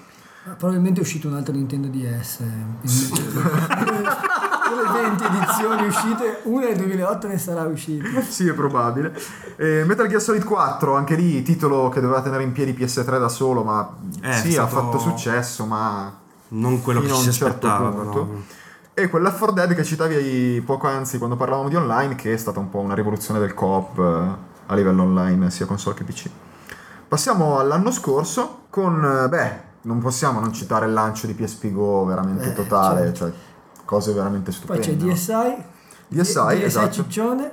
[0.46, 2.40] Ah, Probabilmente è uscito un altro Nintendo DS.
[2.40, 2.80] Delle
[4.92, 8.22] 20 edizioni uscite, una nel 2008 ne sarà uscita.
[8.28, 9.14] sì, è probabile.
[9.56, 13.30] E Metal Gear Solid 4, anche lì titolo che doveva tenere in piedi PS3 da
[13.30, 13.88] solo, ma
[14.22, 16.12] Eh, sì, è ha stato- fatto successo, ma
[16.50, 18.04] Non quello che fino ci si certo aspettava.
[18.04, 18.42] no.
[18.94, 22.60] E quella For Dead che citavi poco anzi quando parlavamo di online, che è stata
[22.60, 24.36] un po' una rivoluzione del coop eh,
[24.66, 26.28] a livello online, sia console che PC.
[27.08, 32.06] Passiamo all'anno scorso con, eh, beh, non possiamo non citare il lancio di PSP Go
[32.06, 33.18] veramente Eh, totale, certo.
[33.18, 33.32] cioè
[33.86, 34.82] cose veramente Poi stupende.
[34.82, 35.14] c'è no?
[35.14, 35.64] DSI.
[36.08, 36.92] DSI, DSI esatto.
[36.92, 37.52] Ciccione.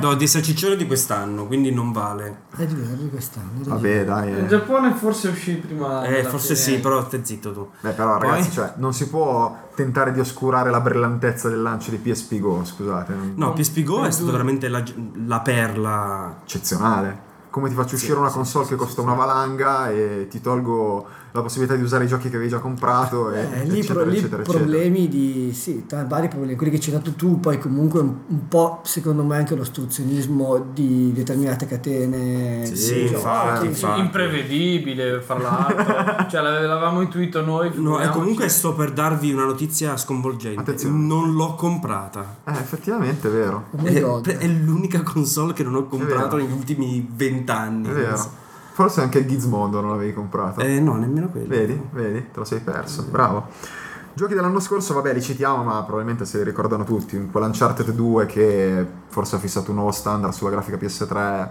[0.00, 2.42] No, di Ciccione di quest'anno, quindi non vale.
[2.56, 3.60] È di di quest'anno.
[3.62, 4.30] è Vabbè, dai.
[4.30, 4.46] In eh.
[4.48, 6.02] Giappone forse uscì prima.
[6.04, 6.76] Eh, forse fine.
[6.76, 7.70] sì, però stai zitto tu.
[7.80, 8.30] Beh, però Poi?
[8.30, 12.64] ragazzi, cioè, non si può tentare di oscurare la brillantezza del lancio di PSP Go,
[12.64, 13.14] scusate.
[13.14, 14.82] non- No, PSP Go è stato veramente la,
[15.26, 16.38] la perla.
[16.42, 17.32] Eccezionale.
[17.50, 21.74] Come ti faccio uscire una console che costa una valanga e ti tolgo la possibilità
[21.74, 24.42] di usare i giochi che avevi già comprato e Eh, lì, eccetera, pro- lì eccetera,
[24.42, 24.58] eccetera.
[24.64, 28.46] problemi di sì, tra- vari problemi, quelli che hai citato tu, poi comunque un, un
[28.46, 32.64] po' secondo me anche l'ostruzionismo di determinate catene.
[32.66, 34.00] Sì, di sì, infatti, Sì, infatti.
[34.00, 36.26] imprevedibile, fra l'altro.
[36.30, 37.72] cioè, l'ave- l'avevamo intuito noi.
[37.74, 40.60] No, e comunque sto per darvi una notizia sconvolgente.
[40.60, 40.96] Attenzione.
[41.04, 42.36] Non l'ho comprata.
[42.44, 43.64] Eh, effettivamente è vero.
[43.76, 44.28] Oh È, God.
[44.28, 47.88] è l'unica console che non ho comprato negli ultimi vent'anni.
[47.88, 48.42] È vero.
[48.74, 50.58] Forse anche il Gizmodo non l'avevi comprato.
[50.60, 51.46] Eh, no, nemmeno quello.
[51.46, 53.04] Vedi, vedi, te lo sei perso.
[53.08, 53.46] Bravo.
[54.14, 57.28] Giochi dell'anno scorso, vabbè, li citiamo, ma probabilmente se li ricordano tutti.
[57.30, 61.48] Quell'Uncharted 2 che forse ha fissato un nuovo standard sulla grafica PS3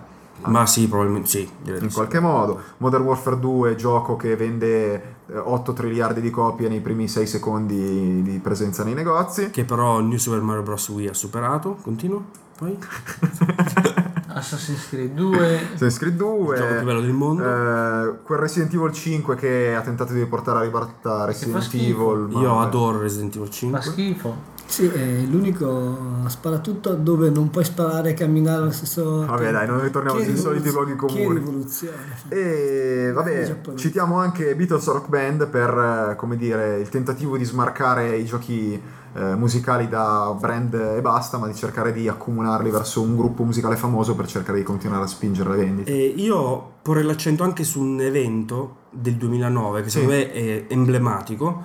[0.47, 1.49] Ma sì, probabilmente sì.
[1.63, 1.93] in sì.
[1.93, 2.59] qualche modo.
[2.79, 8.21] Modern Warfare 2, gioco che vende eh, 8 triliardi di copie nei primi 6 secondi
[8.21, 9.49] di presenza nei negozi.
[9.49, 10.89] Che però il New Super Mario Bros.
[10.89, 11.77] Wii ha superato.
[11.81, 12.25] Continuo.
[12.57, 12.77] Poi.
[14.33, 15.55] Assassin's Creed 2.
[15.75, 16.55] Assassin's Creed 2.
[16.55, 17.43] Il gioco più bello del mondo.
[17.43, 21.69] eh, quel Resident Evil 5 che ha tentato di riportare a ribalta Resident.
[21.73, 22.27] Evil.
[22.31, 22.65] ma Io vabbè.
[22.67, 23.81] adoro Resident Evil Fa 5.
[23.81, 24.51] schifo.
[24.65, 25.97] Sì, è l'unico
[26.27, 30.37] sparatutto dove non puoi sparare e camminare allo stesso Vabbè, dai, non ritorniamo Che sui
[30.37, 31.33] soliti luoghi Che comuni.
[31.37, 31.97] rivoluzione.
[32.29, 38.15] E vabbè, citiamo anche Beatles Rock Band per, eh, come dire, il tentativo di smarcare
[38.17, 38.81] i giochi
[39.15, 43.75] eh, musicali da brand e basta, ma di cercare di accomunarli verso un gruppo musicale
[43.75, 45.91] famoso per cercare di continuare a spingere le vendite.
[45.91, 49.99] E io porrei l'accento anche su un evento del 2009 che Sì.
[49.99, 51.61] secondo me è emblematico,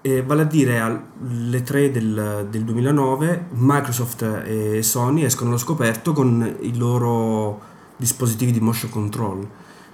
[0.00, 6.12] eh, vale a dire alle 3 del, del 2009 Microsoft e Sony escono allo scoperto
[6.12, 7.60] con i loro
[7.96, 9.46] dispositivi di motion control.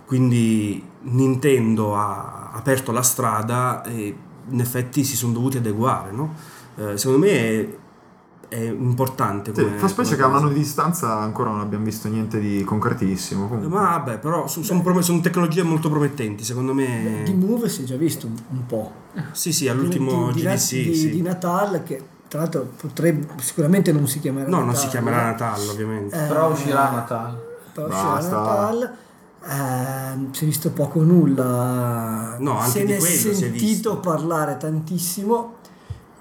[0.07, 4.15] Quindi Nintendo ha aperto la strada e
[4.51, 6.13] in effetti si sono dovuti adeguare.
[6.13, 6.35] no?
[6.77, 7.69] Eh, secondo me è,
[8.49, 9.53] è importante.
[9.55, 12.39] Sì, come- fa specie che a un anno di distanza ancora non abbiamo visto niente
[12.41, 13.49] di concretissimo.
[13.49, 13.69] Comunque.
[13.77, 17.23] Ma vabbè, però sono tecnologie molto promettenti, secondo me.
[17.25, 18.93] Di Move si è già visto un, un po'.
[19.33, 20.71] Sì, sì, all'ultimo di, di, GDC.
[20.83, 21.11] di, sì.
[21.11, 25.25] di Natal che tra l'altro potrebbe sicuramente non si chiamerà no, non Natal, si chiamerà
[25.27, 26.25] Natale, ovviamente.
[26.25, 27.39] Eh, Però uscirà a Natale.
[27.73, 28.11] però uscirà.
[28.21, 28.97] Natal
[29.47, 33.35] Ehm, si è visto poco o nulla No, anche se di ne quello si è
[33.35, 33.99] sentito visto.
[33.99, 35.57] parlare tantissimo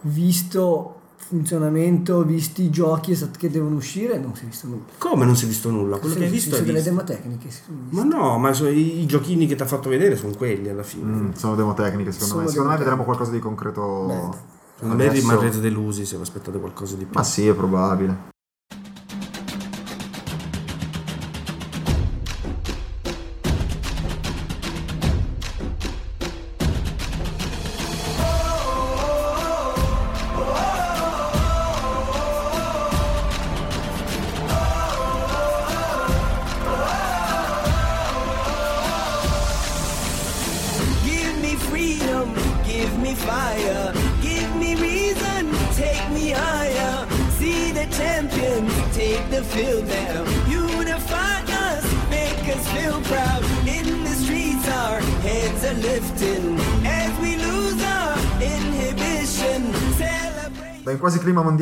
[0.04, 5.36] visto funzionamento visti i giochi che devono uscire non si è visto nulla Come non
[5.36, 5.98] si è visto nulla?
[5.98, 6.90] Quello Si- che hai visto si- è delle visto.
[6.90, 8.06] demo tecniche si sono viste.
[8.06, 11.06] Ma no, ma i, i giochini che ti ha fatto vedere sono quelli alla fine.
[11.06, 12.50] Mm, sono demo tecniche, secondo Sono me.
[12.50, 14.06] Secondo me vedremo qualcosa di concreto.
[14.08, 17.14] Beh, Secondo me rimarrete delusi se vi aspettate qualcosa di più.
[17.16, 18.32] Ma sì, è probabile.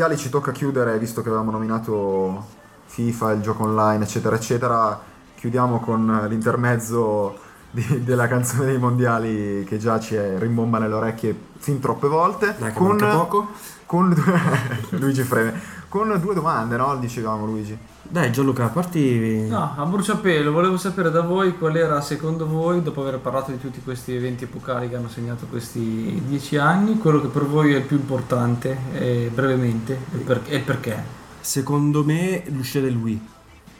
[0.02, 2.44] Mondiali ci tocca chiudere, visto che avevamo nominato
[2.88, 5.00] FIFA, il gioco online, eccetera, eccetera.
[5.36, 7.38] Chiudiamo con l'intermezzo
[7.70, 12.56] di- della canzone dei mondiali che già ci è- rimbomba nelle orecchie fin troppe volte.
[12.58, 13.50] Dai, con, poco.
[13.86, 14.12] con
[14.98, 15.54] Luigi freme.
[15.88, 16.96] Con due domande, no?
[16.98, 17.78] Dicevamo Luigi.
[18.12, 19.48] Dai Gianluca, parti.
[19.48, 23.60] No, a bruciapelo, volevo sapere da voi qual era secondo voi, dopo aver parlato di
[23.62, 27.78] tutti questi eventi epocali che hanno segnato questi dieci anni, quello che per voi è
[27.78, 31.02] il più importante, eh, brevemente, e, per- e perché?
[31.40, 33.28] Secondo me l'uscita del Wii.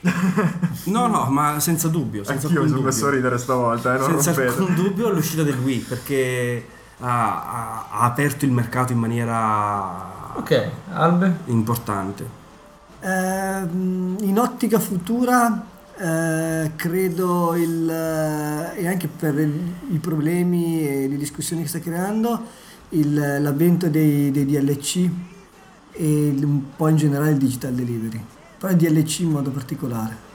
[0.86, 2.24] No, no, ma senza dubbio.
[2.24, 4.48] Senza Anch'io sono messo a ridere stavolta, eh, non Senza rompete.
[4.62, 6.66] alcun dubbio l'uscita del Wii perché
[7.00, 11.40] ha, ha- ha aperto il mercato in maniera Ok, Albe?
[11.48, 12.40] importante.
[13.04, 15.66] Ehm, in ottica futura
[15.98, 21.80] eh, credo il, eh, e anche per il- i problemi e le discussioni che sta
[21.80, 22.40] creando
[22.90, 25.10] il- l'avvento dei, dei DLC
[25.92, 28.24] e un po' in generale il digital delivery
[28.58, 30.30] però il DLC in modo particolare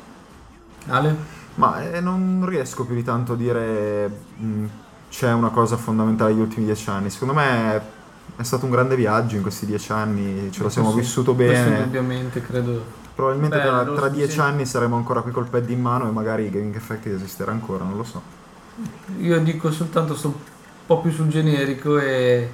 [0.89, 1.17] Ale?
[1.55, 4.65] Ma eh, non riesco più di tanto a dire mh,
[5.09, 7.09] c'è una cosa fondamentale degli ultimi dieci anni.
[7.09, 7.81] Secondo me
[8.37, 11.79] è stato un grande viaggio in questi dieci anni, ce lo siamo vissuto bene.
[11.79, 13.05] indubbiamente credo.
[13.15, 14.41] Probabilmente tra, bello, tra sì, dieci sì.
[14.41, 17.97] anni saremo ancora qui col pad in mano e magari Gaming Effect esisterà ancora, non
[17.97, 18.21] lo so.
[19.21, 20.35] Io dico soltanto sto un
[20.85, 22.53] po' più sul generico e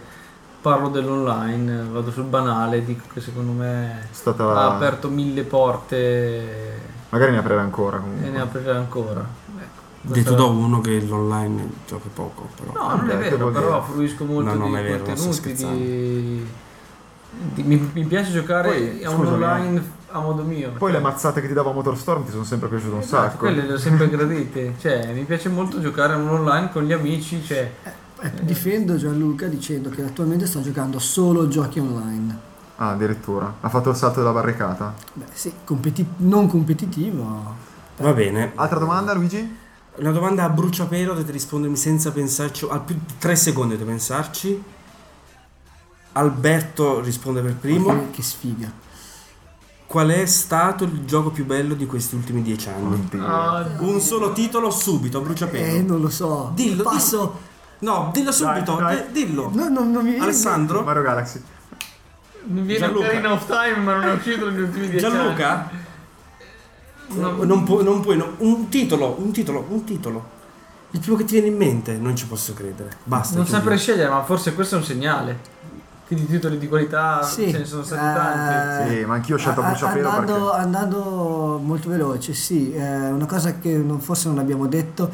[0.61, 4.45] parlo dell'online, vado sul banale, dico che secondo me stata...
[4.45, 8.27] ha aperto mille porte Magari ne aprirà ancora comunque.
[8.27, 9.23] e ne aprirà ancora.
[10.05, 12.73] Tu do uno che l'online gioca poco, però.
[12.89, 13.93] No, non è vero, però dire?
[13.93, 16.47] fruisco molto No, di vero, sto contenuti, di...
[17.55, 20.73] di- mi, mi piace giocare Poi, a un scusami, online a modo mio.
[20.73, 23.39] Poi le mazzate che ti dava Motorstorm ti sono sempre piaciute un Esatto, sacco.
[23.39, 24.75] quelle le ho sempre gradite.
[24.79, 29.47] Cioè, mi piace molto giocare a un online con gli amici, cioè, Eh, difendo Gianluca
[29.47, 32.51] dicendo che attualmente sta giocando solo giochi online.
[32.77, 33.55] Ah, addirittura.
[33.61, 34.93] Ha fatto il salto della barricata.
[35.15, 37.55] Beh, sì, competi- non competitivo.
[37.99, 38.53] Va bene.
[38.57, 39.61] Altra domanda, Luigi?
[39.95, 44.63] Una domanda a bruciapelo, dovete rispondermi senza pensarci, al più di tre secondi dovete pensarci.
[46.13, 47.89] Alberto risponde per primo.
[47.89, 48.71] Che, che sfiga.
[49.87, 52.95] Qual è stato il gioco più bello di questi ultimi dieci anni?
[52.95, 53.27] Oddio.
[53.27, 55.65] Ah, Un solo titolo subito, a bruciapelo.
[55.67, 56.51] Eh, non lo so.
[56.55, 57.41] Dillo, Passo.
[57.81, 58.97] No, dillo subito, dai.
[58.99, 59.51] eh, dillo.
[59.53, 60.83] No, no, non mi viene- Alessandro?
[60.83, 61.43] Mario Galaxy.
[62.45, 63.07] mi viene Gianluca.
[63.07, 65.71] Ocarina of Time, ma non è uscito negli ultimi dieci Gianluca?
[67.09, 68.35] No, Non, pu- non puoi, no.
[68.39, 70.41] un titolo, un titolo, un titolo.
[70.93, 72.91] Il primo che ti viene in mente, non ci posso credere.
[73.05, 73.37] Basta.
[73.37, 75.39] non sempre scegliere, ma forse questo è un segnale.
[76.07, 78.95] Quindi titoli di qualità Sì, ce ne sono stati eh, tanti.
[78.97, 80.61] Sì, ma anch'io ho scelto A- bruciapelo andando, perché...
[80.61, 85.11] andando molto veloce, sì, eh, una cosa che non- forse non abbiamo detto,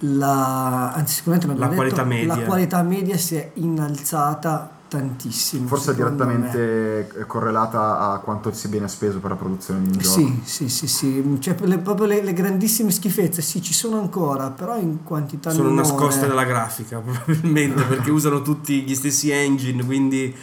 [0.00, 2.36] la, anzi sicuramente non La abbiamo detto, qualità media.
[2.42, 5.66] la qualità media si è innalzata tantissimo.
[5.68, 6.36] Forse è secondo me.
[6.36, 10.18] direttamente correlata a quanto si viene speso per la produzione di un gioco.
[10.18, 14.50] Sì, sì, sì, sì, cioè le- proprio le, le grandissime schifezze, sì, ci sono ancora,
[14.50, 15.86] però in quantità Sono minore.
[15.88, 20.34] nascoste dalla grafica, probabilmente, perché usano tutti gli stessi engine, quindi...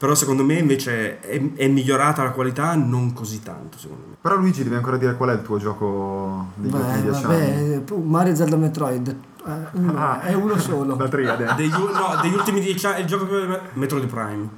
[0.00, 4.14] Però secondo me invece è, è migliorata la qualità non così tanto, secondo me.
[4.18, 7.74] Però Luigi devi ancora dire qual è il tuo gioco degli ultimi Beh, dieci anni.
[7.84, 9.14] vabbè, Mario Zelda Metroid,
[9.46, 10.20] eh, uno, Ah.
[10.20, 10.96] è uno solo.
[10.96, 11.52] La triade.
[11.56, 14.48] Degli, u- no, degli ultimi dieci anni, il gioco più è Metroid Prime.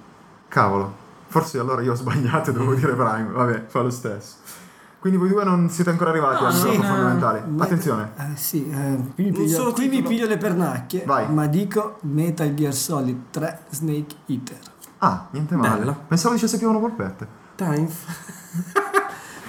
[0.48, 1.00] Cavolo.
[1.28, 3.30] Forse allora io ho sbagliato e dovevo dire Prime.
[3.30, 4.34] Vabbè, fa lo stesso.
[4.98, 6.82] Quindi voi due non siete ancora arrivati No, al sì, gioco no.
[6.84, 7.44] fondamentale.
[7.48, 8.10] Ma- Attenzione.
[8.16, 11.28] Eh, sì, eh, qui, mi piglio, solo qui mi piglio le pernacchie, Vai.
[11.32, 14.58] ma dico Metal Gear Solid 3 Snake Eater.
[14.98, 15.78] Ah, niente male.
[15.78, 15.92] Bella.
[16.06, 17.26] Pensavo dicesse più una polpette.
[17.56, 17.88] Dai.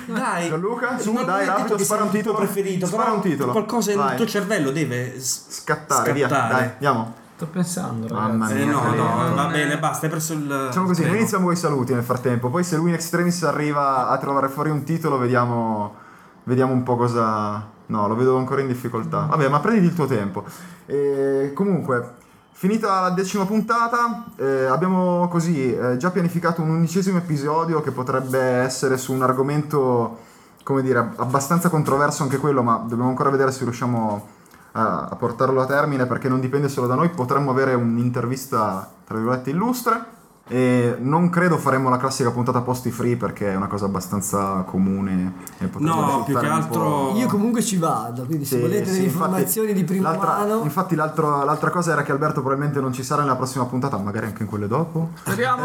[0.05, 0.49] Dai.
[0.49, 2.37] Gianluca, su, Non dai, che spara un titolo.
[2.37, 3.51] preferito, Spara un titolo.
[3.51, 4.07] Qualcosa Vai.
[4.07, 6.27] nel tuo cervello deve s- Scattare, via.
[6.27, 6.53] Scattare.
[6.53, 7.13] Dai, andiamo.
[7.35, 8.27] Sto pensando, ragazzi.
[8.29, 9.35] Mamma Eh, mia, no, che no, lento.
[9.35, 10.47] va bene, basta, hai perso il.
[10.67, 14.07] Facciamo così, noi iniziamo con i saluti nel frattempo, poi se lui in extremis arriva
[14.07, 15.95] a trovare fuori un titolo vediamo,
[16.43, 17.71] vediamo un po' cosa...
[17.85, 19.25] No, lo vedo ancora in difficoltà.
[19.29, 20.43] Vabbè, ma prenditi il tuo tempo.
[20.85, 22.13] E, comunque,
[22.53, 28.39] finita la decima puntata, eh, abbiamo così eh, già pianificato un undicesimo episodio che potrebbe
[28.39, 30.19] essere su un argomento,
[30.63, 34.27] come dire, abbastanza controverso anche quello, ma dobbiamo ancora vedere se riusciamo
[34.73, 39.15] a, a portarlo a termine perché non dipende solo da noi, potremmo avere un'intervista, tra
[39.15, 40.21] virgolette, illustre.
[40.45, 45.33] E non credo faremo la classica puntata posti free perché è una cosa abbastanza comune
[45.59, 47.13] e No, più che altro-.
[47.15, 50.37] Io comunque ci vado, quindi se Sì, volete sì, delle infatti, informazioni di prima l'altra,
[50.39, 50.63] mano...
[50.63, 54.25] Infatti l'altro- l'altra cosa era che Alberto probabilmente non ci sarà nella prossima puntata, magari
[54.25, 55.11] anche in quelle dopo.
[55.23, 55.63] Speriamo.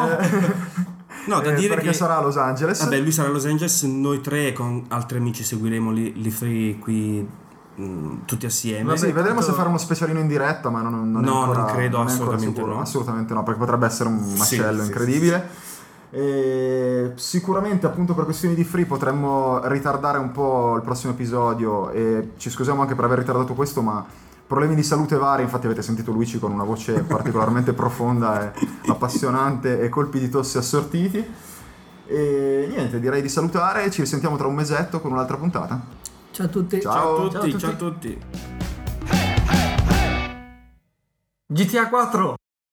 [1.26, 1.94] No, da Eh, dire perché che.
[1.94, 2.80] sarà a Los Angeles.
[2.82, 6.78] Vabbè, lui sarà a Los Angeles, noi tre con altri amici seguiremo li, li free
[6.78, 7.28] qui
[7.82, 8.96] mh, tutti assieme.
[8.96, 11.66] sì, vedremo tanto- se fare uno specialino in diretta, ma non, non No, ancora, non
[11.72, 12.74] credo, ancora assolutamente sicuro.
[12.74, 12.80] no.
[12.80, 15.48] Assolutamente no, perché potrebbe essere un Sì, macello sì, incredibile.
[16.10, 22.30] E sicuramente appunto per questioni di free potremmo ritardare un po' il prossimo episodio e
[22.38, 24.04] ci scusiamo anche per aver ritardato questo, ma
[24.46, 29.80] problemi di salute vari, infatti avete sentito Luigi con una voce particolarmente profonda e appassionante
[29.82, 31.22] e colpi di tosse assortiti.
[32.10, 35.78] E niente, direi di salutare, ci risentiamo tra un mesetto con un'altra puntata.
[36.38, 36.80] Ciao a tutti.
[36.80, 36.92] Ciao.
[36.92, 37.58] Ciao a Ciao a tutti, tutti.
[37.58, 38.18] ciao a tutti.
[41.48, 42.37] GTA 4.